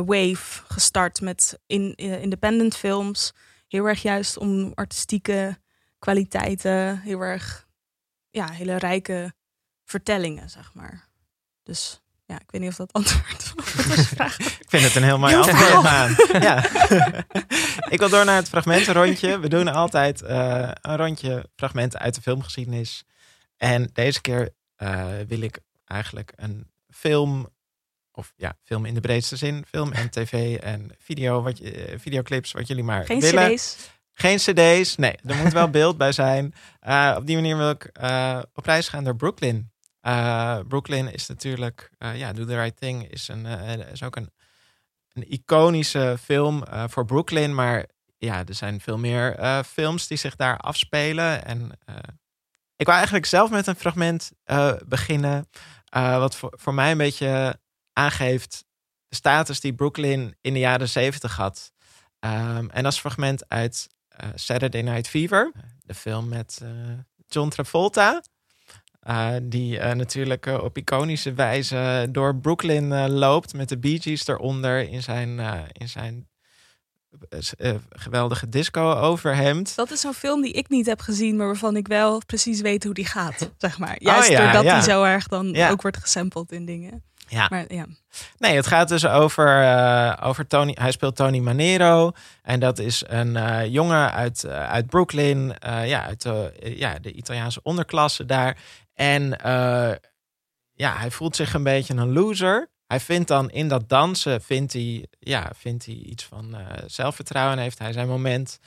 wave 0.05 0.63
gestart 0.67 1.21
met 1.21 1.59
in, 1.65 1.93
eh, 1.95 2.21
independent 2.21 2.77
films. 2.77 3.33
Heel 3.67 3.85
erg 3.85 4.01
juist 4.01 4.37
om 4.37 4.71
artistieke 4.75 5.57
kwaliteiten. 5.99 6.99
Heel 6.99 7.21
erg, 7.21 7.67
ja, 8.29 8.51
hele 8.51 8.77
rijke 8.77 9.33
vertellingen, 9.83 10.49
zeg 10.49 10.73
maar. 10.73 11.07
Dus 11.63 12.01
ja, 12.25 12.35
ik 12.35 12.51
weet 12.51 12.61
niet 12.61 12.69
of 12.69 12.75
dat 12.75 12.93
antwoord 12.99 13.53
was. 14.17 14.37
Ik 14.37 14.65
vind 14.67 14.83
het 14.83 14.95
een 14.95 15.03
heel 15.03 15.17
mooi 15.19 15.33
Heel 15.33 15.43
antwoord. 15.43 15.83
Maan. 15.83 16.15
Ja. 16.47 16.63
ik 17.93 17.99
wil 17.99 18.09
door 18.09 18.25
naar 18.25 18.35
het 18.35 18.49
fragmentenrondje. 18.49 19.39
We 19.39 19.49
doen 19.49 19.67
altijd 19.67 20.21
eh, 20.21 20.71
een 20.81 20.97
rondje 20.97 21.49
fragmenten 21.55 21.99
uit 21.99 22.15
de 22.15 22.21
filmgeschiedenis. 22.21 23.03
En 23.57 23.89
deze 23.93 24.21
keer 24.21 24.49
eh, 24.75 25.05
wil 25.27 25.41
ik 25.41 25.59
eigenlijk 25.85 26.33
een 26.35 26.71
film, 26.89 27.49
of 28.17 28.33
ja, 28.35 28.57
film 28.63 28.85
in 28.85 28.93
de 28.93 28.99
breedste 28.99 29.35
zin, 29.35 29.65
film 29.67 29.91
en 29.91 30.09
tv 30.09 30.57
en 30.57 30.91
video, 30.97 31.41
wat 31.41 31.57
je, 31.57 31.71
eh, 31.71 31.99
videoclips, 31.99 32.51
wat 32.51 32.67
jullie 32.67 32.83
maar 32.83 33.05
Geen 33.05 33.19
willen. 33.19 33.55
cd's. 33.55 33.89
Geen 34.13 34.37
cd's, 34.37 34.95
nee, 34.95 35.15
er 35.25 35.35
moet 35.35 35.53
wel 35.53 35.69
beeld 35.69 35.97
bij 35.97 36.11
zijn. 36.11 36.53
Eh, 36.79 37.15
op 37.17 37.25
die 37.27 37.35
manier 37.35 37.57
wil 37.57 37.69
ik 37.69 37.83
eh, 37.83 38.41
op 38.53 38.65
reis 38.65 38.87
gaan 38.87 39.03
naar 39.03 39.15
Brooklyn. 39.15 39.71
Brooklyn 40.67 41.13
is 41.13 41.27
natuurlijk, 41.27 41.91
ja, 41.97 42.33
Do 42.33 42.45
the 42.45 42.61
Right 42.61 42.77
Thing 42.77 43.09
is, 43.11 43.27
een, 43.27 43.45
is 43.91 44.03
ook 44.03 44.15
een, 44.15 44.31
een 45.13 45.31
iconische 45.31 46.17
film 46.23 46.63
voor 46.87 47.05
Brooklyn. 47.05 47.55
Maar 47.55 47.85
ja, 48.17 48.45
er 48.45 48.53
zijn 48.53 48.81
veel 48.81 48.97
meer 48.97 49.39
films 49.65 50.07
die 50.07 50.17
zich 50.17 50.35
daar 50.35 50.57
afspelen. 50.57 51.45
En 51.45 51.71
ik 52.75 52.85
wil 52.85 52.95
eigenlijk 52.95 53.25
zelf 53.25 53.49
met 53.49 53.67
een 53.67 53.75
fragment 53.75 54.31
beginnen. 54.85 55.49
wat 55.93 56.35
voor, 56.35 56.53
voor 56.57 56.73
mij 56.73 56.91
een 56.91 56.97
beetje 56.97 57.59
aangeeft 57.97 58.65
de 59.07 59.15
status 59.15 59.59
die 59.59 59.73
Brooklyn 59.73 60.35
in 60.41 60.53
de 60.53 60.59
jaren 60.59 60.89
zeventig 60.89 61.35
had. 61.35 61.71
Ehm, 62.19 62.67
en 62.69 62.83
dat 62.83 62.91
is 62.91 62.95
een 62.95 63.09
fragment 63.09 63.49
uit 63.49 63.87
eh, 64.07 64.29
Saturday 64.35 64.81
Night 64.81 65.07
Fever, 65.07 65.51
de 65.81 65.93
film 65.93 66.27
met 66.27 66.59
eh, 66.63 66.69
John 67.27 67.49
Travolta. 67.49 68.23
Eh, 68.99 69.35
die 69.43 69.79
natuurlijk 69.79 70.45
op 70.45 70.77
iconische 70.77 71.33
wijze 71.33 72.07
door 72.11 72.35
Brooklyn 72.35 73.09
loopt 73.09 73.53
met 73.53 73.69
de 73.69 73.77
Bee 73.77 74.01
Gees 74.01 74.27
eronder 74.27 74.89
in 74.89 75.03
zijn, 75.03 75.39
in 75.71 75.89
zijn 75.89 76.27
geweldige 77.89 78.49
disco 78.49 78.93
overhemd. 78.93 79.75
Dat 79.75 79.91
is 79.91 80.01
zo'n 80.01 80.13
film 80.13 80.41
die 80.41 80.51
ik 80.51 80.69
niet 80.69 80.85
heb 80.85 80.99
gezien, 80.99 81.35
maar 81.35 81.45
waarvan 81.45 81.75
ik 81.75 81.87
wel 81.87 82.21
precies 82.25 82.61
weet 82.61 82.83
hoe 82.83 82.93
die 82.93 83.05
gaat. 83.05 83.51
Zeg 83.57 83.77
maar. 83.77 83.95
Juist 83.99 84.29
Oh 84.29 84.35
ja, 84.35 84.43
doordat 84.43 84.63
ja. 84.63 84.73
die 84.73 84.89
zo 84.91 85.03
erg 85.03 85.27
dan 85.27 85.47
Ja. 85.47 85.69
ook 85.69 85.81
wordt 85.81 85.97
gesampled 85.97 86.51
in 86.51 86.65
dingen. 86.65 87.03
Ja. 87.27 87.47
Maar 87.49 87.73
ja. 87.73 87.85
Nee, 88.37 88.55
het 88.55 88.67
gaat 88.67 88.87
dus 88.87 89.05
over, 89.05 89.63
eh, 89.63 90.27
over 90.27 90.47
Tony. 90.47 90.75
Hij 90.79 90.91
speelt 90.91 91.15
Tony 91.15 91.39
Manero. 91.39 92.11
En 92.41 92.59
dat 92.59 92.79
is 92.79 93.03
een 93.07 93.35
eh, 93.35 93.65
jongen 93.65 94.11
uit, 94.11 94.43
eh, 94.43 94.69
uit 94.69 94.87
Brooklyn. 94.87 95.55
ja, 95.61 96.03
uit 96.03 96.21
de, 96.21 96.53
ja, 96.75 96.99
de 96.99 97.11
Italiaanse 97.11 97.59
onderklasse 97.63 98.25
daar. 98.25 98.57
En 98.93 99.29
ja, 100.73 100.97
hij 100.97 101.11
voelt 101.11 101.35
zich 101.35 101.53
een 101.53 101.63
beetje 101.63 101.93
een 101.93 102.13
loser. 102.13 102.69
Hij 102.87 102.99
vindt 102.99 103.27
dan 103.27 103.49
in 103.49 103.67
dat 103.67 103.89
dansen 103.89 104.41
vindt 104.41 104.73
hij, 104.73 105.05
ja, 105.19 105.51
vindt 105.55 105.85
hij 105.85 105.95
iets 105.95 106.23
van 106.23 106.57
zelfvertrouwen. 106.85 107.57
Heeft 107.57 107.79
hij 107.79 107.93
zijn 107.93 108.07
moment 108.07 108.59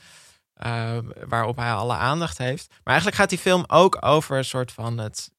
waarop 1.27 1.55
hij 1.55 1.71
alle 1.71 1.95
aandacht 1.95 2.37
heeft. 2.37 2.67
Maar 2.69 2.79
eigenlijk 2.83 3.17
gaat 3.17 3.29
die 3.29 3.37
film 3.37 3.63
ook 3.67 3.97
over 4.05 4.37
een 4.37 4.45
soort 4.45 4.71
van 4.71 4.97
het 4.97 5.31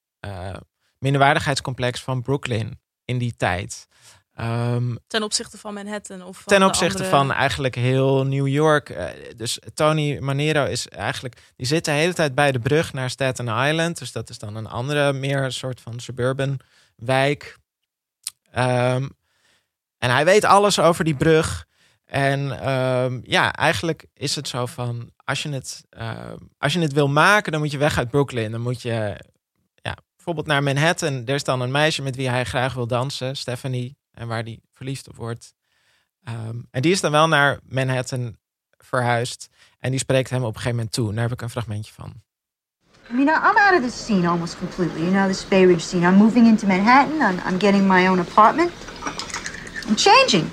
minderwaardigheidscomplex 0.99 2.03
van 2.03 2.23
Brooklyn 2.23 2.82
in 3.13 3.19
die 3.19 3.35
tijd. 3.37 3.87
Ehm, 4.35 4.95
Ten 5.07 5.23
opzichte 5.23 5.59
van 5.59 5.75
Manhattan 5.75 6.23
of 6.23 6.37
van 6.37 6.45
ten 6.47 6.63
opzichte 6.63 7.03
andere- 7.03 7.17
van 7.17 7.33
eigenlijk 7.33 7.75
heel 7.75 8.25
New 8.27 8.49
York. 8.49 8.89
Eh, 8.91 9.07
dus 9.37 9.59
Tony 9.75 10.19
Manero 10.19 10.65
is 10.65 10.89
eigenlijk. 10.89 11.53
Die 11.57 11.67
zit 11.67 11.85
de 11.85 11.91
hele 11.91 12.13
tijd 12.15 12.35
bij 12.35 12.53
de 12.53 12.59
brug 12.59 12.93
naar 12.93 13.11
Staten 13.11 13.49
Island. 13.49 13.99
Dus 13.99 14.13
dat 14.13 14.31
is 14.31 14.39
dan 14.39 14.57
een 14.57 14.67
andere, 14.67 15.13
meer 15.13 15.53
soort 15.53 15.81
van 15.81 16.01
suburban 16.01 16.61
wijk. 16.97 17.57
Ehm, 18.51 19.09
en 19.99 20.11
hij 20.11 20.25
weet 20.25 20.45
alles 20.45 20.79
over 20.79 21.05
die 21.05 21.15
brug. 21.17 21.67
En 22.05 22.61
ehm, 22.61 23.21
ja, 23.23 23.53
eigenlijk 23.53 24.07
is 24.15 24.35
het 24.37 24.49
zo 24.49 24.67
van. 24.67 25.11
Als 25.25 25.43
je, 25.43 25.49
het, 25.49 25.85
ehm, 25.91 26.37
als 26.59 26.73
je 26.73 26.81
het 26.81 26.93
wil 26.93 27.09
maken, 27.09 27.53
dan 27.53 27.61
moet 27.61 27.71
je 27.71 27.79
weg 27.79 27.99
uit 27.99 28.11
Brooklyn. 28.11 28.51
Dan 28.51 28.61
moet 28.61 28.83
je 28.83 29.17
bijvoorbeeld 30.25 30.47
naar 30.47 30.75
Manhattan. 30.75 31.23
Er 31.27 31.35
is 31.35 31.45
dan 31.45 31.61
een 31.61 31.71
meisje 31.71 32.03
met 32.03 32.17
wie 32.17 32.29
hij 32.29 32.45
graag 32.45 32.75
wil 32.75 32.87
dansen, 32.87 33.37
Stephanie. 33.37 33.97
En 34.13 34.29
waar 34.29 34.43
hij 34.43 34.61
verliefd 34.73 35.09
op 35.09 35.17
wordt. 35.17 35.55
Ehm, 36.25 36.57
en 36.71 36.83
die 36.83 36.93
is 36.93 37.01
dan 37.01 37.11
wel 37.11 37.29
naar 37.29 37.59
Manhattan 37.69 38.37
verhuisd. 38.79 39.49
En 39.79 39.91
die 39.91 39.99
spreekt 39.99 40.31
hem 40.31 40.43
op 40.43 40.49
een 40.49 40.55
gegeven 40.55 40.77
moment 40.77 40.93
toe. 40.93 41.09
En 41.09 41.15
daar 41.15 41.23
heb 41.23 41.33
ik 41.33 41.43
een 41.43 41.51
fragmentje 41.51 41.93
van. 41.93 42.13
I 43.11 43.15
mean, 43.15 43.29
I'm 43.29 43.57
out 43.57 43.75
of 43.75 43.83
this 43.83 44.05
scene 44.05 44.29
almost 44.29 44.59
completely. 44.59 45.01
You 45.01 45.11
know, 45.11 45.27
this 45.27 45.49
Bay 45.49 45.65
Ridge 45.67 45.81
scene. 45.81 46.09
I'm 46.09 46.17
moving 46.17 46.47
into 46.47 46.67
Manhattan. 46.67 47.21
I'm, 47.21 47.39
I'm 47.49 47.59
getting 47.59 47.87
my 47.87 48.09
own 48.09 48.19
apartment. 48.19 48.71
I'm 49.89 49.97
changing. 49.97 50.51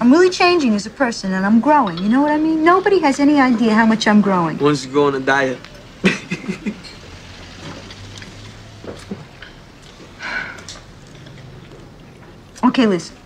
I'm 0.00 0.10
really 0.10 0.30
changing 0.30 0.74
as 0.74 0.86
a 0.86 0.90
person, 0.90 1.32
and 1.32 1.46
I'm 1.46 1.60
growing. 1.60 1.98
You 1.98 2.08
know 2.08 2.22
what 2.22 2.32
I 2.32 2.38
mean? 2.38 2.64
Nobody 2.64 3.00
has 3.00 3.18
any 3.18 3.40
idea 3.40 3.74
how 3.74 3.86
much 3.86 4.06
I'm 4.06 4.20
growing. 4.20 4.58
Once 4.58 4.86
you 4.86 4.92
go 4.92 5.06
on 5.06 5.14
a 5.14 5.20
diet. 5.20 5.58
Okay, 12.64 12.86
listen. 12.86 13.16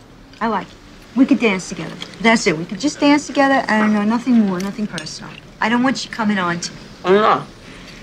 I 0.41 0.49
like 0.49 0.67
it. 0.67 0.75
We 1.17 1.27
could 1.27 1.41
dance 1.41 1.69
together. 1.69 1.95
That's 2.21 2.47
it. 2.47 2.57
We 2.57 2.65
could 2.65 2.81
just 2.81 3.01
dance 3.01 3.27
together, 3.27 3.65
and 3.69 3.97
uh, 3.97 4.05
nothing 4.05 4.35
more, 4.35 4.61
nothing 4.61 4.87
personal. 4.87 5.31
I 5.61 5.69
don't 5.69 5.83
want 5.83 6.05
you 6.05 6.11
coming 6.11 6.39
on 6.39 6.61
to 6.61 6.73
me. 6.73 6.79
Not. 7.05 7.47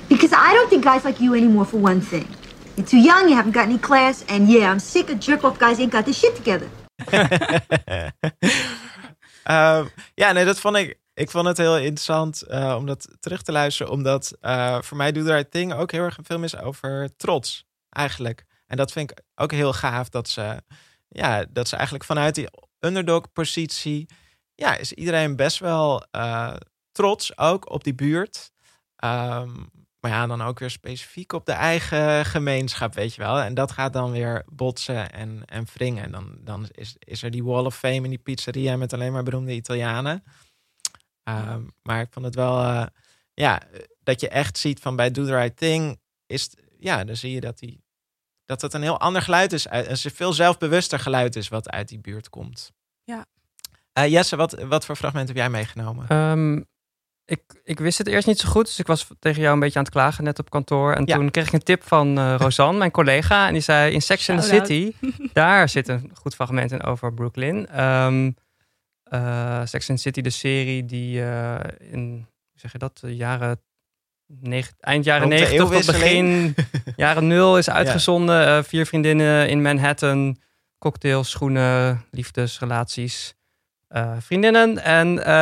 Because 0.08 0.34
I 0.34 0.54
don't 0.54 0.70
think 0.70 0.84
guys 0.84 1.06
like 1.06 1.20
you 1.20 1.34
anymore, 1.36 1.66
for 1.66 1.78
one 1.78 2.02
thing. 2.02 2.28
You're 2.76 2.86
too 2.86 2.98
young, 2.98 3.30
you 3.30 3.36
haven't 3.36 3.54
got 3.54 3.66
any 3.68 3.78
class, 3.78 4.24
and 4.28 4.48
yeah, 4.48 4.72
I'm 4.72 4.80
sick 4.80 5.10
of 5.10 5.20
jerk 5.20 5.44
off 5.44 5.60
guys 5.60 5.80
ain't 5.80 5.92
got 5.92 6.06
their 6.06 6.14
shit 6.14 6.36
together. 6.36 6.70
Ehm, 9.44 9.86
ja, 10.16 10.32
nee, 10.32 10.46
dat 10.46 10.60
vond 10.60 10.76
ik. 10.76 11.00
Ik 11.14 11.30
vond 11.30 11.48
het 11.48 11.58
heel 11.58 11.78
interessant 11.78 12.42
eh, 12.42 12.76
om 12.78 12.86
dat 12.86 13.08
terug 13.20 13.42
te 13.42 13.52
luisteren. 13.52 13.92
Omdat 13.92 14.38
eh, 14.42 14.82
voor 14.82 14.98
mij 14.98 15.12
Do 15.12 15.24
the 15.24 15.34
Right 15.34 15.52
Thing 15.52 15.74
ook 15.74 15.92
heel 15.92 16.04
erg 16.04 16.18
een 16.18 16.26
film 16.26 16.44
is 16.44 16.58
over 16.58 17.10
trots. 17.18 17.66
Eigenlijk. 17.90 18.46
En 18.68 18.78
dat 18.78 18.92
vind 18.92 19.12
ik 19.12 19.20
ook 19.36 19.52
heel 19.52 19.74
gaaf. 19.74 20.10
Dat 20.10 20.30
ze, 20.30 20.62
ja, 21.10 21.46
dat 21.50 21.68
ze 21.68 21.76
eigenlijk 21.76 22.06
vanuit 22.06 22.36
die 22.36 22.50
underdog-positie. 22.80 24.10
Ja, 24.56 24.76
is 24.76 24.94
iedereen 24.94 25.36
best 25.36 25.60
wel 25.60 26.04
eh, 26.12 26.56
trots 26.92 27.38
ook 27.38 27.72
op 27.72 27.84
die 27.84 27.96
buurt. 27.96 28.52
Ehm, 28.96 29.52
maar 30.00 30.12
ja, 30.12 30.28
dan 30.28 30.42
ook 30.42 30.60
weer 30.60 30.70
specifiek 30.70 31.34
op 31.34 31.46
de 31.46 31.52
eigen 31.52 32.26
gemeenschap, 32.26 32.94
weet 32.94 33.16
je 33.16 33.22
wel. 33.22 33.40
En 33.40 33.54
dat 33.54 33.72
gaat 33.72 33.94
dan 33.94 34.12
weer 34.12 34.44
botsen 34.52 35.12
en, 35.12 35.46
en 35.46 35.66
wringen. 35.74 36.04
En 36.04 36.12
dan, 36.12 36.38
dan 36.40 36.68
is, 36.72 36.96
is 37.00 37.24
er 37.24 37.32
die 37.32 37.44
Wall 37.44 37.66
of 37.66 37.78
Fame 37.78 37.96
in 37.96 38.10
die 38.10 38.18
pizzeria 38.18 38.78
met 38.78 38.94
alleen 38.94 39.12
maar 39.12 39.24
beroemde 39.24 39.54
Italianen. 39.54 40.24
Ehm, 41.24 41.64
maar 41.82 42.02
ik 42.02 42.08
vond 42.12 42.26
het 42.26 42.36
wel, 42.36 42.62
eh, 42.62 42.86
ja, 43.34 43.62
dat 44.04 44.22
je 44.22 44.30
echt 44.30 44.58
ziet 44.58 44.80
van 44.80 44.96
bij 44.96 45.12
Do 45.12 45.26
the 45.26 45.36
Right 45.36 45.58
Thing, 45.58 46.00
is, 46.26 46.50
ja, 46.78 47.04
dan 47.04 47.16
zie 47.16 47.32
je 47.32 47.40
dat 47.40 47.60
die, 47.60 47.84
dat 48.50 48.62
het 48.62 48.74
een 48.74 48.82
heel 48.82 49.00
ander 49.00 49.22
geluid 49.22 49.54
is. 49.54 49.66
Een 49.70 49.98
veel 49.98 50.34
zelfbewuster 50.34 51.00
geluid 51.00 51.36
is 51.36 51.48
wat 51.48 51.70
uit 51.70 51.88
die 51.88 52.00
buurt 52.00 52.30
komt. 52.30 52.72
Ja. 53.04 53.26
Eh, 53.94 54.08
Jesse, 54.08 54.36
wat, 54.36 54.62
wat 54.64 54.86
voor 54.86 54.96
fragment 54.96 55.28
heb 55.28 55.38
jij 55.38 55.50
meegenomen? 55.50 56.08
Ehm, 56.08 56.56
ik, 57.26 57.42
ik 57.64 57.80
wist 57.80 57.98
het 57.98 58.08
eerst 58.08 58.28
niet 58.28 58.40
zo 58.40 58.50
goed, 58.50 58.66
dus 58.66 58.80
ik 58.80 58.88
was 58.88 59.08
tegen 59.20 59.42
jou 59.42 59.54
een 59.54 59.60
beetje 59.60 59.78
aan 59.78 59.84
het 59.84 59.94
klagen 59.94 60.24
net 60.24 60.40
op 60.40 60.50
kantoor. 60.50 60.94
En 60.94 61.06
Ja. 61.06 61.16
toen 61.16 61.32
kreeg 61.32 61.48
ik 61.48 61.54
een 61.54 61.64
tip 61.64 61.84
van 61.84 62.18
eh 62.18 62.36
Rosanne, 62.40 62.78
mijn 62.78 62.92
collega. 62.92 63.48
En 63.48 63.54
die 63.54 63.62
zei, 63.62 63.94
in 63.94 64.02
Sex 64.02 64.30
and 64.30 64.42
the 64.42 64.48
Shout-out. 64.48 64.68
City, 64.68 64.94
daar 65.34 65.70
zit 65.70 65.88
een 65.88 66.12
goed 66.14 66.36
fragment 66.36 66.72
in 66.72 66.84
over 66.84 67.14
Brooklyn. 67.14 67.68
Ehm 67.68 68.32
eh, 69.04 69.66
Sex 69.66 69.90
and 69.90 69.98
the 69.98 70.04
City, 70.04 70.22
de 70.22 70.30
serie 70.30 70.86
die 70.86 71.24
eh, 71.24 71.92
in, 71.92 72.10
hoe 72.52 72.60
zeg 72.60 72.72
je 72.72 72.78
dat, 72.78 72.98
de 73.00 73.16
jaren... 73.16 73.62
negen- 74.42 74.76
eind 74.80 75.06
jaren 75.06 75.30
de 75.30 75.36
90 75.36 75.70
tot 75.70 75.86
begin 75.86 76.56
jaren 76.96 77.28
nul 77.28 77.58
is 77.58 77.70
uitgezonden. 77.70 78.48
Eh, 78.48 78.64
vier 78.64 78.86
vriendinnen 78.86 79.50
in 79.50 79.62
Manhattan. 79.62 80.38
Cocktails, 80.78 81.30
schoenen, 81.30 82.06
liefdesrelaties, 82.12 83.34
eh, 83.88 84.12
vriendinnen. 84.20 84.84
En 84.84 85.24
eh, 85.24 85.34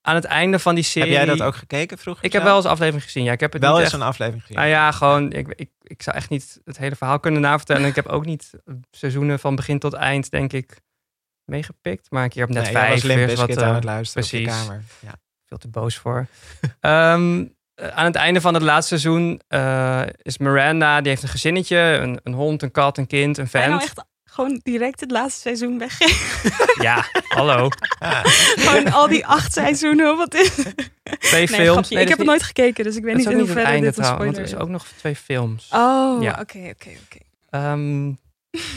aan 0.00 0.14
het 0.14 0.24
einde 0.24 0.58
van 0.58 0.74
die 0.74 0.84
serie... 0.84 1.16
Heb 1.16 1.26
jij 1.26 1.36
dat 1.36 1.46
ook 1.46 1.56
gekeken 1.56 1.98
vroeger? 1.98 2.24
Ik 2.24 2.32
heb 2.32 2.42
wel 2.42 2.56
eens 2.56 2.64
een 2.64 2.70
aflevering 2.70 3.04
gezien. 3.04 3.24
Ja, 3.24 3.32
ik 3.32 3.40
heb 3.40 3.52
het 3.52 3.62
wel 3.62 3.74
eens 3.74 3.84
echt... 3.84 3.92
een 3.92 4.02
aflevering 4.02 4.42
gezien. 4.42 4.56
Nou 4.56 4.68
ja, 4.68 4.90
gewoon, 4.92 5.32
ik, 5.32 5.48
ik, 5.48 5.70
ik 5.82 6.02
zou 6.02 6.16
echt 6.16 6.28
niet 6.28 6.60
het 6.64 6.78
hele 6.78 6.96
verhaal 6.96 7.20
kunnen 7.20 7.40
navertellen. 7.40 7.86
ik 7.86 7.94
heb 7.94 8.06
ook 8.06 8.24
niet 8.24 8.50
seizoenen 8.90 9.38
van 9.38 9.54
begin 9.54 9.78
tot 9.78 9.92
eind, 9.92 10.30
denk 10.30 10.52
ik, 10.52 10.80
meegepikt. 11.44 12.10
Maar 12.10 12.28
keer 12.28 12.44
op 12.44 12.50
net 12.50 12.62
Nee, 12.62 12.72
vijf 12.72 12.90
was 12.90 13.02
Limp 13.02 13.30
wat, 13.30 13.62
aan 13.62 13.74
het 13.74 13.84
luisteren 13.84 14.24
op 14.24 14.30
precies. 14.30 14.48
kamer. 14.48 14.82
Ja. 15.00 15.14
Veel 15.52 15.60
te 15.70 15.80
boos 15.80 15.96
voor. 15.96 16.26
Ehm, 16.80 17.44
eh, 17.74 17.88
aan 17.88 18.04
het 18.04 18.14
einde 18.14 18.40
van 18.40 18.54
het 18.54 18.62
laatste 18.62 18.98
seizoen 18.98 19.40
eh, 19.48 20.02
is 20.22 20.38
Miranda, 20.38 21.00
die 21.00 21.08
heeft 21.08 21.22
een 21.22 21.28
gezinnetje, 21.28 21.76
een, 21.76 22.20
een 22.22 22.32
hond, 22.32 22.62
een 22.62 22.70
kat, 22.70 22.98
een 22.98 23.06
kind, 23.06 23.38
een 23.38 23.48
vent. 23.48 23.66
nou 23.68 23.82
echt 23.82 24.04
gewoon 24.24 24.60
direct 24.62 25.00
het 25.00 25.10
laatste 25.10 25.40
seizoen 25.40 25.78
weggeven? 25.78 26.52
Ja, 26.86 27.04
hallo. 27.28 27.68
gewoon 28.64 28.92
al 28.92 29.08
die 29.08 29.26
acht 29.26 29.52
seizoenen. 29.52 30.16
Wat 30.16 30.34
is... 30.34 30.54
Twee 31.18 31.46
Nee, 31.46 31.48
films. 31.48 31.88
Nee, 31.88 32.02
ik 32.02 32.08
heb 32.08 32.18
het 32.18 32.26
nooit 32.26 32.42
gekeken, 32.42 32.84
dus 32.84 32.96
ik 32.96 33.04
weet 33.04 33.16
niet 33.16 33.30
in 33.30 33.38
hoeverre 33.38 33.62
einde 33.66 33.86
dit 33.86 33.96
een 33.96 34.02
want 34.02 34.14
spoiler 34.14 34.38
er 34.38 34.44
is 34.44 34.54
ook 34.54 34.68
nog 34.68 34.86
twee 34.96 35.16
films. 35.16 35.68
Oh, 35.72 36.22
Ja. 36.22 36.30
oké, 36.40 36.58
oké, 36.58 36.90
oké. 37.04 37.18
Ehm, 37.50 38.12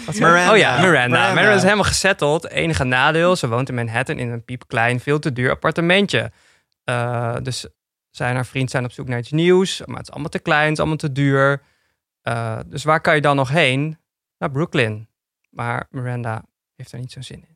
wat 0.05 0.15
Miranda. 0.15 0.51
Oh 0.51 0.57
ja, 0.57 0.71
Miranda. 0.71 0.89
Miranda. 1.07 1.33
Miranda. 1.33 1.55
is 1.55 1.63
helemaal 1.63 1.83
gezetteld. 1.83 2.49
Enige 2.49 2.83
nadeel, 2.83 3.35
ze 3.35 3.47
woont 3.47 3.69
in 3.69 3.75
Manhattan 3.75 4.17
in 4.17 4.29
een 4.29 4.43
piepklein, 4.45 4.99
veel 4.99 5.19
te 5.19 5.33
duur 5.33 5.49
appartementje. 5.51 6.31
Eh, 6.85 7.37
dus 7.41 7.67
zij 8.09 8.29
en 8.29 8.35
haar 8.35 8.45
vriend 8.45 8.69
zijn 8.69 8.85
op 8.85 8.91
zoek 8.91 9.07
naar 9.07 9.19
iets 9.19 9.31
nieuws. 9.31 9.85
Maar 9.85 9.97
het 9.97 10.07
is 10.07 10.11
allemaal 10.11 10.29
te 10.29 10.39
klein, 10.39 10.63
het 10.63 10.71
is 10.71 10.79
allemaal 10.79 10.97
te 10.97 11.11
duur. 11.11 11.63
Eh, 12.21 12.59
dus 12.65 12.83
waar 12.83 13.01
kan 13.01 13.15
je 13.15 13.21
dan 13.21 13.35
nog 13.35 13.49
heen? 13.49 13.97
Naar 14.37 14.51
Brooklyn. 14.51 15.09
Maar 15.49 15.87
Miranda 15.89 16.45
heeft 16.75 16.91
er 16.91 16.99
niet 16.99 17.11
zo'n 17.11 17.23
zin 17.23 17.45
in. 17.47 17.54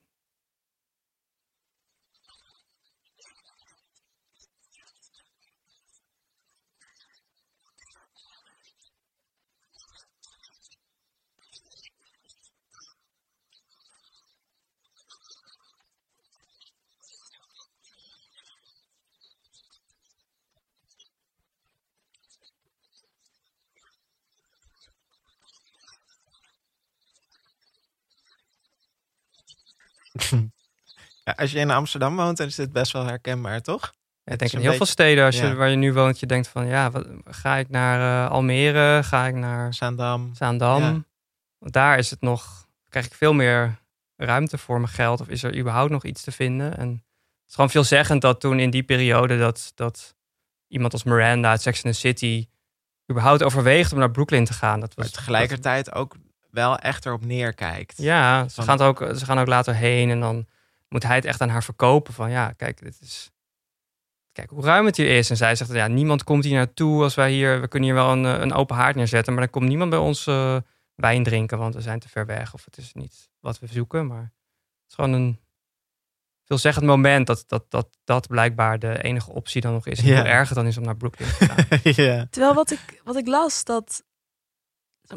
Ja, 31.23 31.35
als 31.37 31.51
je 31.51 31.59
in 31.59 31.71
Amsterdam 31.71 32.15
woont, 32.15 32.37
dan 32.37 32.47
is 32.47 32.55
dit 32.55 32.71
best 32.71 32.91
wel 32.91 33.05
herkenbaar, 33.05 33.61
toch? 33.61 33.93
Ja, 34.23 34.33
ik 34.33 34.39
denk 34.39 34.51
in 34.51 34.59
heel 34.59 34.73
veel 34.73 34.85
steden 34.85 35.25
als 35.25 35.37
je, 35.37 35.45
ja. 35.45 35.55
waar 35.55 35.69
je 35.69 35.75
nu 35.75 35.93
woont, 35.93 36.19
je 36.19 36.25
denkt 36.25 36.47
van 36.47 36.67
ja, 36.67 36.91
wat, 36.91 37.07
ga 37.25 37.55
ik 37.55 37.69
naar 37.69 38.25
eh, 38.25 38.31
Almere, 38.31 39.03
ga 39.03 39.27
ik 39.27 39.35
naar 39.35 39.73
Zaandam. 39.73 40.31
Zaandam. 40.33 40.81
Ja. 40.81 41.03
Want 41.57 41.73
daar 41.73 41.97
is 41.97 42.09
het 42.09 42.21
nog, 42.21 42.67
krijg 42.89 43.05
ik 43.05 43.13
veel 43.13 43.33
meer 43.33 43.79
ruimte 44.15 44.57
voor 44.57 44.79
mijn 44.79 44.93
geld. 44.93 45.21
Of 45.21 45.27
is 45.27 45.43
er 45.43 45.57
überhaupt 45.57 45.91
nog 45.91 46.03
iets 46.03 46.23
te 46.23 46.31
vinden? 46.31 46.77
En 46.77 46.89
het 46.89 47.47
is 47.47 47.53
gewoon 47.53 47.69
veelzeggend 47.69 48.21
dat 48.21 48.39
toen 48.39 48.59
in 48.59 48.69
die 48.69 48.83
periode 48.83 49.37
dat, 49.37 49.71
dat 49.75 50.15
iemand 50.67 50.93
als 50.93 51.03
Miranda 51.03 51.49
uit 51.49 51.61
Sex 51.61 51.83
and 51.83 51.93
the 51.93 51.99
City 51.99 52.47
überhaupt 53.11 53.43
overweegt 53.43 53.91
om 53.91 53.99
naar 53.99 54.11
Brooklyn 54.11 54.45
te 54.45 54.53
gaan. 54.53 54.79
Dat 54.79 54.93
was 54.93 55.05
Maar 55.05 55.13
tegelijkertijd 55.13 55.93
ook 55.93 56.15
wel 56.51 56.77
echt 56.77 57.05
erop 57.05 57.25
neerkijkt. 57.25 57.97
Ja, 57.97 58.47
ze 58.47 58.53
Van- 58.55 58.63
gaan, 58.63 58.79
ook, 58.87 58.97
ze 59.15 59.25
gaan 59.25 59.39
ook 59.39 59.47
later 59.47 59.75
heen 59.75 60.09
en 60.09 60.19
dan 60.19 60.45
moet 60.89 61.03
hij 61.03 61.15
het 61.15 61.25
echt 61.25 61.41
aan 61.41 61.49
haar 61.49 61.63
verkopen. 61.63 62.13
Van 62.13 62.29
ja, 62.31 62.51
kijk, 62.51 62.79
dit 62.81 62.97
is. 63.01 63.31
Kijk 64.31 64.49
hoe 64.49 64.63
ruim 64.63 64.85
het 64.85 64.97
hier 64.97 65.17
is. 65.17 65.29
En 65.29 65.37
zij 65.37 65.55
zegt: 65.55 65.71
ja, 65.71 65.87
niemand 65.87 66.23
komt 66.23 66.43
hier 66.43 66.55
naartoe 66.55 67.03
als 67.03 67.15
wij 67.15 67.31
hier. 67.31 67.61
We 67.61 67.67
kunnen 67.67 67.89
hier 67.89 67.97
wel 67.97 68.11
een, 68.11 68.25
eh, 68.25 68.39
een 68.39 68.53
open 68.53 68.75
haard 68.75 68.95
neerzetten, 68.95 69.33
maar 69.33 69.41
dan 69.41 69.51
komt 69.51 69.67
niemand 69.67 69.89
bij 69.89 69.99
ons 69.99 70.27
eh, 70.27 70.57
wijn 70.95 71.23
drinken, 71.23 71.57
want 71.57 71.75
we 71.75 71.81
zijn 71.81 71.99
te 71.99 72.09
ver 72.09 72.25
weg 72.25 72.53
of 72.53 72.65
het 72.65 72.77
is 72.77 72.93
niet 72.93 73.29
wat 73.39 73.59
we 73.59 73.67
zoeken. 73.67 74.07
Maar 74.07 74.21
het 74.21 74.89
is 74.89 74.95
gewoon 74.95 75.13
een 75.13 75.39
veelzeggend 76.45 76.85
moment 76.85 77.27
dat 77.27 77.43
dat, 77.47 77.65
dat, 77.69 77.87
dat 78.03 78.27
blijkbaar 78.27 78.79
de 78.79 79.03
enige 79.03 79.31
optie 79.31 79.61
dan 79.61 79.73
nog 79.73 79.85
is. 79.87 79.99
En 79.99 80.05
Ja. 80.05 80.15
Hoe 80.19 80.27
erg 80.29 80.47
het 80.47 80.57
dan 80.57 80.67
is 80.67 80.77
om 80.77 80.83
naar 80.83 80.97
Brooklyn 80.97 81.29
te 81.29 81.45
gaan. 81.45 81.79
ja. 82.05 82.27
Terwijl 82.29 82.53
wat 82.53 82.71
ik, 82.71 83.01
wat 83.03 83.15
ik 83.15 83.27
las, 83.27 83.63
dat 83.63 84.03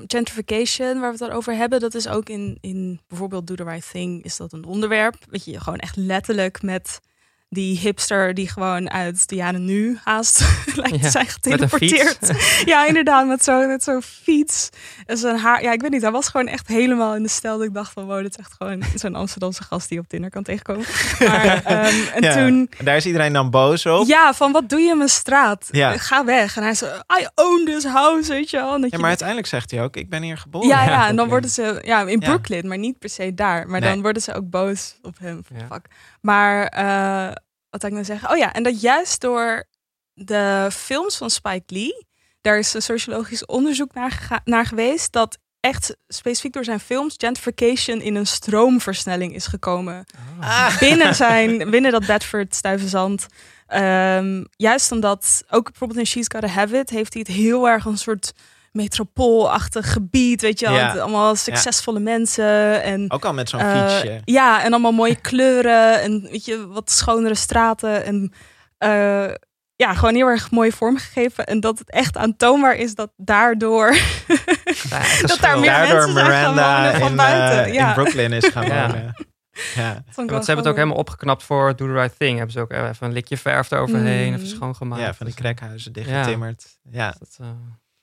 gentrification, 0.06 0.92
waar 0.92 1.12
we 1.12 1.18
het 1.18 1.28
dan 1.28 1.30
over 1.30 1.54
hebben, 1.54 1.80
dat 1.80 1.94
is 1.94 2.08
ook 2.08 2.28
in, 2.28 2.58
in 2.60 3.00
bijvoorbeeld 3.08 3.46
Do 3.46 3.54
the 3.54 3.64
Right 3.64 3.90
Thing, 3.90 4.24
is 4.24 4.36
dat 4.36 4.52
een 4.52 4.64
onderwerp. 4.64 5.16
Dat 5.30 5.44
je 5.44 5.60
gewoon 5.60 5.78
echt 5.78 5.96
letterlijk 5.96 6.62
met 6.62 7.00
die 7.54 7.78
hipster 7.78 8.34
die 8.34 8.48
gewoon 8.48 8.90
uit 8.90 9.28
de 9.28 9.34
jaren 9.34 9.64
nu 9.64 9.98
haast 10.04 10.40
lijkt 10.74 10.92
te 10.92 10.98
Ja, 11.02 11.10
zijn 11.10 11.26
geteleporteerd. 11.26 12.18
ja, 12.64 12.86
inderdaad, 12.86 13.26
met 13.26 13.44
zo'n 13.44 13.66
met 13.66 13.82
zo'n 13.82 14.02
fiets. 14.02 14.68
En 15.06 15.16
zijn 15.18 15.36
haar, 15.38 15.62
ja, 15.62 15.72
ik 15.72 15.80
weet 15.80 15.90
niet, 15.90 16.02
hij 16.02 16.10
was 16.10 16.28
gewoon 16.28 16.46
echt 16.46 16.68
helemaal 16.68 17.14
in 17.14 17.22
de 17.22 17.28
stijl 17.28 17.58
dat 17.58 17.66
ik 17.66 17.74
dacht 17.74 17.92
van, 17.92 18.04
wow, 18.04 18.22
dit 18.22 18.30
is 18.30 18.36
echt 18.36 18.52
gewoon 18.58 18.82
zo'n 18.94 19.14
Amsterdamse 19.14 19.62
gast 19.62 19.88
die 19.88 19.96
je 19.98 20.02
op 20.04 20.08
Tinder 20.10 20.30
kan 20.30 20.42
tegenkomen. 20.42 20.84
Maar, 21.28 21.64
ehm, 21.64 21.94
en 22.14 22.22
Ja. 22.22 22.32
toen... 22.34 22.68
En 22.78 22.84
Daar 22.84 22.96
is 22.96 23.06
iedereen 23.06 23.32
dan 23.32 23.50
boos 23.50 23.86
op. 23.86 24.06
Ja, 24.06 24.34
van 24.34 24.52
wat 24.52 24.68
doe 24.68 24.80
je 24.80 24.90
in 24.90 24.96
mijn 24.96 25.08
straat? 25.08 25.68
Ja. 25.70 25.96
Ga 25.98 26.24
weg. 26.24 26.56
En 26.56 26.62
hij 26.62 26.74
zei, 26.74 26.92
I 27.20 27.26
own 27.34 27.64
this 27.64 27.84
house, 27.84 28.32
weet 28.32 28.50
je 28.50 28.56
wel. 28.56 28.70
Dat 28.70 28.80
Ja, 28.80 28.86
je 28.90 28.98
maar 28.98 29.08
uiteindelijk 29.08 29.48
zegt 29.48 29.70
hij 29.70 29.82
ook, 29.82 29.96
ik 29.96 30.08
ben 30.08 30.22
hier 30.22 30.38
geboren. 30.38 30.68
ja, 30.68 30.84
ja, 30.84 31.08
en 31.08 31.16
dan 31.16 31.28
worden 31.28 31.50
ze, 31.50 31.80
ja, 31.84 32.00
in. 32.06 32.18
Brooklyn, 32.18 32.68
maar 32.68 32.78
niet 32.78 32.98
per 32.98 33.08
se 33.08 33.34
daar. 33.34 33.66
Maar 33.68 33.80
Nee. 33.80 33.90
dan 33.90 34.02
worden 34.02 34.22
ze 34.22 34.34
ook 34.34 34.50
boos 34.50 34.96
op 35.02 35.18
hem. 35.18 35.42
Ja. 35.56 35.66
Fuck. 35.72 35.86
Maar, 36.20 36.66
eh, 36.66 37.32
wat 37.72 37.80
zou 37.80 37.92
ik 37.92 37.98
nou 37.98 38.04
zeggen? 38.04 38.30
Oh 38.30 38.36
ja, 38.36 38.52
en 38.52 38.62
dat 38.62 38.80
juist 38.80 39.20
door 39.20 39.64
de 40.14 40.68
films 40.72 41.16
van 41.16 41.30
Spike 41.30 41.74
Lee, 41.74 42.06
daar 42.40 42.58
is 42.58 42.74
een 42.74 42.82
sociologisch 42.82 43.46
onderzoek 43.46 43.94
naar, 44.44 44.66
geweest, 44.66 45.12
dat 45.12 45.38
echt 45.60 45.96
specifiek 46.08 46.52
door 46.52 46.64
zijn 46.64 46.80
films 46.80 47.14
gentrification 47.16 48.00
in 48.00 48.14
een 48.14 48.26
stroomversnelling 48.26 49.34
is 49.34 49.46
gekomen. 49.46 50.04
Ah. 50.40 50.78
Binnen, 50.78 51.14
zijn, 51.24 51.70
binnen 51.70 51.92
dat 51.92 52.06
Bedford 52.06 52.54
Stuyvesant. 52.54 53.26
Ehm, 53.66 54.44
juist 54.56 54.92
omdat, 54.92 55.44
ook 55.50 55.64
bijvoorbeeld 55.64 55.98
in 55.98 56.06
She's 56.06 56.26
Gotta 56.32 56.48
Have 56.48 56.78
It, 56.78 56.90
heeft 56.90 57.12
hij 57.12 57.24
het 57.26 57.36
heel 57.36 57.68
erg 57.68 57.84
een 57.84 57.98
soort 57.98 58.32
metropoolachtig 58.72 59.92
gebied, 59.92 60.40
weet 60.40 60.58
je 60.58 60.66
wel. 60.66 60.74
Ja. 60.74 60.92
Allemaal 60.98 61.36
succesvolle 61.36 62.00
mensen 62.00 62.82
en... 62.82 63.10
Ook 63.10 63.24
al 63.24 63.32
met 63.32 63.48
zo'n 63.48 63.60
eh, 63.60 63.88
fietsje. 63.88 64.20
ja, 64.24 64.62
en 64.64 64.72
allemaal 64.72 64.92
mooie 64.92 65.16
kleuren 65.20 66.02
en 66.02 66.22
weet 66.30 66.44
je, 66.44 66.66
wat 66.68 66.90
schonere 66.90 67.34
straten 67.34 68.04
en 68.04 68.32
eh, 68.78 69.34
ja, 69.76 69.94
gewoon 69.94 70.14
heel 70.14 70.26
erg 70.26 70.50
mooi 70.50 70.72
vormgegeven. 70.72 71.46
En 71.46 71.60
dat 71.60 71.78
het 71.78 71.90
echt 71.90 72.16
aantoonbaar 72.16 72.74
is 72.74 72.94
dat 72.94 73.12
daardoor 73.16 73.90
dat 75.26 75.38
daar 75.40 75.58
meer 75.58 75.70
Daardoor 75.70 75.94
mensen 75.96 76.12
zijn 76.12 76.26
gaan 76.26 76.54
Miranda 76.54 76.82
wonen 76.84 77.00
van 77.00 77.10
in, 77.10 77.16
buiten. 77.16 77.64
eh, 77.64 77.72
ja. 77.72 77.88
in 77.88 77.94
Brooklyn 77.94 78.32
is 78.32 78.46
gaan 78.48 78.66
Ja. 78.72 78.86
wonen. 78.86 79.14
Ja. 79.74 79.94
Dat 79.94 80.04
Ja, 80.16 80.24
want 80.24 80.28
ze 80.28 80.34
hebben 80.34 80.56
het 80.56 80.66
ook 80.66 80.74
helemaal 80.76 80.96
opgeknapt 80.96 81.42
voor 81.42 81.76
Do 81.76 81.86
the 81.86 81.92
Right 81.92 82.18
Thing. 82.18 82.34
Hebben 82.36 82.52
ze 82.52 82.60
ook 82.60 82.72
even 82.72 82.96
een 83.06 83.12
likje 83.12 83.36
verf 83.36 83.70
eroverheen, 83.70 84.28
Mm. 84.28 84.34
even 84.34 84.46
schoongemaakt. 84.46 85.02
ja, 85.02 85.14
van 85.14 85.26
die 85.26 85.34
Dus, 85.34 85.44
krekhuizen 85.44 85.92
dichtgetimmerd. 85.92 86.64
Ja. 86.90 87.14
dat, 87.18 87.36
eh, 87.40 87.46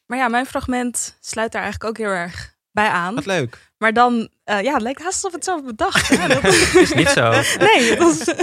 Maar 0.09 0.17
ja, 0.17 0.27
mijn 0.27 0.45
fragment 0.45 1.17
sluit 1.19 1.51
daar 1.51 1.61
eigenlijk 1.61 1.91
ook 1.91 2.05
heel 2.05 2.15
erg 2.15 2.55
bij 2.71 2.87
aan. 2.87 3.15
Wat 3.15 3.25
leuk. 3.25 3.71
Maar 3.77 3.93
dan, 3.93 4.29
eh, 4.43 4.61
ja, 4.61 4.73
het 4.73 4.81
lijkt 4.81 5.01
haast 5.01 5.13
alsof 5.13 5.31
het 5.31 5.43
zelf 5.43 5.63
bedacht. 5.63 6.07
Ja, 6.17 6.27
dat 6.27 6.43
is 6.43 6.93
niet 6.93 7.09
zo. 7.09 7.29
nee, 7.67 7.95
dat 7.95 8.15
is, 8.15 8.33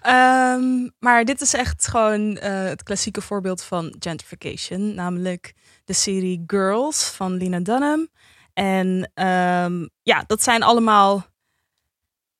Ehm, 0.00 0.88
maar 0.98 1.24
dit 1.24 1.40
is 1.40 1.54
echt 1.54 1.86
gewoon 1.86 2.36
eh, 2.36 2.64
het 2.64 2.82
klassieke 2.82 3.20
voorbeeld 3.20 3.62
van 3.62 3.94
gentrification. 3.98 4.94
Namelijk 4.94 5.54
de 5.84 5.92
serie 5.92 6.44
Girls 6.46 7.04
van 7.04 7.36
Lena 7.36 7.60
Dunham. 7.60 8.08
En 8.52 9.10
ehm, 9.14 9.86
ja, 10.02 10.24
dat 10.26 10.42
zijn 10.42 10.62
allemaal 10.62 11.26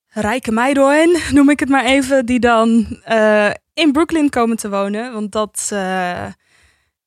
rijke 0.07 0.51
meiden, 0.51 1.19
noem 1.31 1.49
ik 1.49 1.59
het 1.59 1.69
maar 1.69 1.85
even, 1.85 2.25
die 2.25 2.39
dan 2.39 2.99
eh, 3.03 3.51
in 3.73 3.91
Brooklyn 3.91 4.29
komen 4.29 4.57
te 4.57 4.69
wonen. 4.69 5.13
Want 5.13 5.31
dat, 5.31 5.71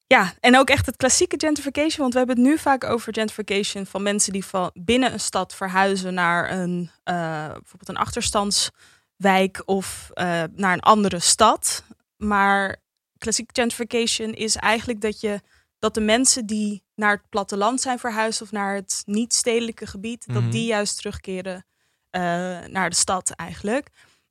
ja, 0.09 0.33
en 0.41 0.57
ook 0.59 0.69
echt 0.71 0.87
het 0.87 0.97
klassieke 0.97 1.35
gentrification. 1.39 2.01
Want 2.01 2.13
we 2.13 2.19
hebben 2.19 2.37
het 2.37 2.47
nu 2.47 2.59
vaak 2.59 2.85
over 2.85 3.13
gentrification 3.15 3.87
van 3.87 4.03
mensen 4.03 4.33
die 4.33 4.45
van 4.45 4.71
binnen 4.75 5.13
een 5.13 5.21
stad 5.21 5.55
verhuizen 5.55 6.15
naar 6.15 6.51
een, 6.51 6.91
eh, 7.05 7.15
bijvoorbeeld 7.47 7.89
een 7.89 7.97
achterstandswijk 7.97 9.63
of 9.65 10.11
eh, 10.15 10.43
naar 10.55 10.73
een 10.73 10.81
andere 10.81 11.19
stad. 11.19 11.85
Maar 12.17 12.77
klassieke 13.19 13.61
gentrification 13.61 14.33
is 14.35 14.57
eigenlijk 14.57 15.01
dat 15.01 15.21
je 15.21 15.41
dat 15.79 15.95
de 15.95 16.01
mensen 16.01 16.47
die 16.47 16.83
naar 16.95 17.13
het 17.13 17.29
platteland 17.29 17.81
zijn 17.81 17.99
verhuisd 17.99 18.43
of 18.43 18.53
naar 18.53 18.75
het 18.75 19.03
niet-stedelijke 19.07 19.87
gebied, 19.87 20.27
Mhm. 20.27 20.41
dat 20.43 20.53
die 20.53 20.67
juist 20.67 20.97
terugkeren 20.97 21.63
eh, 22.11 22.21
naar 22.67 22.91
de 22.91 22.97
stad 22.97 23.31
eigenlijk. 23.31 23.89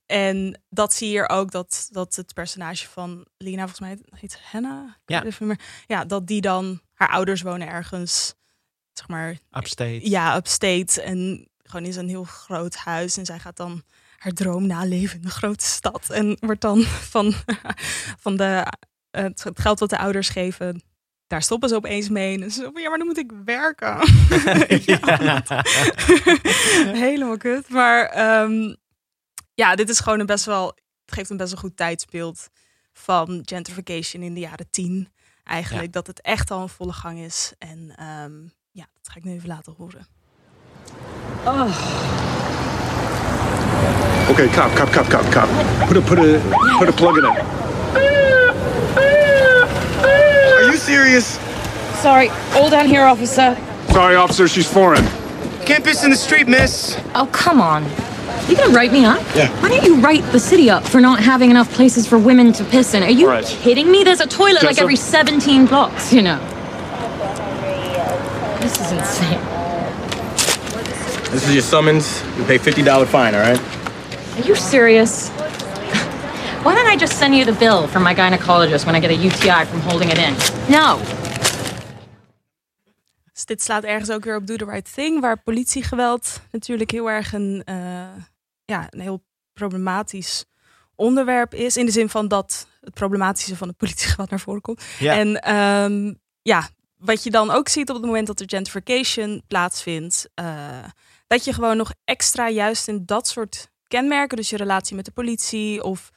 En 0.07 0.61
dat 0.69 0.93
zie 0.93 1.07
je 1.07 1.13
hier 1.13 1.29
ook, 1.29 1.51
dat, 1.51 1.87
dat 1.91 2.15
het 2.15 2.33
personage 2.33 2.87
van 2.87 3.25
Lina, 3.37 3.67
volgens 3.67 3.79
mij 3.79 3.97
heet 4.19 4.39
Hannah, 4.51 4.89
Ik 5.05 5.33
Ja. 5.39 5.55
ja, 5.87 6.05
dat 6.05 6.27
die 6.27 6.41
dan, 6.41 6.81
haar 6.93 7.09
ouders 7.09 7.41
wonen 7.41 7.67
ergens, 7.67 8.33
zeg 8.93 9.07
maar, 9.07 9.37
Upstate. 9.51 10.09
ja, 10.09 10.35
upstate 10.35 11.01
en 11.01 11.47
gewoon 11.63 11.85
in 11.85 11.93
zo'n 11.93 12.07
heel 12.07 12.23
groot 12.23 12.75
huis. 12.75 13.17
En 13.17 13.25
zij 13.25 13.39
gaat 13.39 13.57
dan 13.57 13.83
haar 14.17 14.31
droom 14.31 14.67
naleven 14.67 15.15
in 15.15 15.21
de 15.21 15.29
grote 15.29 15.65
stad. 15.65 16.09
En 16.09 16.37
wordt 16.39 16.61
dan 16.61 16.81
van, 17.13 17.33
van 18.19 18.37
de, 18.37 18.73
eh, 19.11 19.23
het 19.23 19.45
geld 19.53 19.79
wat 19.79 19.89
de 19.89 19.97
ouders 19.97 20.29
geven, 20.29 20.83
daar 21.27 21.41
stoppen 21.41 21.69
ze 21.69 21.75
opeens 21.75 22.09
mee. 22.09 22.41
En 22.41 22.51
ze 22.51 22.61
zo 22.61 22.71
van, 22.71 22.81
ja, 22.81 22.89
maar 22.89 22.97
dan 22.97 23.07
moet 23.07 23.17
ik 23.17 23.31
werken. 23.45 23.97
ja. 25.25 25.43
Helemaal 26.93 27.37
kut. 27.37 27.69
Maar 27.69 28.05
ehm, 28.05 28.73
ja, 29.57 29.75
dit 29.75 29.89
is 29.89 29.99
gewoon 29.99 30.19
een 30.19 30.25
best 30.25 30.45
wel, 30.45 30.65
het 31.05 31.13
geeft 31.15 31.29
een 31.29 31.37
best 31.37 31.51
wel 31.51 31.61
goed 31.61 31.77
tijdsbeeld 31.77 32.47
van 32.93 33.41
gentrification 33.45 34.23
in 34.23 34.33
de 34.33 34.39
jaren 34.39 34.69
tien. 34.69 35.11
Eigenlijk 35.43 35.93
dat 35.93 36.07
het 36.07 36.21
echt 36.21 36.51
al 36.51 36.61
een 36.61 36.69
volle 36.69 36.93
gang 36.93 37.19
is. 37.19 37.53
En 37.57 37.93
ehm, 37.95 38.33
ja, 38.71 38.85
dat 38.93 39.09
ga 39.11 39.15
ik 39.15 39.23
nu 39.23 39.31
even 39.31 39.47
laten 39.47 39.73
horen. 39.77 40.07
Okay, 44.29 44.47
cop, 44.47 44.75
cop, 44.75 44.91
cop, 44.91 45.07
cop, 45.09 45.31
cop. 45.31 45.49
Put 45.87 45.97
a 45.97 46.01
put 46.01 46.17
a 46.17 46.39
put 46.77 46.87
a 46.87 46.91
plug 46.91 47.17
in 47.17 47.23
it. 47.23 47.39
Are 50.53 50.65
you 50.65 50.77
serious? 50.77 51.37
Sorry, 52.01 52.29
all 52.53 52.69
down 52.69 52.85
here, 52.85 53.09
officer. 53.09 53.57
Sorry, 53.89 54.15
officer, 54.15 54.47
she's 54.47 54.67
foreign. 54.67 55.05
Can't 55.65 55.83
piss 55.83 56.03
in 56.03 56.09
the 56.09 56.17
street, 56.17 56.47
miss. 56.47 56.97
Oh, 57.13 57.27
come 57.31 57.61
on. 57.61 58.06
You 58.49 58.55
gonna 58.55 58.73
write 58.73 58.91
me 58.93 59.03
up? 59.05 59.21
Yeah. 59.35 59.49
Why 59.61 59.69
don't 59.69 59.83
you 59.83 59.95
write 59.99 60.23
the 60.31 60.39
city 60.39 60.69
up 60.69 60.83
for 60.87 61.01
not 61.01 61.19
having 61.19 61.51
enough 61.51 61.71
places 61.73 62.07
for 62.07 62.17
women 62.17 62.53
to 62.53 62.63
piss 62.63 62.93
in? 62.93 63.03
Are 63.03 63.09
you 63.09 63.27
Right. 63.27 63.45
kidding 63.45 63.91
me? 63.91 64.03
There's 64.03 64.21
a 64.21 64.27
toilet 64.27 64.63
like 64.63 64.77
every 64.79 64.95
17 64.95 65.65
blocks, 65.65 66.13
you 66.13 66.21
know. 66.21 66.39
This 68.61 68.79
is 68.79 68.91
insane. 68.91 69.39
This 71.31 71.45
is 71.47 71.53
your 71.53 71.61
summons. 71.63 72.23
You 72.37 72.43
pay 72.45 72.57
$50 72.57 73.05
fine, 73.07 73.35
all 73.35 73.41
right? 73.41 73.59
Are 74.37 74.47
you 74.47 74.55
serious? 74.55 75.29
Why 76.63 76.73
don't 76.75 76.87
I 76.87 76.95
just 76.95 77.17
send 77.19 77.35
you 77.35 77.43
the 77.45 77.53
bill 77.53 77.87
from 77.87 78.03
my 78.03 78.15
gynecologist 78.15 78.85
when 78.85 78.95
I 78.95 78.99
get 78.99 79.11
a 79.11 79.15
UTI 79.15 79.65
from 79.65 79.81
holding 79.81 80.09
it 80.09 80.17
in? 80.17 80.33
No. 80.69 81.01
Dit 83.47 83.61
slaat 83.61 83.83
ergens 83.83 84.09
ook 84.09 84.23
weer 84.23 84.35
op 84.35 84.47
Do 84.47 84.55
the 84.55 84.65
Right 84.65 84.93
Thing, 84.93 85.21
waar 85.21 85.41
politiegeweld 85.41 86.41
natuurlijk 86.51 86.91
heel 86.91 87.09
erg 87.09 87.33
een, 87.33 87.61
eh, 87.65 88.15
ja, 88.65 88.87
een 88.89 88.99
heel 88.99 89.23
problematisch 89.53 90.45
onderwerp 90.95 91.53
is. 91.53 91.77
In 91.77 91.85
de 91.85 91.91
zin 91.91 92.09
van 92.09 92.27
dat 92.27 92.67
het 92.81 92.93
problematische 92.93 93.55
van 93.55 93.67
het 93.67 93.77
politiegeweld 93.77 94.29
naar 94.29 94.39
voren 94.39 94.61
komt. 94.61 94.83
Ja. 94.99 95.17
En 95.17 95.41
ehm, 95.41 96.13
ja, 96.41 96.69
wat 96.97 97.23
je 97.23 97.31
dan 97.31 97.51
ook 97.51 97.69
ziet 97.69 97.89
op 97.89 97.95
het 97.95 98.05
moment 98.05 98.27
dat 98.27 98.39
er 98.39 98.49
gentrification 98.49 99.43
plaatsvindt, 99.47 100.29
eh, 100.33 100.83
dat 101.27 101.45
je 101.45 101.53
gewoon 101.53 101.77
nog 101.77 101.93
extra 102.03 102.49
juist 102.49 102.87
in 102.87 103.05
dat 103.05 103.27
soort 103.27 103.71
kenmerken, 103.87 104.37
dus 104.37 104.49
je 104.49 104.57
relatie 104.57 104.95
met 104.95 105.05
de 105.05 105.11
politie 105.11 105.83
of 105.83 106.09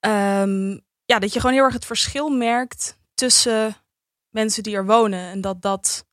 ehm, 0.00 0.70
ja, 1.04 1.18
dat 1.18 1.32
je 1.32 1.40
gewoon 1.40 1.54
heel 1.54 1.64
erg 1.64 1.74
het 1.74 1.86
verschil 1.86 2.28
merkt 2.28 2.98
tussen 3.14 3.76
mensen 4.30 4.62
die 4.62 4.76
er 4.76 4.86
wonen. 4.86 5.30
En 5.30 5.40
dat 5.40 5.62
dat 5.62 6.05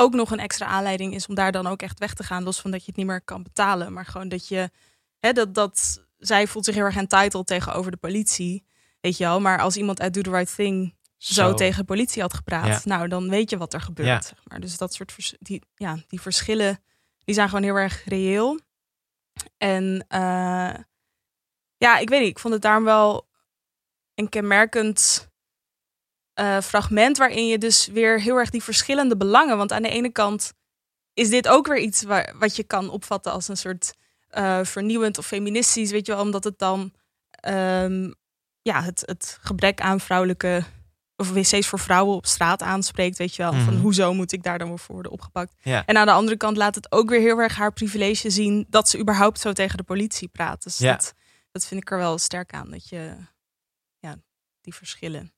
ook 0.00 0.14
nog 0.14 0.30
een 0.30 0.38
extra 0.38 0.66
aanleiding 0.66 1.14
is 1.14 1.26
om 1.26 1.34
daar 1.34 1.52
dan 1.52 1.66
ook 1.66 1.82
echt 1.82 1.98
weg 1.98 2.14
te 2.14 2.22
gaan. 2.22 2.42
Los 2.42 2.60
van 2.60 2.70
dat 2.70 2.80
je 2.80 2.86
het 2.86 2.96
niet 2.96 3.06
meer 3.06 3.20
kan 3.22 3.42
betalen. 3.42 3.92
Maar 3.92 4.06
gewoon 4.06 4.28
dat 4.28 4.48
je, 4.48 4.70
hè, 5.18 5.32
dat, 5.32 5.54
dat 5.54 6.04
zij 6.18 6.46
voelt 6.46 6.64
zich 6.64 6.74
heel 6.74 6.84
erg 6.84 6.96
entitled 6.96 7.46
tegenover 7.46 7.90
de 7.90 7.96
politie. 7.96 8.64
Weet 9.00 9.16
je 9.16 9.24
wel, 9.24 9.40
maar 9.40 9.60
als 9.60 9.76
iemand 9.76 10.00
uit 10.00 10.14
Do 10.14 10.20
the 10.20 10.30
Right 10.30 10.54
Thing 10.54 10.94
zo, 11.16 11.32
Zo. 11.48 11.54
tegen 11.54 11.78
de 11.78 11.84
politie 11.84 12.22
had 12.22 12.34
gepraat, 12.34 12.66
Ja. 12.66 12.80
nou 12.84 13.08
dan 13.08 13.28
weet 13.28 13.50
je 13.50 13.56
wat 13.58 13.74
er 13.74 13.80
gebeurt. 13.80 14.08
Ja. 14.08 14.22
Zeg 14.22 14.38
maar. 14.44 14.60
Dus 14.60 14.76
dat 14.76 14.94
soort 14.94 15.12
vers- 15.12 15.34
die, 15.38 15.62
ja, 15.74 15.98
die 16.08 16.20
verschillen, 16.20 16.82
die 17.24 17.34
zijn 17.34 17.48
gewoon 17.48 17.64
heel 17.64 17.74
erg 17.76 18.04
reëel. 18.04 18.60
En 19.56 20.04
eh, 20.08 20.74
ja, 21.76 21.98
ik 21.98 22.08
weet 22.08 22.20
niet, 22.20 22.28
ik 22.30 22.38
vond 22.38 22.54
het 22.54 22.62
daarom 22.62 22.84
wel 22.84 23.28
een 24.14 24.28
kenmerkend 24.28 25.29
eh, 26.40 26.60
fragment 26.60 27.16
waarin 27.18 27.46
je 27.46 27.58
dus 27.58 27.86
weer 27.86 28.20
heel 28.20 28.36
erg 28.36 28.50
die 28.50 28.62
verschillende 28.62 29.16
belangen. 29.16 29.56
Want 29.56 29.72
aan 29.72 29.82
de 29.82 29.88
ene 29.88 30.10
kant 30.12 30.52
is 31.14 31.28
dit 31.28 31.48
ook 31.48 31.66
weer 31.66 31.78
iets 31.78 32.02
waar, 32.02 32.34
wat 32.38 32.56
je 32.56 32.62
kan 32.64 32.90
opvatten 32.90 33.32
als 33.32 33.48
een 33.48 33.56
soort 33.56 33.94
eh, 34.28 34.64
vernieuwend 34.64 35.18
of 35.18 35.26
feministisch, 35.26 35.90
weet 35.90 36.06
je 36.06 36.12
wel, 36.12 36.22
omdat 36.22 36.44
het 36.44 36.58
dan 36.58 36.92
ehm, 37.30 38.10
ja, 38.62 38.82
het, 38.82 39.02
het 39.06 39.38
gebrek 39.40 39.80
aan 39.80 40.00
vrouwelijke 40.00 40.62
of 41.16 41.32
wc's 41.32 41.66
voor 41.66 41.78
vrouwen 41.78 42.16
op 42.16 42.26
straat 42.26 42.62
aanspreekt, 42.62 43.18
weet 43.18 43.34
je 43.36 43.42
wel. 43.42 43.52
Van 43.52 43.72
Mhm. 43.74 43.82
hoezo 43.82 44.14
moet 44.14 44.32
ik 44.32 44.42
daar 44.42 44.58
dan 44.58 44.68
weer 44.68 44.78
voor 44.78 44.94
worden 44.94 45.12
opgepakt? 45.12 45.54
Ja. 45.62 45.84
En 45.86 45.96
aan 45.96 46.06
de 46.06 46.12
andere 46.12 46.36
kant 46.36 46.56
laat 46.56 46.74
het 46.74 46.92
ook 46.92 47.08
weer 47.08 47.20
heel 47.20 47.38
erg 47.38 47.56
haar 47.56 47.72
privilege 47.72 48.30
zien 48.30 48.66
dat 48.68 48.88
ze 48.88 48.98
überhaupt 48.98 49.40
zo 49.40 49.52
tegen 49.52 49.76
de 49.76 49.82
politie 49.82 50.28
praat. 50.28 50.62
Dus 50.62 50.78
Ja. 50.78 50.92
dat, 50.92 51.14
dat 51.52 51.66
vind 51.66 51.80
ik 51.82 51.90
er 51.90 51.98
wel 51.98 52.18
sterk 52.18 52.52
aan, 52.54 52.70
dat 52.70 52.88
je 52.88 53.12
ja, 53.98 54.16
die 54.60 54.74
verschillen. 54.74 55.32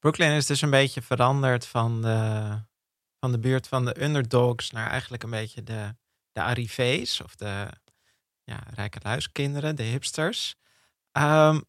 Brooklyn 0.00 0.30
is 0.30 0.46
dus 0.46 0.62
een 0.62 0.70
beetje 0.70 1.02
veranderd 1.02 1.66
van 1.66 2.02
de, 2.02 2.50
van 3.18 3.32
de 3.32 3.38
buurt 3.38 3.68
van 3.68 3.84
de 3.84 4.02
underdogs 4.02 4.70
naar 4.70 4.90
eigenlijk 4.90 5.22
een 5.22 5.30
beetje 5.30 5.62
de, 5.62 5.94
de 6.32 6.42
arrivés 6.42 7.20
of 7.22 7.34
de 7.34 7.68
ja, 8.44 8.60
rijke 8.74 8.98
luiskinderen, 9.02 9.76
de 9.76 9.82
hipsters. 9.82 10.54
Ehm, 11.12 11.60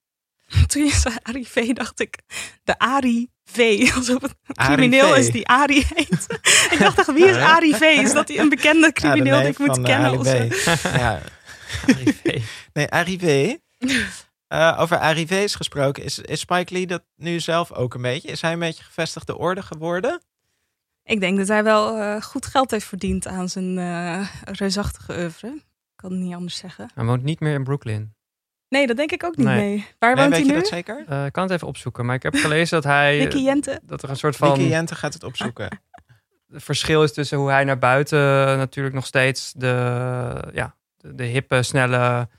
Toen 0.68 0.86
je 0.86 0.92
zei 0.92 1.16
Ari 1.22 1.74
dacht 1.74 2.00
ik, 2.00 2.20
de 2.64 2.80
Ari 2.80 3.30
V. 3.46 3.58
Alsof 3.96 4.22
het 4.22 4.36
een 4.46 4.56
crimineel 4.56 5.16
is 5.16 5.32
die 5.32 5.48
Ari 5.48 5.86
heet. 5.94 6.40
ik 6.74 6.78
dacht 6.80 6.98
echt, 6.98 7.14
wie 7.14 7.26
is 7.26 7.36
Ari 7.36 7.74
V? 7.74 7.82
Is 7.82 8.14
dat 8.14 8.28
die 8.28 8.40
een 8.40 8.50
bekende 8.50 8.86
ja, 8.86 8.92
crimineel 8.92 9.40
die 9.40 9.50
ik 9.50 9.58
moet 9.58 9.78
eh, 9.78 9.84
kennen? 9.84 10.20
Of 10.20 10.28
ja. 10.84 11.22
Nee, 12.74 12.88
arrivé. 12.88 13.60
Eh, 14.52 14.78
over 14.80 14.98
arrivés 14.98 15.56
gesproken, 15.56 16.04
is, 16.04 16.20
is 16.20 16.40
Spike 16.40 16.74
Lee 16.74 16.88
dat 16.88 17.04
nu 17.16 17.40
zelf 17.40 17.72
ook 17.72 17.94
een 17.94 18.02
beetje? 18.02 18.28
Is 18.28 18.42
hij 18.42 18.54
een 18.54 18.60
beetje 18.60 18.84
gevestigde 18.84 19.38
orde 19.38 19.62
geworden? 19.62 20.22
Ik 21.04 21.20
denk 21.20 21.38
dat 21.38 21.48
hij 21.48 21.64
wel 21.64 21.98
eh, 21.98 22.22
goed 22.22 22.46
geld 22.46 22.72
heeft 22.72 22.86
verdiend 22.86 23.28
aan 23.28 23.50
zijn 23.50 23.78
eh, 23.78 24.28
reusachtige 24.44 25.18
oeuvre. 25.18 25.48
Ik 25.48 25.64
kan 25.96 26.12
het 26.12 26.20
niet 26.20 26.34
anders 26.34 26.56
zeggen. 26.58 26.90
Hij 26.96 27.06
woont 27.06 27.24
niet 27.24 27.40
meer 27.40 27.54
in 27.54 27.64
Brooklyn. 27.64 28.16
Nee, 28.70 28.88
dat 28.88 28.98
denk 28.98 29.12
ik 29.12 29.24
ook 29.24 29.36
niet 29.36 29.48
Nee. 29.48 29.58
mee. 29.70 29.88
Waar 30.00 30.16
Nee, 30.16 30.24
woont 30.24 30.36
weet 30.36 30.46
hij 30.46 30.48
je 30.48 30.54
nu? 30.54 30.60
dat 30.60 30.68
zeker? 30.68 31.04
Eh, 31.08 31.26
ik 31.26 31.32
kan 31.32 31.44
het 31.44 31.52
even 31.52 31.68
opzoeken, 31.68 32.06
maar 32.06 32.16
ik 32.16 32.24
heb 32.24 32.36
gelezen 32.36 32.82
dat 32.82 32.92
hij... 32.92 33.18
Nicky 33.18 33.38
Jente? 33.38 33.80
Dat 33.84 34.04
er 34.04 34.10
een 34.10 34.16
soort 34.16 34.36
van... 34.36 34.58
Nicky 34.58 34.70
Jente 34.70 34.96
gaat 34.96 35.14
het 35.14 35.24
opzoeken. 35.24 35.70
Het 36.52 36.64
verschil 36.64 37.04
is 37.04 37.14
tussen 37.14 37.38
hoe 37.38 37.50
hij 37.50 37.64
naar 37.64 37.80
buiten 37.80 38.20
natuurlijk 38.58 38.96
nog 38.96 39.06
steeds 39.06 39.54
de, 39.56 40.50
ja, 40.54 40.76
de, 40.98 41.16
de 41.16 41.24
hippe, 41.24 41.64
snelle, 41.64 42.30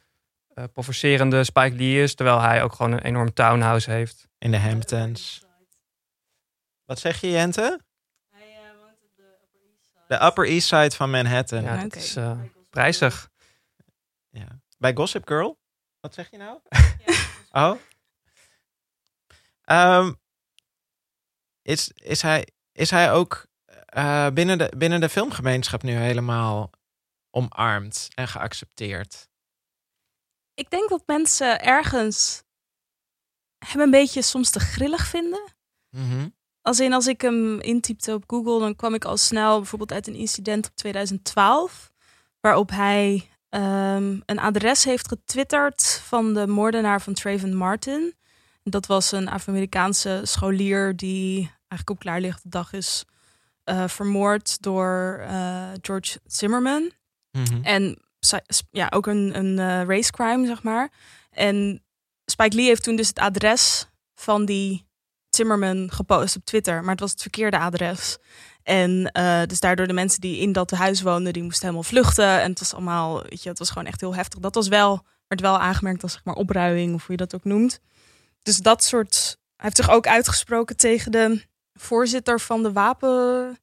eh 0.54 0.64
provocerende 0.72 1.44
Spike 1.44 1.76
Lee 1.76 2.02
is. 2.02 2.14
Terwijl 2.14 2.40
hij 2.40 2.62
ook 2.62 2.72
gewoon 2.72 2.92
een 2.92 3.02
enorm 3.02 3.32
townhouse 3.32 3.90
heeft. 3.90 4.28
In 4.38 4.50
de 4.50 4.58
Hamptons. 4.58 5.42
Wat 6.84 6.98
zeg 6.98 7.20
je, 7.20 7.30
Jente? 7.30 7.80
De 10.06 10.24
Upper 10.24 10.46
East 10.46 10.68
Side 10.68 10.90
van 10.90 11.10
Manhattan. 11.10 11.62
Ja, 11.62 11.82
dat 11.82 11.96
is 11.96 12.16
eh, 12.16 12.38
prijzig. 12.70 13.30
Ja. 14.30 14.60
Bij 14.78 14.94
Gossip 14.94 15.26
Girl? 15.26 15.58
Wat 16.00 16.14
zeg 16.14 16.30
je 16.30 16.36
nou? 16.36 16.58
oh. 17.52 17.74
Ehm, 19.62 20.12
is, 21.62 21.88
is, 21.88 22.22
hij, 22.22 22.46
is 22.72 22.90
hij 22.90 23.12
ook 23.12 23.46
eh, 23.86 24.28
binnen, 24.28 24.58
de, 24.58 24.72
binnen 24.76 25.00
de 25.00 25.08
filmgemeenschap 25.08 25.82
nu 25.82 25.92
helemaal 25.92 26.70
omarmd 27.30 28.08
en 28.14 28.28
geaccepteerd? 28.28 29.28
Ik 30.54 30.70
denk 30.70 30.88
dat 30.88 31.02
mensen 31.06 31.60
ergens 31.60 32.42
hem 33.66 33.80
een 33.80 33.90
beetje 33.90 34.22
soms 34.22 34.50
te 34.50 34.60
grillig 34.60 35.06
vinden. 35.06 35.52
Mhm. 35.90 36.28
Als 36.60 36.80
in, 36.80 36.92
als 36.92 37.06
ik 37.06 37.20
hem 37.20 37.60
intypte 37.60 38.14
op 38.14 38.24
Google, 38.26 38.58
dan 38.58 38.76
kwam 38.76 38.94
ik 38.94 39.04
al 39.04 39.16
snel 39.16 39.56
bijvoorbeeld 39.56 39.92
uit 39.92 40.06
een 40.06 40.14
incident 40.14 40.66
op 40.66 40.76
2012. 40.76 41.92
Waarop 42.40 42.70
hij 42.70 43.30
ehm, 43.48 44.20
een 44.26 44.38
adres 44.38 44.84
heeft 44.84 45.08
getwitterd 45.08 46.02
van 46.04 46.34
de 46.34 46.46
moordenaar 46.46 47.02
van 47.02 47.14
Trayvon 47.14 47.54
Martin. 47.54 48.14
Dat 48.62 48.86
was 48.86 49.12
een 49.12 49.28
Afro-Amerikaanse 49.28 50.20
scholier 50.24 50.96
die 50.96 51.36
eigenlijk 51.38 51.90
op 51.90 51.98
klaarlichte 51.98 52.48
dag 52.48 52.72
is 52.72 53.04
eh, 53.64 53.88
vermoord 53.88 54.62
door 54.62 55.18
eh, 55.20 55.70
George 55.80 56.20
Zimmerman. 56.24 56.92
Mhm. 57.30 57.62
En 57.62 57.98
ja, 58.70 58.86
ook 58.94 59.06
een, 59.06 59.38
een 59.38 59.58
eh, 59.58 59.86
race 59.86 60.10
crime, 60.10 60.46
zeg 60.46 60.62
maar. 60.62 60.90
En 61.30 61.82
Spike 62.24 62.56
Lee 62.56 62.66
heeft 62.66 62.82
toen 62.82 62.96
dus 62.96 63.08
het 63.08 63.18
adres 63.18 63.86
van 64.14 64.44
die 64.44 64.86
Zimmerman 65.28 65.90
gepost 65.92 66.36
op 66.36 66.44
Twitter. 66.44 66.80
Maar 66.80 66.90
het 66.90 67.00
was 67.00 67.10
het 67.10 67.20
verkeerde 67.20 67.58
adres. 67.58 68.18
En 68.62 69.10
eh, 69.12 69.42
dus 69.46 69.60
daardoor 69.60 69.86
de 69.86 69.92
mensen 69.92 70.20
die 70.20 70.38
in 70.38 70.52
dat 70.52 70.70
huis 70.70 71.02
woonden, 71.02 71.32
die 71.32 71.42
moesten 71.42 71.62
helemaal 71.62 71.88
vluchten. 71.88 72.40
En 72.40 72.50
het 72.50 72.58
was 72.58 72.74
allemaal, 72.74 73.22
weet 73.22 73.42
je, 73.42 73.48
het 73.48 73.58
was 73.58 73.68
gewoon 73.68 73.86
echt 73.86 74.00
heel 74.00 74.14
heftig. 74.14 74.40
Dat 74.40 74.54
was 74.54 74.68
wel, 74.68 75.04
werd 75.28 75.40
wel 75.40 75.58
aangemerkt 75.58 76.02
als 76.02 76.12
zeg 76.12 76.24
maar 76.24 76.34
opruiing, 76.34 76.94
of 76.94 77.06
hoe 77.06 77.10
je 77.10 77.26
dat 77.26 77.34
ook 77.34 77.44
noemt. 77.44 77.80
Dus 78.42 78.58
dat 78.58 78.84
soort, 78.84 79.36
hij 79.56 79.64
heeft 79.64 79.76
zich 79.76 79.90
ook 79.90 80.06
uitgesproken 80.06 80.76
tegen 80.76 81.12
de 81.12 81.44
voorzitter 81.72 82.40
van 82.40 82.62
de 82.62 82.72
wapen... 82.72 83.58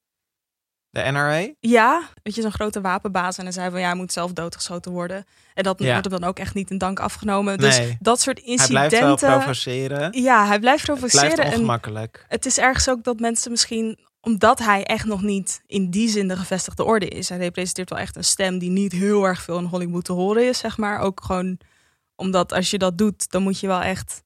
De 0.91 0.99
NRA? 1.01 1.47
Ja, 1.59 2.01
weet 2.23 2.35
je, 2.35 2.41
zo'n 2.41 2.51
grote 2.51 2.81
wapenbaas. 2.81 3.37
En 3.37 3.43
hij 3.43 3.53
zei 3.53 3.69
van 3.71 3.79
ja, 3.79 3.85
hij 3.87 3.95
moet 3.95 4.13
zelf 4.13 4.33
doodgeschoten 4.33 4.91
worden. 4.91 5.25
En 5.53 5.63
dat 5.63 5.79
Ja. 5.79 5.91
wordt 5.91 6.09
hem 6.11 6.19
dan 6.19 6.29
ook 6.29 6.39
echt 6.39 6.53
niet 6.53 6.69
in 6.71 6.77
dank 6.77 6.99
afgenomen. 6.99 7.57
Dus 7.57 7.77
Nee. 7.77 7.97
dat 7.99 8.21
soort 8.21 8.37
Hij 8.39 8.47
incidenten. 8.47 8.99
blijft 8.99 9.21
wel 9.21 9.37
provoceren. 9.37 10.21
Ja, 10.21 10.45
hij 10.47 10.59
blijft 10.59 10.81
Het 10.87 10.91
provoceren. 10.91 11.33
blijft 11.33 11.51
en 11.51 11.57
ongemakkelijk. 11.57 12.25
het 12.27 12.45
is 12.45 12.57
ergens 12.57 12.89
ook 12.89 13.03
dat 13.03 13.19
mensen 13.19 13.51
misschien, 13.51 13.99
omdat 14.21 14.59
hij 14.59 14.83
echt 14.83 15.05
nog 15.05 15.21
niet 15.21 15.61
in 15.65 15.89
die 15.89 16.09
zin 16.09 16.27
de 16.27 16.37
gevestigde 16.37 16.83
orde 16.83 17.07
is. 17.07 17.29
Hij 17.29 17.37
representeert 17.37 17.89
wel 17.89 17.99
echt 17.99 18.15
een 18.15 18.23
stem 18.23 18.57
die 18.59 18.69
niet 18.69 18.91
heel 18.91 19.23
erg 19.25 19.41
veel 19.41 19.57
in 19.57 19.65
Hollywood 19.65 20.03
te 20.05 20.13
horen 20.13 20.47
is, 20.47 20.57
zeg 20.57 20.77
maar. 20.77 20.99
Ook 20.99 21.21
gewoon 21.23 21.57
omdat 22.15 22.53
als 22.53 22.69
je 22.69 22.77
dat 22.77 22.97
doet, 22.97 23.31
dan 23.31 23.41
moet 23.43 23.59
je 23.59 23.67
wel 23.67 23.81
echt 23.81 24.23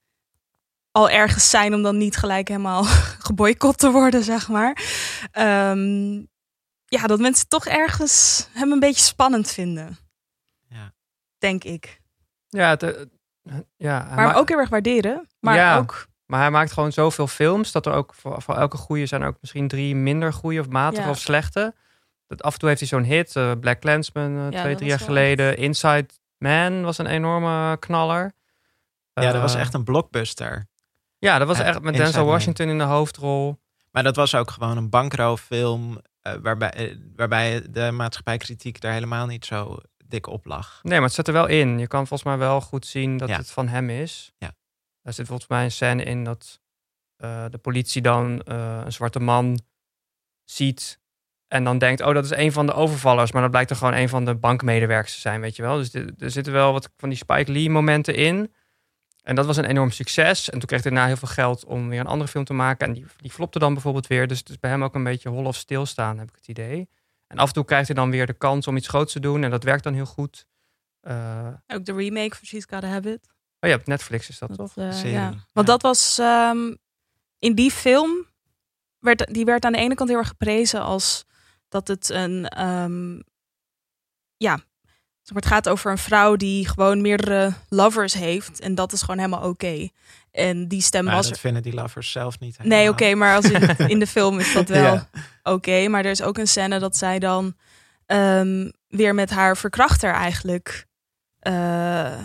al 0.92 1.10
ergens 1.10 1.50
zijn 1.50 1.74
om 1.74 1.82
dan 1.84 1.98
niet 1.98 2.18
gelijk 2.18 2.48
helemaal 2.48 2.84
geboycott 3.28 3.78
te 3.80 3.92
worden, 3.92 4.24
zeg 4.24 4.48
maar. 4.50 4.78
Ehm, 5.32 6.22
ja, 7.00 7.08
dat 7.08 7.20
mensen 7.20 7.48
toch 7.48 7.66
ergens 7.66 8.48
hem 8.54 8.72
een 8.72 8.80
beetje 8.80 9.04
spannend 9.04 9.52
vinden. 9.52 9.98
Ja. 10.68 10.94
Denk 11.38 11.64
ik. 11.64 12.02
Ja, 12.48 12.70
het, 12.70 12.84
eh, 12.84 13.02
ja 13.78 14.08
Maar 14.16 14.28
ma- 14.28 14.34
ook 14.36 14.50
heel 14.50 14.58
erg 14.60 14.70
waarderen. 14.70 15.28
Maar 15.40 15.56
ja, 15.56 15.78
ook 15.78 16.08
maar 16.26 16.40
hij 16.42 16.52
maakt 16.52 16.72
gewoon 16.72 16.92
zoveel 16.92 17.28
films 17.28 17.72
dat 17.72 17.86
er 17.86 17.94
ook 17.94 18.14
voor, 18.14 18.42
voor 18.42 18.56
elke 18.56 18.78
goede 18.78 19.06
zijn 19.06 19.22
er 19.22 19.28
ook 19.28 19.38
misschien 19.42 19.68
drie 19.68 19.96
minder 19.96 20.34
goede 20.34 20.60
of 20.60 20.68
matige 20.70 21.02
Ja. 21.04 21.10
of 21.10 21.20
slechte. 21.20 21.74
Dat 22.28 22.42
af 22.44 22.54
en 22.54 22.60
toe 22.60 22.68
heeft 22.70 22.80
hij 22.80 22.90
zo'n 22.90 23.04
hit, 23.04 23.36
eh, 23.36 23.52
Black 23.60 23.80
Clansman 23.80 24.38
eh, 24.54 24.60
twee, 24.62 24.76
drie 24.76 24.90
jaar 24.90 25.00
geleden. 25.00 25.58
Inside 25.58 26.06
Man 26.38 26.84
was 26.84 26.98
een 26.98 27.06
enorme 27.06 27.78
knaller. 27.80 28.34
Ja, 29.14 29.32
dat 29.32 29.42
was 29.42 29.56
echt 29.56 29.74
een 29.74 29.84
blockbuster. 29.84 30.68
Ja, 31.18 31.38
dat 31.38 31.48
was 31.48 31.60
echt 31.60 31.74
met 31.74 31.84
Inside 31.86 32.04
Denzel 32.04 32.22
Man. 32.24 32.32
Washington 32.32 32.68
in 32.68 32.78
de 32.78 32.84
hoofdrol. 32.84 33.60
Maar 33.92 34.04
dat 34.04 34.16
was 34.16 34.36
ook 34.36 34.52
gewoon 34.52 34.78
een 34.78 34.90
bankrooffilm 34.90 36.02
eh, 36.24 36.34
waarbij, 36.42 36.72
eh, 36.72 36.96
waarbij 37.16 37.62
de 37.70 37.92
maatschappijkritiek 37.92 38.82
daar 38.82 38.94
helemaal 38.94 39.26
niet 39.26 39.46
zo 39.46 39.78
dik 40.06 40.28
op 40.28 40.46
lag. 40.46 40.80
Nee, 40.84 40.94
maar 41.00 41.08
het 41.08 41.14
zit 41.16 41.28
er 41.28 41.34
wel 41.34 41.48
in. 41.48 41.80
Je 41.80 41.88
kan 41.88 42.08
volgens 42.08 42.30
mij 42.30 42.38
wel 42.38 42.62
goed 42.62 42.86
zien 42.86 43.18
dat 43.18 43.30
Ja. 43.30 43.38
het 43.38 43.52
van 43.52 43.68
hem 43.68 43.90
is. 43.90 44.32
Ja. 44.38 44.56
Daar 45.02 45.14
zit 45.14 45.28
volgens 45.28 45.48
mij 45.50 45.64
een 45.64 45.72
scène 45.72 46.04
in 46.04 46.24
dat 46.24 46.62
eh, 47.18 47.46
de 47.50 47.58
politie 47.58 48.02
dan 48.02 48.42
een 48.46 48.92
zwarte 48.92 49.20
man 49.20 49.60
ziet. 50.44 51.00
En 51.48 51.64
dan 51.64 51.78
denkt, 51.78 52.02
oh, 52.02 52.14
dat 52.14 52.24
is 52.26 52.30
een 52.32 52.52
van 52.52 52.66
de 52.66 52.74
overvallers. 52.74 53.32
Maar 53.32 53.42
dat 53.42 53.52
blijkt 53.52 53.70
er 53.70 53.76
gewoon 53.76 53.94
een 53.94 54.10
van 54.10 54.26
de 54.26 54.36
bankmedewerkers 54.36 55.14
te 55.16 55.20
zijn, 55.22 55.42
weet 55.42 55.56
je 55.56 55.62
wel. 55.62 55.78
Dus 55.78 55.92
de- 55.92 56.14
er 56.18 56.32
zitten 56.32 56.54
wel 56.54 56.72
wat 56.72 56.90
van 56.98 57.10
die 57.10 57.18
Spike 57.18 57.52
Lee 57.52 57.70
momenten 57.70 58.16
in. 58.16 58.54
En 59.24 59.36
dat 59.36 59.46
was 59.46 59.58
een 59.58 59.66
enorm 59.66 59.92
succes. 59.92 60.50
En 60.50 60.60
toen 60.60 60.68
kreeg 60.68 60.84
hij 60.84 60.92
daarna 60.92 61.08
heel 61.08 61.18
veel 61.18 61.28
geld 61.28 61.66
om 61.66 61.90
weer 61.90 62.00
een 62.00 62.08
andere 62.08 62.30
film 62.30 62.44
te 62.44 62.54
maken. 62.54 62.88
En 62.88 62.94
die, 62.94 63.06
die 63.18 63.32
flopte 63.32 63.60
dan 63.60 63.74
bijvoorbeeld 63.74 64.08
weer. 64.08 64.28
Dus 64.28 64.40
het 64.40 64.50
is 64.50 64.60
bij 64.60 64.70
hem 64.70 64.84
ook 64.84 64.96
een 64.96 65.04
beetje 65.04 65.30
hol 65.30 65.46
of 65.46 65.56
stilstaan, 65.56 66.18
heb 66.18 66.30
ik 66.30 66.36
het 66.36 66.48
idee. 66.48 66.90
En 67.28 67.38
af 67.38 67.48
en 67.48 67.54
toe 67.54 67.66
krijgt 67.66 67.88
hij 67.88 67.96
dan 67.96 68.10
weer 68.12 68.26
de 68.26 68.34
kans 68.34 68.68
om 68.68 68.78
iets 68.78 68.88
groots 68.88 69.14
te 69.14 69.20
doen. 69.20 69.44
En 69.44 69.50
dat 69.50 69.64
werkt 69.64 69.84
dan 69.84 69.94
heel 69.94 70.06
goed. 70.06 70.46
Eh, 71.02 71.48
ook 71.68 71.86
de 71.86 71.94
remake 71.94 72.36
van 72.36 72.48
She's 72.48 72.66
Gotta 72.70 72.88
Have 72.88 73.12
It. 73.12 73.28
Oh 73.60 73.70
ja, 73.70 73.76
op 73.76 73.86
Netflix 73.88 74.30
is 74.30 74.40
dat, 74.40 74.56
toch? 74.56 74.78
eh, 74.78 75.12
ja. 75.12 75.34
Want 75.52 75.68
dat 75.68 75.82
was... 75.82 76.18
ehm, 76.20 76.76
in 77.40 77.56
die 77.56 77.72
film... 77.72 78.26
Werd, 79.00 79.34
die 79.34 79.46
werd 79.46 79.66
aan 79.66 79.72
de 79.72 79.78
ene 79.78 79.96
kant 79.96 80.10
heel 80.10 80.18
erg 80.18 80.28
geprezen 80.28 80.82
als... 80.82 81.26
Dat 81.70 81.88
het 81.88 82.10
een... 82.10 82.48
ehm, 82.48 83.20
ja, 84.38 84.60
het 85.24 85.46
gaat 85.46 85.70
over 85.70 85.92
een 85.92 85.98
vrouw 85.98 86.36
die 86.36 86.68
gewoon 86.68 87.02
meerdere 87.02 87.54
lovers 87.70 88.14
heeft. 88.14 88.60
En 88.60 88.76
dat 88.76 88.92
is 88.94 89.00
gewoon 89.02 89.18
helemaal 89.18 89.50
oké. 89.50 89.88
En 90.32 90.68
die 90.68 90.82
stem 90.82 91.04
Maar 91.04 91.16
was... 91.16 91.30
dat 91.30 91.40
vinden 91.40 91.62
die 91.64 91.74
lovers 91.74 92.12
zelf 92.12 92.40
niet. 92.40 92.58
Nee, 92.64 92.90
oké, 92.90 93.16
maar 93.16 93.36
als 93.36 93.46
in, 93.52 93.78
in 93.94 94.00
de 94.00 94.08
film 94.08 94.40
is 94.40 94.54
dat 94.54 94.68
wel 94.70 94.84
Ja. 94.94 95.10
oké. 95.44 95.88
Maar 95.88 96.06
er 96.06 96.12
is 96.12 96.22
ook 96.22 96.38
een 96.38 96.48
scène 96.48 96.80
dat 96.80 96.98
zij 96.98 97.20
dan 97.20 97.56
ehm, 98.06 98.70
weer 98.88 99.16
met 99.16 99.30
haar 99.30 99.58
verkrachter 99.58 100.12
eigenlijk 100.14 100.86
eh, 101.40 102.18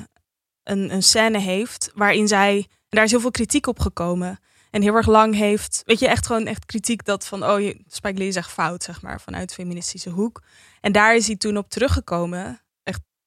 een, 0.63 0.93
een 0.93 1.03
scène 1.03 1.39
heeft 1.39 1.91
waarin 1.95 2.29
zij, 2.29 2.57
en 2.59 2.67
daar 2.89 3.05
is 3.05 3.11
heel 3.11 3.21
veel 3.21 3.31
kritiek 3.31 3.67
op 3.67 3.79
gekomen. 3.81 4.39
En 4.71 4.83
heel 4.83 4.95
erg 4.95 5.07
lang 5.07 5.35
heeft, 5.35 5.83
weet 5.85 5.99
je, 5.99 6.09
echt 6.09 6.27
gewoon 6.27 6.47
echt 6.47 6.65
kritiek 6.65 7.05
dat 7.05 7.27
van, 7.27 7.45
oh, 7.45 7.61
je- 7.61 7.81
Spike 7.87 8.19
Lee 8.19 8.29
is 8.29 8.37
echt 8.37 8.51
fout, 8.51 8.83
zeg 8.83 9.03
maar, 9.03 9.21
vanuit 9.21 9.53
feministische 9.55 10.11
hoek. 10.11 10.43
En 10.81 10.93
daar 10.93 11.17
is 11.17 11.27
hij 11.27 11.37
toen 11.37 11.57
op 11.57 11.71
teruggekomen, 11.71 12.61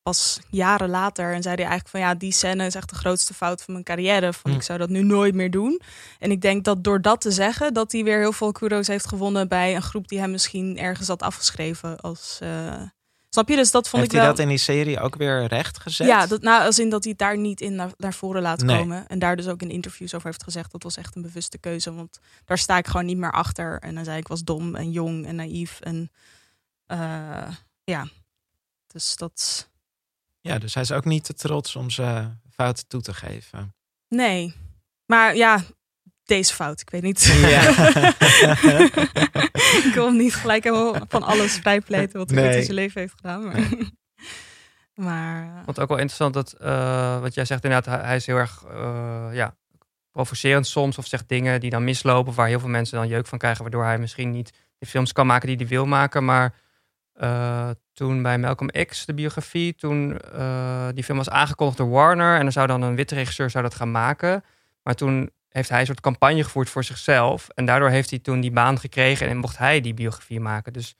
pas 0.03 0.39
jaren 0.49 0.89
later. 0.89 1.33
En 1.33 1.41
zei 1.41 1.55
hij 1.55 1.63
eigenlijk 1.65 1.87
van, 1.89 1.99
ja, 1.99 2.15
die 2.15 2.31
scène 2.31 2.65
is 2.65 2.75
echt 2.75 2.89
de 2.89 2.95
grootste 2.95 3.33
fout 3.33 3.61
van 3.63 3.73
mijn 3.73 3.85
carrière. 3.85 4.33
Van, 4.33 4.51
Hm. 4.51 4.57
ik 4.57 4.63
zou 4.63 4.79
dat 4.79 4.89
nu 4.89 5.03
nooit 5.03 5.35
meer 5.35 5.51
doen. 5.51 5.81
En 6.19 6.31
ik 6.31 6.41
denk 6.41 6.63
dat 6.63 6.83
door 6.83 7.01
dat 7.01 7.21
te 7.21 7.31
zeggen, 7.31 7.73
dat 7.73 7.91
hij 7.91 8.03
weer 8.03 8.19
heel 8.19 8.33
veel 8.33 8.51
kudos 8.51 8.87
heeft 8.87 9.07
gewonnen 9.07 9.47
bij 9.47 9.75
een 9.75 9.81
groep 9.81 10.07
die 10.07 10.19
hem 10.19 10.31
misschien 10.31 10.77
ergens 10.77 11.07
had 11.07 11.21
afgeschreven 11.21 11.99
als... 11.99 12.37
eh, 12.41 12.81
Snap 13.33 13.49
je? 13.49 13.55
Dus 13.55 13.71
dat 13.71 13.89
vond 13.89 14.01
Heeft 14.01 14.13
ik 14.13 14.19
hij 14.19 14.27
wel... 14.27 14.35
dat 14.35 14.43
in 14.45 14.49
die 14.51 14.57
serie 14.63 14.99
ook 14.99 15.15
weer 15.15 15.45
recht 15.45 15.79
gezet? 15.79 16.07
Ja, 16.07 16.25
dat, 16.27 16.41
nou, 16.41 16.63
als 16.65 16.79
in 16.79 16.89
dat 16.89 17.03
hij 17.03 17.11
het 17.11 17.19
daar 17.21 17.37
niet 17.37 17.61
in 17.61 17.75
naar, 17.75 17.89
naar 17.97 18.13
voren 18.13 18.41
laat 18.41 18.61
Nee. 18.61 18.77
komen. 18.77 19.07
En 19.07 19.19
daar 19.19 19.35
dus 19.35 19.47
ook 19.47 19.61
in 19.61 19.69
interviews 19.69 20.13
over 20.13 20.27
heeft 20.27 20.43
gezegd. 20.43 20.71
Dat 20.71 20.83
was 20.83 20.97
echt 20.97 21.15
een 21.15 21.21
bewuste 21.21 21.57
keuze. 21.57 21.93
Want 21.93 22.19
daar 22.45 22.57
sta 22.57 22.77
ik 22.77 22.87
gewoon 22.87 23.05
niet 23.05 23.17
meer 23.17 23.31
achter. 23.31 23.79
En 23.79 23.95
dan 23.95 24.03
zei 24.03 24.17
ik 24.17 24.27
was 24.27 24.43
dom 24.43 24.75
en 24.75 24.91
jong 24.91 25.25
en 25.25 25.35
naïef. 25.35 25.79
En 25.79 26.11
eh, 26.85 27.47
ja, 27.83 28.07
dus 28.87 29.15
dat... 29.15 29.69
Ja, 30.41 30.57
dus 30.57 30.73
hij 30.73 30.83
is 30.83 30.91
ook 30.91 31.05
niet 31.05 31.23
te 31.23 31.33
trots 31.33 31.75
om 31.75 31.89
zijn 31.89 32.41
fouten 32.49 32.87
toe 32.87 33.01
te 33.01 33.13
geven. 33.13 33.75
Nee. 34.07 34.53
Maar 35.05 35.35
ja, 35.35 35.61
deze 36.23 36.53
fout. 36.53 36.81
Ik 36.81 36.89
weet 36.89 37.01
niet. 37.01 37.23
Ja. 37.23 37.69
ik 39.87 39.91
wil 39.93 40.05
hem 40.05 40.17
niet 40.17 40.35
gelijk 40.35 40.63
helemaal 40.63 40.95
van 41.07 41.23
alles 41.23 41.57
vrijpleten 41.57 42.19
wat 42.19 42.29
hij 42.29 42.43
Nee. 42.43 42.57
in 42.57 42.63
zijn 42.63 42.75
leven 42.75 43.01
heeft 43.01 43.13
gedaan. 43.15 43.45
Maar, 43.45 43.67
maar 45.07 45.43
Ik 45.45 45.51
vond 45.53 45.67
het 45.67 45.79
ook 45.79 45.87
wel 45.89 45.97
interessant 45.97 46.33
dat, 46.33 46.53
eh, 46.53 47.19
wat 47.19 47.33
jij 47.33 47.45
zegt 47.45 47.63
inderdaad, 47.63 47.95
hij, 47.95 48.05
hij 48.05 48.15
is 48.15 48.25
heel 48.25 48.37
erg 48.37 48.63
eh, 48.69 49.27
ja, 49.31 49.55
provocerend 50.11 50.67
soms 50.67 50.97
of 50.97 51.07
zegt 51.07 51.29
dingen 51.29 51.59
die 51.59 51.69
dan 51.69 51.83
mislopen, 51.83 52.33
waar 52.33 52.47
heel 52.47 52.59
veel 52.59 52.69
mensen 52.69 52.97
dan 52.97 53.07
jeuk 53.07 53.27
van 53.27 53.37
krijgen, 53.37 53.61
waardoor 53.61 53.83
hij 53.83 53.97
misschien 53.97 54.31
niet 54.31 54.53
de 54.77 54.85
films 54.85 55.11
kan 55.11 55.25
maken 55.27 55.47
die 55.47 55.57
hij 55.57 55.67
wil 55.67 55.85
maken. 55.85 56.25
Maar 56.25 56.53
eh, 57.13 57.69
toen 58.01 58.21
bij 58.21 58.37
Malcolm 58.37 58.69
X, 58.85 59.05
de 59.05 59.13
biografie, 59.13 59.75
toen 59.75 60.19
eh, 60.19 60.87
die 60.93 61.03
film 61.03 61.17
was 61.17 61.29
aangekondigd 61.29 61.77
door 61.77 61.89
Warner 61.89 62.39
en 62.39 62.45
er 62.45 62.51
zou 62.51 62.67
dan 62.67 62.81
een 62.81 62.95
witte 62.95 63.15
regisseur 63.15 63.49
zou 63.49 63.63
dat 63.63 63.75
gaan 63.75 63.91
maken. 63.91 64.43
Maar 64.83 64.95
toen 64.95 65.29
heeft 65.49 65.69
hij 65.69 65.79
een 65.79 65.85
soort 65.85 65.99
campagne 66.01 66.43
gevoerd 66.43 66.69
voor 66.69 66.83
zichzelf 66.83 67.49
en 67.49 67.65
daardoor 67.65 67.89
heeft 67.89 68.09
hij 68.09 68.19
toen 68.19 68.41
die 68.41 68.51
baan 68.51 68.79
gekregen 68.79 69.27
en 69.27 69.37
mocht 69.37 69.57
hij 69.57 69.81
die 69.81 69.93
biografie 69.93 70.39
maken. 70.39 70.73
Dus 70.73 70.95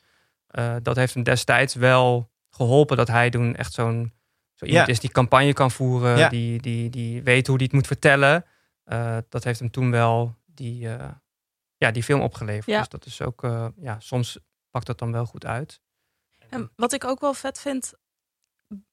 eh, 0.48 0.76
dat 0.82 0.96
heeft 0.96 1.14
hem 1.14 1.24
destijds 1.24 1.76
wel 1.76 2.30
geholpen 2.50 2.98
dat 2.98 3.08
hij 3.08 3.30
toen 3.30 3.56
echt 3.56 3.74
zo'n 3.74 4.14
zo 4.56 4.66
iemand 4.66 4.88
Ja. 4.88 4.94
is 4.94 5.00
die 5.00 5.12
campagne 5.12 5.54
kan 5.54 5.72
voeren, 5.72 6.18
Ja. 6.18 6.30
die, 6.30 6.62
die, 6.62 6.90
die 6.90 7.24
weet 7.24 7.48
hoe 7.48 7.56
hij 7.56 7.66
het 7.66 7.74
moet 7.74 7.88
vertellen. 7.88 8.46
Eh, 8.84 9.18
dat 9.30 9.44
heeft 9.44 9.60
hem 9.60 9.72
toen 9.72 9.92
wel 9.92 10.36
die, 10.46 10.90
eh, 10.96 11.08
ja, 11.78 11.92
die 11.92 12.04
film 12.04 12.22
opgeleverd. 12.22 12.66
Ja. 12.66 12.80
Dus 12.80 12.90
dat 12.90 13.06
is 13.06 13.22
ook, 13.22 13.44
eh, 13.44 13.68
ja, 13.76 14.00
soms 14.00 14.38
pakt 14.72 14.86
dat 14.86 15.00
dan 15.00 15.12
wel 15.12 15.26
goed 15.26 15.46
uit. 15.46 15.82
Wat 16.76 16.94
ik 16.94 17.04
ook 17.06 17.20
wel 17.20 17.34
vet 17.34 17.60
vind 17.60 17.94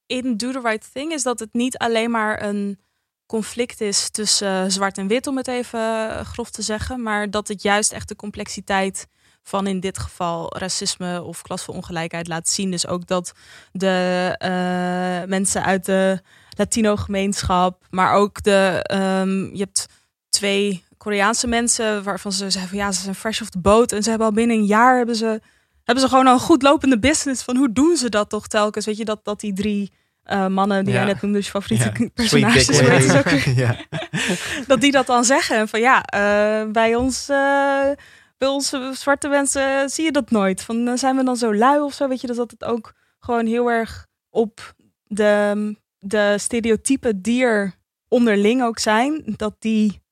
in 0.06 0.36
Do 0.36 0.52
the 0.52 0.60
Right 0.60 0.92
Thing 0.92 1.12
is 1.12 1.22
dat 1.22 1.38
het 1.38 1.52
niet 1.52 1.78
alleen 1.78 2.10
maar 2.10 2.42
een 2.42 2.78
conflict 3.26 3.80
is 3.80 4.10
tussen 4.10 4.72
zwart 4.72 4.98
en 4.98 5.06
wit, 5.06 5.26
om 5.26 5.36
het 5.36 5.48
even 5.48 5.80
eh, 5.80 6.20
grof 6.24 6.50
te 6.50 6.62
zeggen, 6.62 7.02
maar 7.02 7.30
dat 7.30 7.48
het 7.48 7.62
juist 7.62 7.92
echt 7.92 8.08
de 8.08 8.16
complexiteit 8.16 9.06
van 9.42 9.66
in 9.66 9.80
dit 9.80 9.98
geval 9.98 10.56
racisme 10.56 11.22
of 11.22 11.42
klassenongelijkheid 11.42 12.28
laat 12.28 12.48
zien. 12.48 12.70
Dus 12.70 12.86
ook 12.86 13.06
dat 13.06 13.32
de 13.72 14.34
eh, 14.38 15.28
mensen 15.28 15.64
uit 15.64 15.84
de 15.84 16.20
Latino-gemeenschap, 16.56 17.86
maar 17.90 18.12
ook 18.14 18.42
de, 18.42 18.80
ehm, 18.82 19.54
je 19.54 19.58
hebt 19.58 19.86
twee 20.28 20.84
Koreaanse 20.96 21.46
mensen 21.46 22.02
waarvan 22.02 22.32
ze 22.32 22.50
zeggen 22.50 22.70
van 22.70 22.78
ja, 22.78 22.92
ze 22.92 23.02
zijn 23.02 23.14
fresh 23.14 23.40
off 23.40 23.50
the 23.50 23.58
boat 23.58 23.92
en 23.92 24.02
ze 24.02 24.08
hebben 24.08 24.28
al 24.28 24.34
binnen 24.34 24.56
een 24.56 24.64
jaar 24.64 24.96
hebben 24.96 25.16
ze 25.16 25.40
hebben 25.88 26.04
ze 26.04 26.08
gewoon 26.08 26.26
al 26.26 26.32
een 26.32 26.40
goed 26.40 26.62
lopende 26.62 26.98
business 26.98 27.42
van 27.42 27.56
hoe 27.56 27.72
doen 27.72 27.96
ze 27.96 28.08
dat 28.08 28.28
toch 28.28 28.46
telkens? 28.46 28.86
Weet 28.86 28.96
je 28.96 29.04
dat, 29.04 29.20
dat 29.24 29.40
die 29.40 29.52
drie 29.52 29.92
eh, 30.22 30.46
mannen 30.46 30.84
die 30.84 30.92
Ja. 30.94 30.98
jij 31.04 31.12
net 31.12 31.22
noemde, 31.22 31.38
je 31.38 31.44
favoriete 31.44 31.92
Ja. 31.98 32.08
personages? 32.14 33.44
Ja. 33.62 33.76
dat 34.66 34.80
die 34.80 34.92
dat 34.92 35.06
dan 35.06 35.24
zeggen 35.24 35.56
en 35.56 35.68
van 35.68 35.80
ja, 35.80 36.02
eh, 36.02 36.70
bij 36.70 36.94
ons, 36.94 37.28
eh, 37.28 37.90
bij 38.38 38.48
ons 38.48 38.72
eh, 38.72 38.90
zwarte 38.90 39.28
mensen 39.28 39.90
zie 39.90 40.04
je 40.04 40.12
dat 40.12 40.30
nooit. 40.30 40.62
Van 40.62 40.98
zijn 40.98 41.16
we 41.16 41.24
dan 41.24 41.36
zo 41.36 41.54
lui 41.54 41.80
of 41.80 41.92
zo? 41.94 42.08
Weet 42.08 42.20
je, 42.20 42.26
dus 42.26 42.36
dat 42.36 42.50
het 42.50 42.64
ook 42.64 42.92
gewoon 43.20 43.46
heel 43.46 43.70
erg 43.70 44.06
op 44.30 44.74
de, 45.04 45.74
de 45.98 46.34
stereotypen 46.38 47.22
die 47.22 47.42
er 47.44 47.74
onderling 48.08 48.62
ook 48.62 48.78
zijn, 48.78 49.22
dat 49.36 49.54
die 49.58 50.02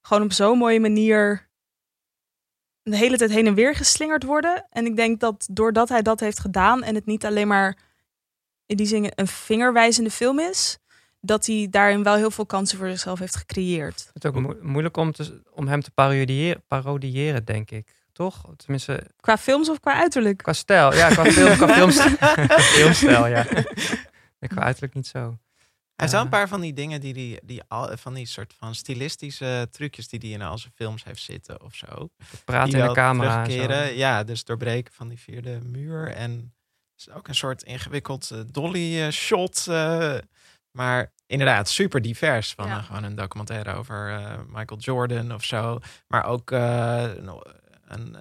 gewoon 0.00 0.22
op 0.22 0.32
zo'n 0.32 0.58
mooie 0.58 0.80
manier 0.80 1.45
de 2.90 2.96
hele 2.96 3.16
tijd 3.16 3.30
heen 3.30 3.46
en 3.46 3.54
weer 3.54 3.74
geslingerd 3.74 4.22
worden. 4.22 4.66
En 4.70 4.86
ik 4.86 4.96
denk 4.96 5.20
dat 5.20 5.46
doordat 5.50 5.88
hij 5.88 6.02
dat 6.02 6.20
heeft 6.20 6.38
gedaan 6.40 6.82
en 6.82 6.94
het 6.94 7.06
niet 7.06 7.24
alleen 7.24 7.48
maar 7.48 7.76
in 8.66 8.76
die 8.76 8.86
zin 8.86 9.12
een 9.14 9.26
vingerwijzende 9.26 10.10
film 10.10 10.38
is, 10.38 10.78
dat 11.20 11.46
hij 11.46 11.66
daarin 11.70 12.02
wel 12.02 12.14
heel 12.14 12.30
veel 12.30 12.46
kansen 12.46 12.78
voor 12.78 12.88
zichzelf 12.88 13.18
heeft 13.18 13.36
gecreëerd. 13.36 14.10
Het 14.12 14.24
is 14.24 14.30
ook 14.30 14.40
mo- 14.40 14.56
moeilijk 14.62 14.96
om, 14.96 15.12
te, 15.12 15.42
om 15.52 15.66
hem 15.68 15.82
te 15.82 15.90
parodiëren, 15.90 16.62
parodiëren, 16.68 17.44
denk 17.44 17.70
ik. 17.70 17.88
Toch? 18.12 18.44
Tenminste, 18.56 19.02
Qua 19.20 19.36
films 19.38 19.68
of 19.68 19.80
qua 19.80 19.94
uiterlijk? 19.94 20.38
qua 20.38 20.52
stijl. 20.52 20.94
Ja, 20.94 21.08
qua, 21.08 21.24
film, 21.24 21.56
qua 21.56 21.68
filmstijl. 21.76 22.16
filmstijl, 22.76 23.26
ja. 23.26 23.46
Qua 24.48 24.62
uiterlijk 24.62 24.94
niet 24.94 25.06
zo. 25.06 25.38
Hij 25.96 26.04
heeft 26.06 26.12
wel 26.12 26.22
een 26.22 26.38
paar 26.38 26.48
van 26.48 26.60
die 26.60 26.72
dingen 26.72 27.00
die 27.00 27.12
die, 27.12 27.38
die 27.44 27.62
al, 27.68 27.96
van 27.96 28.14
die 28.14 28.26
soort 28.26 28.54
van 28.58 28.74
stilistische 28.74 29.68
trucjes 29.70 30.08
die 30.08 30.18
hij 30.20 30.28
in 30.28 30.42
al 30.42 30.58
zijn 30.58 30.72
films 30.76 31.04
heeft 31.04 31.22
zitten 31.22 31.62
of 31.62 31.74
zo. 31.74 32.10
praten 32.44 32.78
in 32.78 32.86
de 32.86 32.92
camera 32.92 33.50
zo. 33.50 33.72
Ja, 33.94 34.24
dus 34.24 34.44
doorbreken 34.44 34.92
van 34.94 35.08
die 35.08 35.18
vierde 35.18 35.58
muur 35.62 36.08
en 36.08 36.30
het 36.96 37.06
is 37.06 37.10
ook 37.10 37.28
een 37.28 37.34
soort 37.34 37.62
ingewikkeld 37.62 38.30
eh, 38.30 38.40
dolly 38.46 39.00
eh, 39.02 39.10
shot. 39.10 39.66
eh, 39.68 40.16
maar 40.70 41.12
inderdaad, 41.26 41.68
super 41.68 42.02
divers. 42.02 42.52
Van 42.54 42.66
Ja. 42.66 42.80
gewoon 42.82 43.02
een 43.04 43.14
documentaire 43.14 43.72
over 43.74 44.10
eh, 44.12 44.40
Michael 44.46 44.80
Jordan 44.80 45.34
of 45.34 45.44
zo. 45.44 45.78
Maar 46.08 46.24
ook 46.24 46.50
eh, 46.50 47.10
een, 47.86 48.16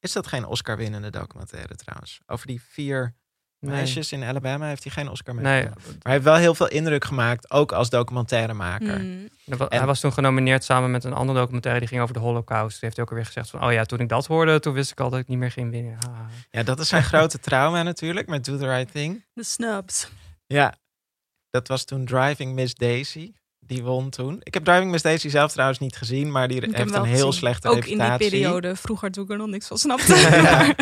is 0.00 0.12
dat 0.12 0.26
geen 0.26 0.44
Oscar-winnende 0.46 1.10
documentaire 1.10 1.74
trouwens? 1.74 2.20
Over 2.26 2.46
die 2.46 2.62
vier. 2.62 3.14
Meisjes 3.60 4.12
in 4.12 4.24
Alabama 4.24 4.66
heeft 4.66 4.82
hij 4.84 4.92
geen 4.92 5.08
Oscar 5.08 5.34
mee. 5.34 5.44
Nee. 5.44 5.62
Maar 5.64 5.72
hij 6.02 6.12
heeft 6.12 6.24
wel 6.24 6.34
heel 6.36 6.54
veel 6.54 6.68
indruk 6.68 7.04
gemaakt, 7.04 7.50
ook 7.50 7.72
als 7.72 7.90
documentairemaker. 7.90 8.98
Hmm. 9.00 9.28
En- 9.46 9.66
Hij 9.68 9.86
was 9.86 10.00
toen 10.00 10.12
genomineerd 10.12 10.64
samen 10.64 10.90
met 10.90 11.04
een 11.04 11.12
andere 11.12 11.38
documentaire 11.38 11.80
die 11.80 11.88
ging 11.88 12.00
over 12.02 12.14
de 12.14 12.20
Holocaust. 12.20 12.70
Toen 12.70 12.78
heeft 12.80 12.94
hij 12.94 13.04
ook 13.04 13.10
alweer 13.10 13.26
gezegd 13.26 13.50
van, 13.50 13.62
oh 13.64 13.72
ja, 13.72 13.84
toen 13.84 13.98
ik 13.98 14.08
dat 14.08 14.26
hoorde, 14.26 14.60
toen 14.60 14.72
wist 14.72 14.90
ik 14.90 15.00
al 15.00 15.10
dat 15.10 15.18
ik 15.20 15.28
niet 15.28 15.38
meer 15.38 15.50
ging 15.50 15.70
winnen. 15.70 15.98
Ah. 16.08 16.18
Ja, 16.50 16.62
dat 16.62 16.80
is 16.80 16.88
zijn 16.88 17.02
grote 17.12 17.38
trauma 17.38 17.82
natuurlijk, 17.82 18.26
met 18.28 18.44
Do 18.44 18.56
the 18.56 18.66
Right 18.74 18.92
Thing. 18.92 19.24
De 19.32 19.44
snubs. 19.44 20.08
Ja, 20.46 20.74
dat 21.50 21.68
was 21.68 21.84
toen 21.84 22.04
Driving 22.04 22.54
Miss 22.54 22.74
Daisy. 22.74 23.32
Die 23.68 23.82
won 23.82 24.10
toen. 24.10 24.40
Ik 24.42 24.54
heb 24.54 24.64
Driving 24.64 24.90
Miss 24.90 25.02
Daisy 25.02 25.28
zelf 25.28 25.52
trouwens 25.52 25.78
niet 25.78 25.96
gezien, 25.96 26.30
maar 26.30 26.48
die 26.48 26.60
heeft 26.70 26.94
een 26.94 27.04
heel 27.04 27.32
slechte 27.32 27.68
Ook 27.68 27.74
reputatie. 27.74 28.12
in 28.12 28.18
die 28.18 28.40
periode, 28.40 28.76
vroeger 28.76 29.10
toen 29.10 29.24
ik 29.24 29.30
er 29.30 29.36
nog 29.36 29.46
niks 29.48 29.66
van 29.66 29.78
snapte. 29.78 30.14
Ja. 30.28 30.74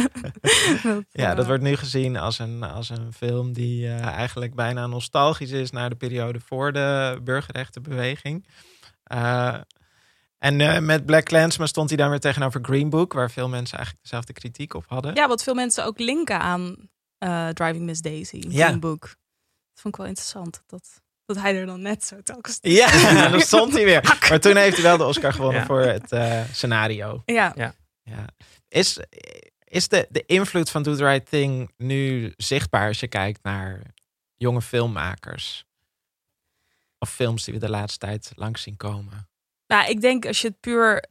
Dat, 0.82 1.04
Ja, 1.10 1.30
eh, 1.30 1.36
dat 1.36 1.46
wordt 1.46 1.62
nu 1.62 1.76
gezien 1.76 2.16
als 2.16 2.38
een, 2.38 2.62
als 2.62 2.88
een 2.88 3.12
film 3.12 3.52
die 3.52 3.86
eh, 3.86 4.06
eigenlijk 4.06 4.54
bijna 4.54 4.86
nostalgisch 4.86 5.50
is 5.50 5.70
naar 5.70 5.88
de 5.88 5.96
periode 5.96 6.40
voor 6.40 6.72
de 6.72 7.20
burgerrechtenbeweging. 7.24 8.46
Eh, 9.02 9.54
en 10.38 10.60
eh, 10.60 10.78
met 10.80 11.06
Black 11.06 11.24
Clansman 11.24 11.68
stond 11.68 11.88
hij 11.88 11.98
dan 11.98 12.10
weer 12.10 12.20
tegenover 12.20 12.60
Green 12.64 12.90
Book, 12.90 13.12
waar 13.12 13.30
veel 13.30 13.48
mensen 13.48 13.76
eigenlijk 13.76 14.06
dezelfde 14.08 14.32
kritiek 14.32 14.74
op 14.74 14.84
hadden. 14.88 15.14
Ja, 15.14 15.28
wat 15.28 15.42
veel 15.42 15.54
mensen 15.54 15.84
ook 15.84 15.98
linken 15.98 16.40
aan 16.40 16.76
eh, 17.18 17.48
Driving 17.48 17.84
Miss 17.84 18.00
Daisy, 18.00 18.44
Ja. 18.48 18.66
Green 18.66 18.80
Book. 18.80 19.00
Dat 19.00 19.80
vond 19.82 19.94
ik 19.94 20.00
wel 20.00 20.08
interessant, 20.08 20.62
dat, 20.66 21.02
dat 21.26 21.36
hij 21.36 21.56
er 21.56 21.66
dan 21.66 21.82
net 21.82 22.04
zo 22.04 22.22
telkens... 22.22 22.58
Ja, 22.62 23.28
dan 23.30 23.40
stond 23.40 23.72
hij 23.72 23.84
weer. 23.84 24.18
Maar 24.28 24.40
toen 24.40 24.56
heeft 24.56 24.74
hij 24.74 24.84
wel 24.84 24.96
de 24.96 25.04
Oscar 25.04 25.32
gewonnen 25.32 25.60
Ja. 25.60 25.66
voor 25.66 25.80
het 25.80 26.12
eh, 26.12 26.42
scenario. 26.52 27.22
Ja. 27.24 27.52
Ja. 27.56 27.74
Ja. 28.02 28.26
Is, 28.68 28.98
is 29.64 29.88
de, 29.88 30.06
de 30.10 30.24
invloed 30.26 30.70
van 30.70 30.82
Do 30.82 30.94
the 30.96 31.04
Right 31.04 31.28
Thing 31.30 31.72
nu 31.76 32.32
zichtbaar 32.36 32.88
als 32.88 33.00
je 33.00 33.08
kijkt 33.08 33.42
naar 33.42 33.82
jonge 34.36 34.62
filmmakers? 34.62 35.64
Of 36.98 37.10
films 37.10 37.44
die 37.44 37.54
we 37.54 37.60
de 37.60 37.70
laatste 37.70 37.98
tijd 37.98 38.32
langs 38.34 38.62
zien 38.62 38.76
komen? 38.76 39.28
Nou, 39.66 39.90
ik 39.90 40.00
denk 40.00 40.26
als 40.26 40.40
je 40.40 40.48
het 40.48 40.60
puur 40.60 41.04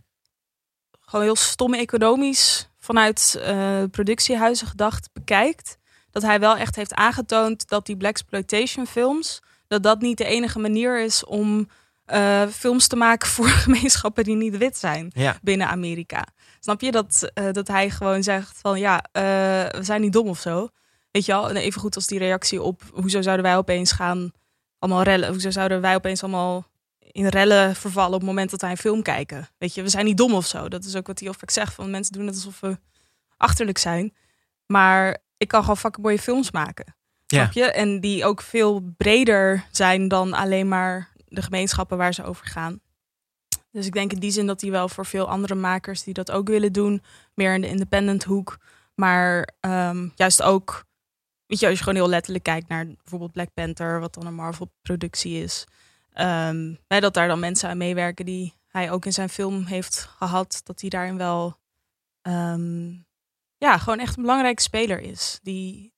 gewoon 1.01 1.25
heel 1.25 1.35
stom 1.35 1.73
economisch 1.73 2.69
vanuit 2.77 3.35
uh, 3.39 3.83
productiehuizen 3.91 4.67
gedacht 4.67 5.09
bekijkt, 5.13 5.77
dat 6.11 6.21
hij 6.23 6.39
wel 6.39 6.57
echt 6.57 6.75
heeft 6.75 6.93
aangetoond 6.93 7.67
dat 7.67 7.85
die 7.85 7.97
black 7.97 8.11
exploitation 8.11 8.87
films 8.87 9.41
dat 9.67 9.83
dat 9.83 10.01
niet 10.01 10.17
de 10.17 10.25
enige 10.25 10.59
manier 10.59 11.03
is 11.03 11.25
om 11.25 11.67
uh, 12.13 12.47
films 12.47 12.87
te 12.87 12.95
maken 12.95 13.27
voor 13.27 13.47
gemeenschappen 13.65 14.23
die 14.23 14.35
niet 14.35 14.57
wit 14.57 14.77
zijn 14.77 15.11
ja. 15.13 15.37
binnen 15.41 15.67
Amerika. 15.67 16.25
Snap 16.59 16.81
je 16.81 16.91
dat, 16.91 17.31
uh, 17.33 17.51
dat 17.51 17.67
hij 17.67 17.89
gewoon 17.89 18.23
zegt 18.23 18.57
van 18.61 18.79
ja, 18.79 18.95
uh, 18.95 19.21
we 19.79 19.79
zijn 19.81 20.01
niet 20.01 20.13
dom 20.13 20.27
of 20.27 20.39
zo. 20.39 20.69
Weet 21.11 21.25
je 21.25 21.31
wel, 21.31 21.49
en 21.49 21.55
even 21.55 21.81
goed 21.81 21.95
als 21.95 22.07
die 22.07 22.19
reactie 22.19 22.61
op 22.61 22.81
hoezo 22.93 23.21
zouden 23.21 23.45
wij 23.45 23.57
opeens 23.57 23.91
gaan 23.91 24.31
allemaal 24.79 25.03
rellen, 25.03 25.29
hoezo 25.29 25.49
zouden 25.49 25.81
wij 25.81 25.95
opeens 25.95 26.23
allemaal 26.23 26.67
in 26.99 27.27
rellen 27.27 27.75
vervallen 27.75 28.13
op 28.13 28.19
het 28.19 28.29
moment 28.29 28.51
dat 28.51 28.61
wij 28.61 28.71
een 28.71 28.77
film 28.77 29.01
kijken. 29.01 29.49
Weet 29.57 29.73
je, 29.73 29.81
we 29.81 29.89
zijn 29.89 30.05
niet 30.05 30.17
dom 30.17 30.33
of 30.33 30.45
zo. 30.45 30.67
Dat 30.67 30.83
is 30.83 30.95
ook 30.95 31.07
wat 31.07 31.19
hij 31.19 31.29
of 31.29 31.41
ik 31.41 31.51
zegt 31.51 31.73
van 31.73 31.89
mensen 31.89 32.13
doen 32.13 32.25
het 32.25 32.35
alsof 32.35 32.59
we 32.59 32.77
achterlijk 33.37 33.77
zijn. 33.77 34.13
Maar 34.65 35.17
ik 35.37 35.47
kan 35.47 35.61
gewoon 35.61 35.77
fucking 35.77 36.05
mooie 36.05 36.19
films 36.19 36.51
maken. 36.51 36.95
Ja. 37.25 37.51
En 37.51 37.99
die 37.99 38.25
ook 38.25 38.41
veel 38.41 38.93
breder 38.97 39.65
zijn 39.71 40.07
dan 40.07 40.33
alleen 40.33 40.67
maar 40.67 41.09
de 41.27 41.41
gemeenschappen 41.41 41.97
waar 41.97 42.13
ze 42.13 42.23
over 42.23 42.45
gaan. 42.45 42.79
Dus 43.71 43.85
ik 43.85 43.93
denk 43.93 44.11
in 44.11 44.19
die 44.19 44.31
zin 44.31 44.45
dat 44.45 44.61
hij 44.61 44.71
wel 44.71 44.89
voor 44.89 45.05
veel 45.05 45.29
andere 45.29 45.55
makers 45.55 46.03
die 46.03 46.13
dat 46.13 46.31
ook 46.31 46.47
willen 46.47 46.73
doen, 46.73 47.03
meer 47.33 47.53
in 47.53 47.61
de 47.61 47.67
independent 47.67 48.23
hoek. 48.23 48.57
Maar 48.95 49.49
um, 49.59 50.11
juist 50.15 50.41
ook, 50.41 50.85
weet 51.45 51.59
je, 51.59 51.67
als 51.67 51.77
je 51.77 51.83
gewoon 51.83 51.99
heel 51.99 52.09
letterlijk 52.09 52.43
kijkt 52.43 52.67
naar 52.67 52.85
bijvoorbeeld 52.85 53.31
Black 53.31 53.53
Panther, 53.53 53.99
wat 53.99 54.13
dan 54.13 54.25
een 54.25 54.35
Marvel-productie 54.35 55.43
is. 55.43 55.65
Um, 56.15 56.77
dat 56.87 57.13
daar 57.13 57.27
dan 57.27 57.39
mensen 57.39 57.69
aan 57.69 57.77
meewerken 57.77 58.25
die 58.25 58.53
hij 58.67 58.91
ook 58.91 59.05
in 59.05 59.13
zijn 59.13 59.29
film 59.29 59.65
heeft 59.65 60.09
gehad, 60.17 60.61
dat 60.63 60.81
hij 60.81 60.89
daarin 60.89 61.17
wel 61.17 61.57
um, 62.21 63.05
ja, 63.57 63.77
gewoon 63.77 63.99
echt 63.99 64.15
een 64.15 64.21
belangrijke 64.21 64.61
speler 64.61 64.99
is. 64.99 65.39
Die, 65.43 65.93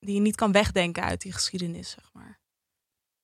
die 0.00 0.14
je 0.14 0.20
niet 0.20 0.36
kan 0.36 0.52
wegdenken 0.52 1.02
uit 1.02 1.20
die 1.20 1.32
geschiedenis, 1.32 1.90
zeg 1.90 2.10
maar. 2.12 2.40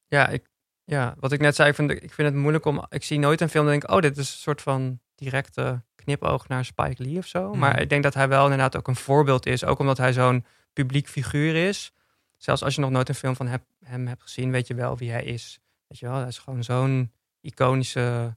Ja, 0.06 0.28
ik, 0.28 0.48
ja, 0.84 1.14
wat 1.18 1.32
ik 1.32 1.40
net 1.40 1.54
zei, 1.54 1.68
ik 1.68 1.74
vind, 1.74 1.90
ik 1.90 2.12
vind 2.12 2.28
het 2.28 2.36
moeilijk 2.36 2.64
om. 2.64 2.86
Ik 2.88 3.04
zie 3.04 3.18
nooit 3.18 3.40
een 3.40 3.48
film 3.48 3.64
en 3.64 3.70
denk, 3.70 3.90
oh, 3.90 4.00
dit 4.00 4.16
is 4.16 4.32
een 4.32 4.38
soort 4.38 4.62
van 4.62 5.00
directe 5.14 5.82
knipoog 5.94 6.48
naar 6.48 6.64
Spike 6.64 7.02
Lee 7.02 7.18
of 7.18 7.26
zo. 7.26 7.48
Mhm. 7.48 7.58
Maar 7.58 7.80
ik 7.80 7.88
denk 7.88 8.02
dat 8.02 8.14
hij 8.14 8.28
wel 8.28 8.42
inderdaad 8.42 8.76
ook 8.76 8.88
een 8.88 8.96
voorbeeld 8.96 9.46
is. 9.46 9.64
Ook 9.64 9.78
omdat 9.78 9.98
hij 9.98 10.12
zo'n 10.12 10.44
publiek 10.72 11.08
figuur 11.08 11.68
is. 11.68 11.92
Zelfs 12.36 12.62
als 12.62 12.74
je 12.74 12.80
nog 12.80 12.90
nooit 12.90 13.08
een 13.08 13.14
film 13.14 13.36
van 13.36 13.46
heb, 13.46 13.62
hem 13.84 14.06
hebt 14.06 14.22
gezien, 14.22 14.50
weet 14.50 14.66
je 14.66 14.74
wel 14.74 14.96
wie 14.96 15.10
hij 15.10 15.24
is. 15.24 15.60
Weet 15.86 15.98
je 15.98 16.06
wel, 16.06 16.16
hij 16.16 16.28
is 16.28 16.38
gewoon 16.38 16.64
zo'n 16.64 17.12
iconische 17.40 18.36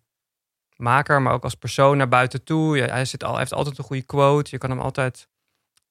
maker, 0.76 1.22
maar 1.22 1.34
ook 1.34 1.44
als 1.44 1.56
persoon 1.56 1.98
naar 1.98 2.08
buiten 2.08 2.44
toe. 2.44 2.78
Ja, 2.78 2.86
hij 2.86 3.06
zit 3.06 3.24
al, 3.24 3.32
hij 3.32 3.40
heeft 3.40 3.54
altijd 3.54 3.78
een 3.78 3.84
goede 3.84 4.04
quote. 4.06 4.50
Je 4.52 4.58
kan 4.58 4.70
hem 4.70 4.80
altijd, 4.80 5.28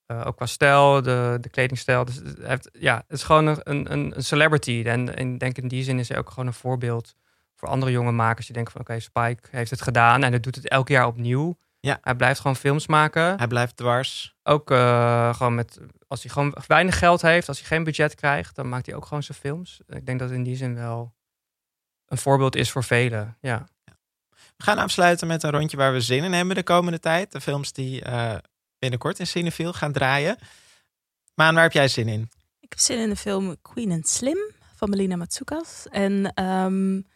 uh, 0.07 0.27
ook 0.27 0.37
qua 0.37 0.47
stijl, 0.47 1.03
de, 1.03 1.39
de 1.41 1.49
kledingstijl. 1.49 2.05
Dus 2.05 2.17
hij 2.17 2.35
heeft, 2.39 2.71
ja, 2.73 2.97
het 2.97 3.19
is 3.19 3.23
gewoon 3.23 3.47
een, 3.47 3.93
een, 3.93 4.17
een 4.17 4.25
celebrity. 4.25 4.83
En, 4.87 5.17
en 5.17 5.33
ik 5.33 5.39
denk 5.39 5.59
in 5.59 5.69
die 5.69 5.83
zin 5.83 5.99
is 5.99 6.09
hij 6.09 6.19
ook 6.19 6.31
gewoon 6.31 6.47
een 6.47 6.53
voorbeeld 6.53 7.15
voor 7.55 7.69
andere 7.69 7.93
jonge 7.93 8.13
makers 8.13 8.47
die 8.47 8.55
denken 8.55 8.73
van 8.73 8.81
oké, 8.81 8.91
okay, 8.91 9.03
Spike 9.03 9.49
heeft 9.51 9.71
het 9.71 9.83
gedaan 9.83 10.23
en 10.23 10.31
hij 10.31 10.41
doet 10.41 10.55
het 10.55 10.69
elk 10.69 10.89
jaar 10.89 11.07
opnieuw. 11.07 11.57
Ja. 11.81 11.99
Hij 12.01 12.15
blijft 12.15 12.41
gewoon 12.41 12.57
films 12.57 12.87
maken. 12.87 13.37
Hij 13.37 13.47
blijft 13.47 13.77
dwars. 13.77 14.37
Ook 14.43 14.71
uh, 14.71 15.35
gewoon 15.35 15.55
met, 15.55 15.81
als 16.09 16.23
hij 16.23 16.33
gewoon 16.33 16.57
weinig 16.67 16.99
geld 16.99 17.23
heeft, 17.23 17.49
als 17.49 17.59
hij 17.59 17.67
geen 17.67 17.85
budget 17.85 18.15
krijgt, 18.15 18.55
dan 18.55 18.69
maakt 18.69 18.87
hij 18.87 18.95
ook 18.95 19.07
gewoon 19.07 19.23
zijn 19.23 19.39
films. 19.39 19.81
Ik 19.89 20.07
denk 20.07 20.19
dat 20.19 20.31
in 20.31 20.43
die 20.43 20.57
zin 20.57 20.75
wel 20.75 21.15
een 22.07 22.19
voorbeeld 22.19 22.57
is 22.57 22.71
voor 22.71 22.85
velen. 22.85 23.37
Ja. 23.41 23.67
We 24.57 24.63
gaan 24.65 24.79
afsluiten 24.79 25.27
met 25.27 25.43
een 25.43 25.51
rondje 25.51 25.77
waar 25.77 25.93
we 25.93 26.01
zin 26.01 26.25
in 26.25 26.33
hebben 26.33 26.55
de 26.55 26.63
komende 26.63 26.99
tijd. 26.99 27.33
De 27.33 27.41
films 27.41 27.73
die 27.73 28.05
uh, 28.05 28.35
binnenkort 28.87 29.18
in 29.18 29.26
Cinefil 29.26 29.72
gaan 29.72 29.93
draaien. 29.93 30.39
Maan, 31.34 31.55
waar 31.55 31.62
heb 31.62 31.72
jij 31.72 31.89
zin 31.89 32.09
in? 32.09 32.30
Ik 32.61 32.70
heb 32.70 32.78
zin 32.78 32.99
in 32.99 33.09
de 33.09 33.16
film 33.16 33.57
Queen 33.62 33.93
and 33.93 34.09
Slim 34.09 34.39
van 34.76 34.91
Melina 34.91 35.16
Matsoukas. 35.16 35.87
En 35.91 36.43
um, 36.45 37.07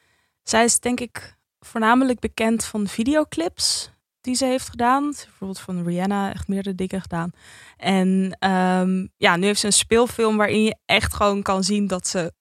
zij 0.42 0.64
is 0.64 0.80
denk 0.80 1.00
ik 1.00 1.36
voornamelijk 1.60 2.20
bekend 2.20 2.64
van 2.64 2.88
videoclips 2.88 3.90
die 4.20 4.34
ze 4.34 4.44
heeft 4.44 4.68
gedaan. 4.68 5.10
Bijvoorbeeld 5.10 5.60
van 5.60 5.84
Rihanna, 5.84 6.32
echt 6.32 6.48
meerdere 6.48 6.74
dingen 6.74 7.00
gedaan. 7.00 7.30
En 7.76 8.36
um, 8.50 9.12
ja, 9.16 9.36
nu 9.36 9.46
heeft 9.46 9.60
ze 9.60 9.66
een 9.66 9.72
speelfilm 9.72 10.36
waarin 10.36 10.62
je 10.62 10.76
echt 10.86 11.14
gewoon 11.14 11.42
kan 11.42 11.64
zien 11.64 11.86
dat 11.86 12.08
ze 12.08 12.32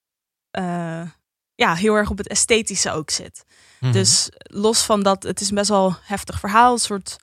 uh, 0.59 1.09
ja, 1.55 1.75
heel 1.75 1.95
erg 1.95 2.09
op 2.09 2.17
het 2.17 2.27
esthetische 2.27 2.91
ook 2.91 3.09
zit. 3.09 3.45
Mm-hmm. 3.80 3.97
Dus 3.97 4.30
los 4.38 4.84
van 4.84 5.03
dat, 5.03 5.23
het 5.23 5.41
is 5.41 5.49
best 5.49 5.69
wel 5.69 5.95
heftig 6.01 6.39
verhaal. 6.39 6.71
Een 6.71 6.80
soort, 6.80 7.15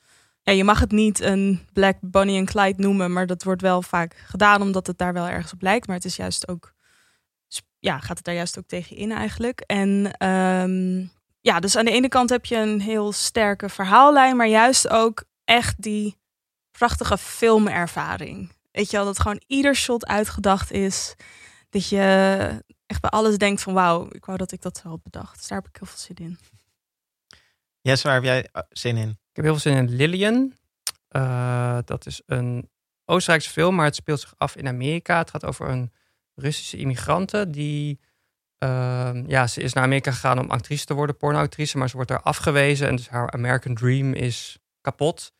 ja, 0.46 0.52
je 0.52 0.64
mag 0.64 0.80
het 0.80 0.90
niet 0.90 1.20
een 1.20 1.66
Black 1.72 1.96
Bonnie 2.00 2.38
en 2.38 2.44
Clyde 2.44 2.82
noemen, 2.82 3.12
maar 3.12 3.26
dat 3.26 3.42
wordt 3.42 3.62
wel 3.62 3.82
vaak 3.82 4.16
gedaan 4.26 4.62
omdat 4.62 4.86
het 4.86 4.98
daar 4.98 5.12
wel 5.12 5.28
ergens 5.28 5.52
op 5.52 5.62
lijkt. 5.62 5.86
Maar 5.86 5.96
het 5.96 6.04
is 6.04 6.16
juist 6.16 6.48
ook, 6.48 6.74
ja, 7.78 7.98
gaat 7.98 8.16
het 8.16 8.24
daar 8.24 8.34
juist 8.34 8.58
ook 8.58 8.66
tegen 8.66 8.96
in 8.96 9.12
eigenlijk. 9.12 9.60
En 9.60 9.88
um, 10.28 11.10
ja, 11.40 11.60
dus 11.60 11.76
aan 11.76 11.84
de 11.84 11.90
ene 11.90 12.08
kant 12.08 12.30
heb 12.30 12.44
je 12.44 12.56
een 12.56 12.80
heel 12.80 13.12
sterke 13.12 13.68
verhaallijn, 13.68 14.36
maar 14.36 14.48
juist 14.48 14.88
ook 14.88 15.24
echt 15.44 15.82
die 15.82 16.16
prachtige 16.70 17.18
filmervaring. 17.18 18.52
Weet 18.72 18.90
je 18.90 18.96
wel, 18.96 19.06
dat 19.06 19.20
gewoon 19.20 19.42
ieder 19.46 19.74
shot 19.74 20.06
uitgedacht 20.06 20.70
is. 20.70 21.14
Dat 21.70 21.88
je 21.88 21.98
echt 22.86 23.00
bij 23.00 23.10
alles 23.10 23.38
denkt 23.38 23.62
van 23.62 23.74
wauw, 23.74 24.06
ik 24.10 24.24
wou 24.24 24.38
dat 24.38 24.52
ik 24.52 24.62
dat 24.62 24.78
zo 24.82 24.88
had 24.88 25.02
bedacht. 25.02 25.36
Dus 25.36 25.48
daar 25.48 25.58
heb 25.58 25.68
ik 25.68 25.76
heel 25.76 25.88
veel 25.88 25.98
zin 25.98 26.26
in. 26.26 26.38
Yes, 27.80 28.02
waar 28.02 28.14
heb 28.14 28.24
jij 28.24 28.48
uh, 28.52 28.62
zin 28.68 28.96
in? 28.96 29.24
Ik 29.36 29.42
heb 29.42 29.50
heel 29.50 29.60
veel 29.60 29.72
zin 29.72 29.88
in 29.88 29.96
Lillian. 29.96 30.52
Uh, 31.10 31.78
dat 31.84 32.06
is 32.06 32.22
een 32.26 32.70
Oostenrijkse 33.04 33.50
film, 33.50 33.74
maar 33.74 33.84
het 33.84 33.94
speelt 33.94 34.20
zich 34.20 34.34
af 34.36 34.56
in 34.56 34.68
Amerika. 34.68 35.18
Het 35.18 35.30
gaat 35.30 35.44
over 35.44 35.68
een 35.68 35.92
Russische 36.34 36.76
immigrante 36.76 37.50
die... 37.50 38.00
Uh, 38.64 39.10
ja, 39.26 39.46
ze 39.46 39.60
is 39.60 39.72
naar 39.72 39.84
Amerika 39.84 40.10
gegaan 40.10 40.38
om 40.38 40.50
actrice 40.50 40.84
te 40.84 40.94
worden, 40.94 41.16
pornoactrice, 41.16 41.78
maar 41.78 41.88
ze 41.88 41.94
wordt 41.94 42.10
daar 42.10 42.20
afgewezen 42.20 42.88
en 42.88 42.96
dus 42.96 43.08
haar 43.08 43.30
American 43.30 43.74
Dream 43.74 44.12
is 44.12 44.58
kapot. 44.80 45.32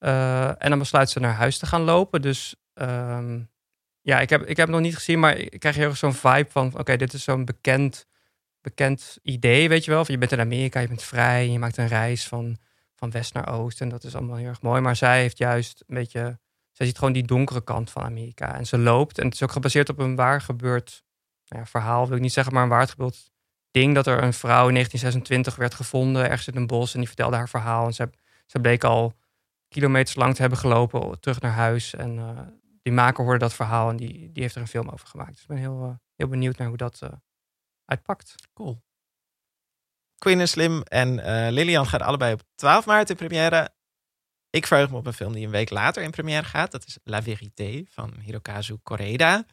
Uh, 0.00 0.62
en 0.62 0.68
dan 0.70 0.78
besluit 0.78 1.10
ze 1.10 1.20
naar 1.20 1.34
huis 1.34 1.58
te 1.58 1.66
gaan 1.66 1.82
lopen. 1.82 2.22
Dus 2.22 2.54
um, 2.74 3.50
ja, 4.00 4.20
ik 4.20 4.30
heb, 4.30 4.40
ik 4.40 4.56
heb 4.56 4.66
het 4.66 4.76
nog 4.76 4.84
niet 4.84 4.94
gezien, 4.94 5.18
maar 5.18 5.36
ik 5.36 5.60
krijg 5.60 5.76
heel 5.76 5.88
erg 5.88 5.96
zo'n 5.96 6.14
vibe 6.14 6.50
van: 6.50 6.78
oké, 6.78 6.96
dit 6.96 7.12
is 7.12 7.24
zo'n 7.24 7.44
bekend, 7.44 8.06
bekend 8.60 9.18
idee, 9.22 9.68
weet 9.68 9.84
je 9.84 9.90
wel. 9.90 10.04
Van, 10.04 10.14
je 10.14 10.20
bent 10.20 10.32
in 10.32 10.40
Amerika, 10.40 10.80
je 10.80 10.88
bent 10.88 11.02
vrij, 11.02 11.48
je 11.48 11.58
maakt 11.58 11.76
een 11.76 11.88
reis 11.88 12.26
van, 12.26 12.58
van 12.96 13.10
west 13.10 13.34
naar 13.34 13.48
oost 13.48 13.80
en 13.80 13.88
dat 13.88 14.04
is 14.04 14.14
allemaal 14.14 14.36
heel 14.36 14.48
erg 14.48 14.62
mooi. 14.62 14.80
Maar 14.80 14.96
zij 14.96 15.20
heeft 15.20 15.38
juist 15.38 15.84
een 15.86 15.94
beetje, 15.94 16.38
zij 16.72 16.86
ziet 16.86 16.98
gewoon 16.98 17.12
die 17.12 17.26
donkere 17.26 17.64
kant 17.64 17.90
van 17.90 18.02
Amerika 18.02 18.54
en 18.54 18.66
ze 18.66 18.78
loopt. 18.78 19.18
En 19.18 19.24
het 19.24 19.34
is 19.34 19.42
ook 19.42 19.52
gebaseerd 19.52 19.88
op 19.88 19.98
een 19.98 20.16
waar 20.16 20.40
gebeurd 20.40 21.04
ja, 21.44 21.66
verhaal, 21.66 22.06
wil 22.06 22.16
ik 22.16 22.22
niet 22.22 22.32
zeggen, 22.32 22.54
maar 22.54 22.62
een 22.62 22.68
waar 22.68 22.88
gebeurd 22.88 23.30
ding 23.70 23.94
dat 23.94 24.06
er 24.06 24.22
een 24.22 24.32
vrouw 24.32 24.68
in 24.68 24.74
1926 24.74 25.56
werd 25.56 25.74
gevonden 25.74 26.22
ergens 26.22 26.48
in 26.48 26.56
een 26.56 26.66
bos 26.66 26.92
en 26.92 26.98
die 26.98 27.08
vertelde 27.08 27.36
haar 27.36 27.48
verhaal 27.48 27.86
en 27.86 27.94
ze, 27.94 28.10
ze 28.46 28.60
bleek 28.60 28.84
al 28.84 29.14
kilometers 29.68 30.16
lang 30.16 30.34
te 30.34 30.40
hebben 30.40 30.58
gelopen 30.58 31.20
terug 31.20 31.40
naar 31.40 31.52
huis 31.52 31.94
en 31.94 32.16
uh, 32.16 32.40
die 32.82 32.92
maker 32.92 33.24
hoorde 33.24 33.38
dat 33.38 33.54
verhaal 33.54 33.90
en 33.90 33.96
die, 33.96 34.32
die 34.32 34.42
heeft 34.42 34.54
er 34.54 34.60
een 34.60 34.68
film 34.68 34.88
over 34.88 35.06
gemaakt. 35.06 35.32
Dus 35.32 35.42
ik 35.42 35.48
ben 35.48 35.56
heel, 35.56 35.84
uh, 35.84 35.94
heel 36.14 36.28
benieuwd 36.28 36.56
naar 36.58 36.68
hoe 36.68 36.76
dat 36.76 37.00
uh, 37.04 37.10
uitpakt. 37.84 38.34
Cool. 38.54 38.82
Queen 40.18 40.40
en 40.40 40.48
Slim 40.48 40.82
en 40.82 41.18
uh, 41.18 41.46
Lilian 41.50 41.86
gaan 41.86 42.00
allebei 42.00 42.32
op 42.32 42.42
12 42.54 42.86
maart 42.86 43.10
in 43.10 43.16
première. 43.16 43.74
Ik 44.50 44.66
verheug 44.66 44.90
me 44.90 44.96
op 44.96 45.06
een 45.06 45.12
film 45.12 45.32
die 45.32 45.44
een 45.44 45.50
week 45.50 45.70
later 45.70 46.02
in 46.02 46.10
première 46.10 46.44
gaat. 46.44 46.72
Dat 46.72 46.86
is 46.86 46.98
La 47.04 47.22
Vérité 47.22 47.84
van 47.88 48.14
Hirokazu 48.20 48.76
Koreeda. 48.82 49.44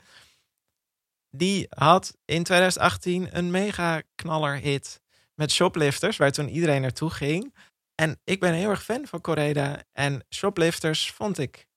Die 1.30 1.66
had 1.70 2.18
in 2.26 2.44
2018 2.44 3.38
een 3.38 3.52
mega 3.52 4.02
knaller 4.16 4.56
hit 4.56 5.02
met 5.36 5.52
Shoplifters, 5.52 6.18
waar 6.18 6.32
toen 6.32 6.50
iedereen 6.50 6.82
naartoe 6.82 7.10
ging. 7.10 7.56
En 7.96 8.20
ik 8.24 8.40
ben 8.40 8.54
heel 8.54 8.70
erg 8.70 8.84
fan 8.84 9.08
van 9.08 9.22
Koreeda. 9.22 9.84
En 9.92 10.26
Shoplifters 10.30 11.12
vond 11.12 11.38
ik 11.38 11.68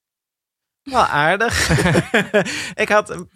wel 0.83 1.05
aardig. 1.05 1.69
ik 2.85 2.89
had 2.89 3.27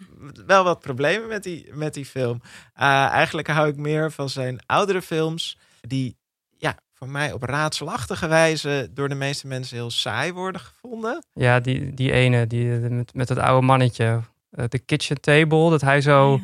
wel 0.45 0.63
wat 0.63 0.79
problemen 0.79 1.27
met 1.27 1.43
die, 1.43 1.69
met 1.73 1.93
die 1.93 2.05
film. 2.05 2.41
Uh, 2.43 3.07
eigenlijk 3.07 3.47
hou 3.47 3.67
ik 3.67 3.77
meer 3.77 4.11
van 4.11 4.29
zijn 4.29 4.59
oudere 4.65 5.01
films, 5.01 5.57
die 5.81 6.17
ja, 6.57 6.77
voor 6.93 7.09
mij 7.09 7.31
op 7.31 7.43
raadselachtige 7.43 8.27
wijze 8.27 8.89
door 8.93 9.09
de 9.09 9.15
meeste 9.15 9.47
mensen 9.47 9.77
heel 9.77 9.91
saai 9.91 10.33
worden 10.33 10.61
gevonden. 10.61 11.25
Ja, 11.33 11.59
die, 11.59 11.93
die 11.93 12.11
ene, 12.11 12.47
die, 12.47 12.67
met, 12.67 13.13
met 13.13 13.27
dat 13.27 13.37
oude 13.37 13.65
mannetje. 13.65 14.21
De 14.49 14.67
uh, 14.71 14.79
kitchen 14.85 15.21
table, 15.21 15.69
dat 15.69 15.81
hij 15.81 16.01
zo 16.01 16.31
ja. 16.31 16.39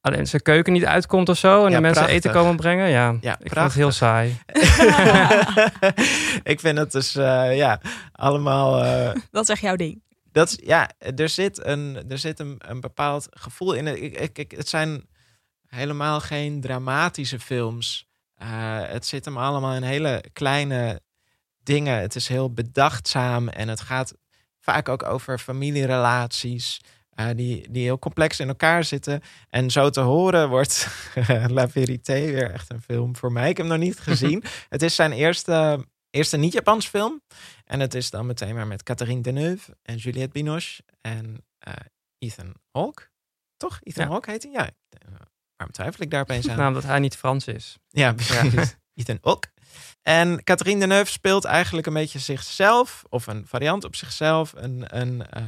alleen 0.00 0.26
zijn 0.26 0.42
keuken 0.42 0.72
niet 0.72 0.84
uitkomt 0.84 1.28
of 1.28 1.38
zo. 1.38 1.64
En 1.64 1.70
ja, 1.70 1.76
de 1.76 1.82
mensen 1.82 2.04
prachtig. 2.04 2.24
eten 2.24 2.40
komen 2.40 2.56
brengen. 2.56 2.88
Ja, 2.88 3.16
ja 3.20 3.38
ik 3.42 3.52
vond 3.52 3.64
het 3.64 3.74
heel 3.74 3.90
saai. 3.90 4.36
ik 6.52 6.60
vind 6.60 6.78
het 6.78 6.92
dus, 6.92 7.16
uh, 7.16 7.56
ja, 7.56 7.80
allemaal... 8.12 8.84
Uh, 8.84 9.10
dat 9.30 9.42
is 9.42 9.48
echt 9.48 9.60
jouw 9.60 9.76
ding. 9.76 10.02
Dat 10.32 10.48
is, 10.48 10.58
ja, 10.66 10.90
er 10.98 11.28
zit 11.28 11.66
een, 11.66 12.04
er 12.08 12.18
zit 12.18 12.38
een, 12.40 12.56
een 12.58 12.80
bepaald 12.80 13.26
gevoel 13.30 13.72
in. 13.72 13.86
Ik, 13.86 14.38
ik, 14.38 14.50
het 14.50 14.68
zijn 14.68 15.06
helemaal 15.66 16.20
geen 16.20 16.60
dramatische 16.60 17.40
films. 17.40 18.06
Uh, 18.42 18.48
het 18.82 19.06
zit 19.06 19.24
hem 19.24 19.36
allemaal 19.36 19.74
in 19.74 19.82
hele 19.82 20.24
kleine 20.32 21.00
dingen. 21.62 22.00
Het 22.00 22.14
is 22.14 22.28
heel 22.28 22.52
bedachtzaam 22.52 23.48
en 23.48 23.68
het 23.68 23.80
gaat 23.80 24.14
vaak 24.60 24.88
ook 24.88 25.02
over 25.02 25.38
familierelaties. 25.38 26.80
Uh, 27.20 27.26
die, 27.36 27.70
die 27.70 27.82
heel 27.82 27.98
complex 27.98 28.40
in 28.40 28.48
elkaar 28.48 28.84
zitten. 28.84 29.20
En 29.50 29.70
zo 29.70 29.90
te 29.90 30.00
horen 30.00 30.48
wordt 30.48 30.88
La 31.48 31.68
Vérité 31.68 32.12
weer 32.12 32.50
echt 32.50 32.70
een 32.70 32.82
film 32.82 33.16
voor 33.16 33.32
mij. 33.32 33.50
Ik 33.50 33.56
heb 33.56 33.66
hem 33.66 33.78
nog 33.78 33.86
niet 33.86 34.00
gezien. 34.00 34.44
het 34.68 34.82
is 34.82 34.94
zijn 34.94 35.12
eerste, 35.12 35.86
eerste 36.12 36.36
niet-Japans 36.36 36.86
film. 36.88 37.22
En 37.64 37.80
het 37.80 37.94
is 37.94 38.10
dan 38.10 38.26
meteen 38.26 38.54
maar 38.54 38.66
met 38.66 38.82
Catherine 38.82 39.20
Deneuve 39.20 39.76
en 39.82 39.96
Juliette 39.96 40.32
Binoche 40.32 40.82
en 41.00 41.44
uh, 41.68 41.74
Ethan 42.18 42.54
Hawke. 42.70 43.10
Toch? 43.56 43.78
Ethan 43.82 44.04
ja. 44.04 44.10
Hawke 44.10 44.30
heet 44.30 44.42
hij? 44.42 44.52
Ja. 44.52 44.70
Waarom 45.56 45.74
twijfel 45.74 46.04
ik 46.04 46.10
daar 46.10 46.20
opeens 46.20 46.48
aan? 46.48 46.56
Nou, 46.56 46.68
omdat 46.68 46.82
hij 46.82 46.98
niet 46.98 47.16
Frans 47.16 47.46
is. 47.46 47.78
Ja, 47.88 48.12
precies. 48.12 48.76
Ethan 48.94 49.18
Hawke. 49.22 49.48
En 50.02 50.44
Catherine 50.44 50.80
Deneuve 50.80 51.12
speelt 51.12 51.44
eigenlijk 51.44 51.86
een 51.86 51.92
beetje 51.92 52.18
zichzelf, 52.18 53.04
of 53.08 53.26
een 53.26 53.46
variant 53.46 53.84
op 53.84 53.96
zichzelf. 53.96 54.52
Een, 54.56 54.84
een, 55.00 55.22
uh, 55.36 55.42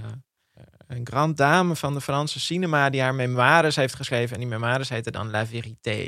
een 0.86 1.06
grand 1.06 1.36
dame 1.36 1.76
van 1.76 1.94
de 1.94 2.00
Franse 2.00 2.40
cinema 2.40 2.90
die 2.90 3.00
haar 3.00 3.14
memoires 3.14 3.76
heeft 3.76 3.94
geschreven. 3.94 4.34
En 4.34 4.40
die 4.40 4.48
memoires 4.48 4.88
heten 4.88 5.12
dan 5.12 5.30
La 5.30 5.46
Vérité. 5.46 6.06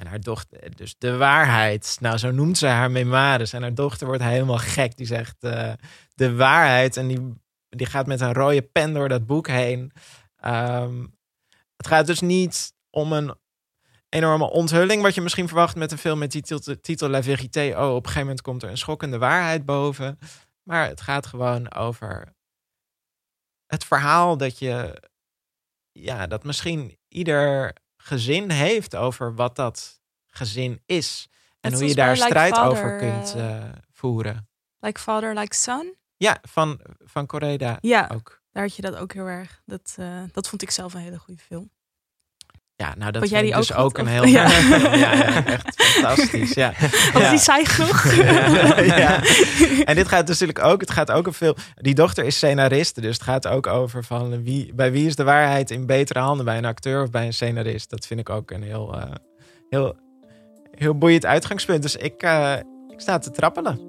En 0.00 0.06
haar 0.06 0.20
dochter, 0.20 0.76
dus 0.76 0.94
de 0.98 1.16
waarheid. 1.16 1.96
Nou, 2.00 2.18
zo 2.18 2.30
noemt 2.30 2.58
ze 2.58 2.66
haar 2.66 2.90
memoires. 2.90 3.52
En 3.52 3.62
haar 3.62 3.74
dochter 3.74 4.06
wordt 4.06 4.22
helemaal 4.22 4.58
gek. 4.58 4.96
Die 4.96 5.06
zegt 5.06 5.36
uh, 5.40 5.72
de 6.14 6.34
waarheid. 6.34 6.96
En 6.96 7.08
die, 7.08 7.34
die 7.68 7.86
gaat 7.86 8.06
met 8.06 8.20
een 8.20 8.32
rode 8.32 8.62
pen 8.62 8.92
door 8.92 9.08
dat 9.08 9.26
boek 9.26 9.46
heen. 9.48 9.92
Um, 10.44 11.18
het 11.76 11.86
gaat 11.86 12.06
dus 12.06 12.20
niet 12.20 12.72
om 12.90 13.12
een 13.12 13.34
enorme 14.08 14.50
onthulling, 14.50 15.02
wat 15.02 15.14
je 15.14 15.20
misschien 15.20 15.46
verwacht 15.48 15.76
met 15.76 15.92
een 15.92 15.98
film 15.98 16.18
met 16.18 16.32
die 16.32 16.42
titel, 16.42 16.80
titel 16.80 17.08
La 17.08 17.22
Vérité. 17.22 17.74
Oh, 17.76 17.88
op 17.88 17.96
een 17.96 18.02
gegeven 18.02 18.20
moment 18.20 18.40
komt 18.40 18.62
er 18.62 18.70
een 18.70 18.78
schokkende 18.78 19.18
waarheid 19.18 19.64
boven. 19.64 20.18
Maar 20.62 20.88
het 20.88 21.00
gaat 21.00 21.26
gewoon 21.26 21.74
over 21.74 22.34
het 23.66 23.84
verhaal 23.84 24.36
dat 24.36 24.58
je, 24.58 25.02
ja, 25.92 26.26
dat 26.26 26.44
misschien 26.44 26.98
ieder 27.08 27.72
gezin 28.10 28.50
heeft 28.50 28.96
over 28.96 29.34
wat 29.34 29.56
dat 29.56 30.00
gezin 30.26 30.82
is. 30.86 31.28
En 31.60 31.72
hoe 31.72 31.86
je 31.86 31.94
daar 31.94 32.16
strijd 32.16 32.58
over 32.58 32.96
kunt 32.98 33.34
uh, 33.36 33.64
voeren. 33.92 34.48
Like 34.78 35.00
father, 35.00 35.38
like 35.38 35.54
son? 35.54 35.94
Ja, 36.16 36.38
van, 36.42 36.80
van 36.98 37.26
Coreda 37.26 37.78
ja, 37.80 38.10
ook. 38.12 38.42
Daar 38.52 38.62
had 38.62 38.76
je 38.76 38.82
dat 38.82 38.96
ook 38.96 39.12
heel 39.12 39.26
erg. 39.26 39.62
Dat, 39.64 39.96
uh, 39.98 40.22
dat 40.32 40.48
vond 40.48 40.62
ik 40.62 40.70
zelf 40.70 40.94
een 40.94 41.00
hele 41.00 41.18
goede 41.18 41.42
film. 41.42 41.70
Ja, 42.80 42.94
nou 42.98 43.12
dat 43.12 43.28
jij 43.28 43.42
die 43.42 43.54
dus 43.54 43.72
ook, 43.72 43.84
ook 43.84 43.98
een 43.98 44.06
heel 44.06 44.24
Ja. 44.24 44.48
ja. 44.58 44.94
ja, 44.96 45.46
echt 45.46 45.82
fantastisch. 45.82 46.54
Ja. 46.54 46.72
Was 47.12 47.30
die 47.30 47.38
saai 47.38 47.64
genoeg? 47.64 48.14
ja. 49.04 49.22
En 49.84 49.94
dit 49.94 50.08
gaat 50.08 50.28
natuurlijk 50.28 50.64
ook, 50.64 50.80
het 50.80 50.90
gaat 50.90 51.10
ook 51.10 51.26
een 51.26 51.32
veel. 51.32 51.56
Die 51.74 51.94
dochter 51.94 52.24
is 52.24 52.36
scenariste, 52.36 53.00
dus 53.00 53.14
het 53.14 53.22
gaat 53.22 53.46
ook 53.46 53.66
over 53.66 54.04
van 54.04 54.42
wie, 54.42 54.74
bij 54.74 54.92
wie 54.92 55.06
is 55.06 55.16
de 55.16 55.24
waarheid 55.24 55.70
in 55.70 55.86
betere 55.86 56.18
handen, 56.18 56.44
bij 56.44 56.58
een 56.58 56.64
acteur 56.64 57.02
of 57.02 57.10
bij 57.10 57.26
een 57.26 57.32
scenarist. 57.32 57.90
Dat 57.90 58.06
vind 58.06 58.20
ik 58.20 58.30
ook 58.30 58.50
een 58.50 58.62
heel, 58.62 58.94
eh, 58.94 59.10
heel, 59.68 59.96
heel 60.74 60.98
boeiend 60.98 61.26
uitgangspunt. 61.26 61.82
Dus 61.82 61.96
ik, 61.96 62.22
eh, 62.22 62.52
ik 62.88 63.00
sta 63.00 63.18
te 63.18 63.30
trappelen. 63.30 63.80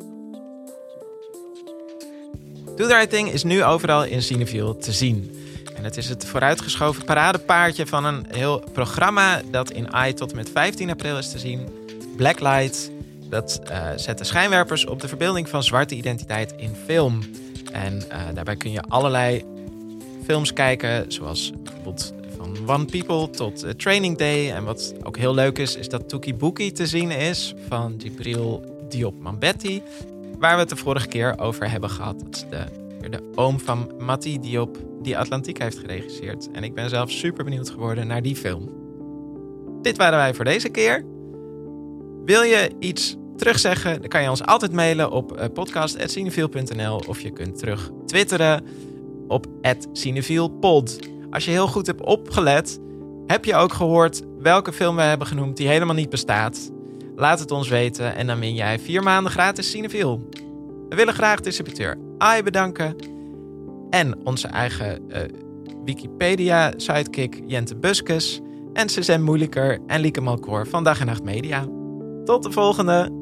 Do 2.75 2.87
the 2.87 2.93
Right 2.95 3.09
Thing 3.09 3.31
is 3.31 3.43
nu 3.43 3.63
overal 3.63 4.03
in 4.03 4.21
Cineville 4.21 4.77
te 4.77 4.91
zien. 4.91 5.40
En 5.81 5.87
het 5.87 5.97
is 5.97 6.09
het 6.09 6.25
vooruitgeschoven 6.25 7.05
paradepaardje 7.05 7.87
van 7.87 8.05
een 8.05 8.25
heel 8.29 8.63
programma 8.73 9.41
dat 9.51 9.71
in 9.71 9.93
AI 9.93 10.13
tot 10.13 10.29
en 10.29 10.35
met 10.35 10.49
15 10.49 10.89
april 10.89 11.17
is 11.17 11.31
te 11.31 11.39
zien. 11.39 11.67
Blacklight. 12.15 12.91
Dat 13.29 13.61
eh, 13.63 13.87
zet 13.95 14.17
de 14.17 14.23
schijnwerpers 14.23 14.85
op 14.85 15.01
de 15.01 15.07
verbeelding 15.07 15.49
van 15.49 15.63
zwarte 15.63 15.95
identiteit 15.95 16.53
in 16.57 16.75
film. 16.85 17.21
En 17.71 18.09
eh, 18.09 18.21
daarbij 18.33 18.55
kun 18.55 18.71
je 18.71 18.81
allerlei 18.81 19.45
films 20.25 20.53
kijken, 20.53 21.11
zoals 21.11 21.51
bijvoorbeeld 21.63 22.13
van 22.37 22.57
One 22.67 22.85
People 22.85 23.29
tot 23.29 23.79
Training 23.79 24.17
Day. 24.17 24.51
En 24.51 24.63
wat 24.63 24.93
ook 25.03 25.17
heel 25.17 25.33
leuk 25.33 25.57
is, 25.57 25.75
is 25.75 25.89
dat 25.89 26.09
Tuki 26.09 26.35
Bookie 26.35 26.71
te 26.71 26.87
zien 26.87 27.11
is 27.11 27.53
van 27.67 27.95
Gibril 27.97 28.63
Diop 28.89 29.19
Mambetti. 29.19 29.81
Waar 30.39 30.53
we 30.53 30.59
het 30.59 30.69
de 30.69 30.75
vorige 30.75 31.07
keer 31.07 31.39
over 31.39 31.69
hebben 31.69 31.89
gehad. 31.89 32.19
Dat 32.19 32.35
is 32.35 32.45
de, 32.49 32.65
de 33.09 33.31
oom 33.35 33.59
van 33.59 33.91
Matti 33.99 34.39
Diop, 34.39 34.77
die 35.01 35.17
Atlantiek 35.17 35.57
heeft 35.57 35.79
geregisseerd. 35.79 36.51
En 36.51 36.63
ik 36.63 36.73
ben 36.73 36.89
zelf 36.89 37.11
super 37.11 37.43
benieuwd 37.43 37.69
geworden 37.69 38.07
naar 38.07 38.21
die 38.21 38.35
film. 38.35 38.69
Dit 39.81 39.97
waren 39.97 40.17
wij 40.17 40.33
voor 40.33 40.45
deze 40.45 40.69
keer. 40.69 41.05
Wil 42.25 42.41
je 42.41 42.71
iets 42.79 43.17
terugzeggen, 43.35 43.99
dan 43.99 44.09
kan 44.09 44.21
je 44.21 44.29
ons 44.29 44.45
altijd 44.45 44.71
mailen 44.71 45.11
op 45.11 45.37
uh, 45.37 45.45
podcast.cineviel.nl 45.53 47.03
of 47.07 47.21
je 47.21 47.31
kunt 47.31 47.57
terug 47.57 47.91
twitteren 48.05 48.65
op 49.27 49.47
@cinevielpod. 49.91 50.99
Als 51.29 51.45
je 51.45 51.51
heel 51.51 51.67
goed 51.67 51.87
hebt 51.87 52.05
opgelet, 52.05 52.79
heb 53.25 53.45
je 53.45 53.55
ook 53.55 53.73
gehoord 53.73 54.21
welke 54.39 54.73
film 54.73 54.95
we 54.95 55.01
hebben 55.01 55.27
genoemd 55.27 55.57
die 55.57 55.67
helemaal 55.67 55.95
niet 55.95 56.09
bestaat. 56.09 56.71
Laat 57.15 57.39
het 57.39 57.51
ons 57.51 57.67
weten 57.67 58.15
en 58.15 58.27
dan 58.27 58.39
win 58.39 58.53
jij 58.53 58.79
vier 58.79 59.03
maanden 59.03 59.31
gratis 59.31 59.69
Cineviel. 59.69 60.29
We 60.89 60.95
willen 60.95 61.13
graag 61.13 61.39
distributeur 61.39 61.97
AI 62.21 62.43
bedanken 62.43 62.95
en 63.89 64.25
onze 64.25 64.47
eigen 64.47 65.01
uh, 65.07 65.17
Wikipedia-sidekick 65.85 67.41
Jente 67.45 67.75
Buskes 67.75 68.41
en 68.73 68.89
Suzanne 68.89 69.25
Moeilijker 69.25 69.79
en 69.87 69.99
Lieke 69.99 70.21
Malkoor 70.21 70.67
van 70.67 70.83
Dag 70.83 70.99
en 70.99 71.05
Nacht 71.05 71.23
Media. 71.23 71.67
Tot 72.23 72.43
de 72.43 72.51
volgende! 72.51 73.20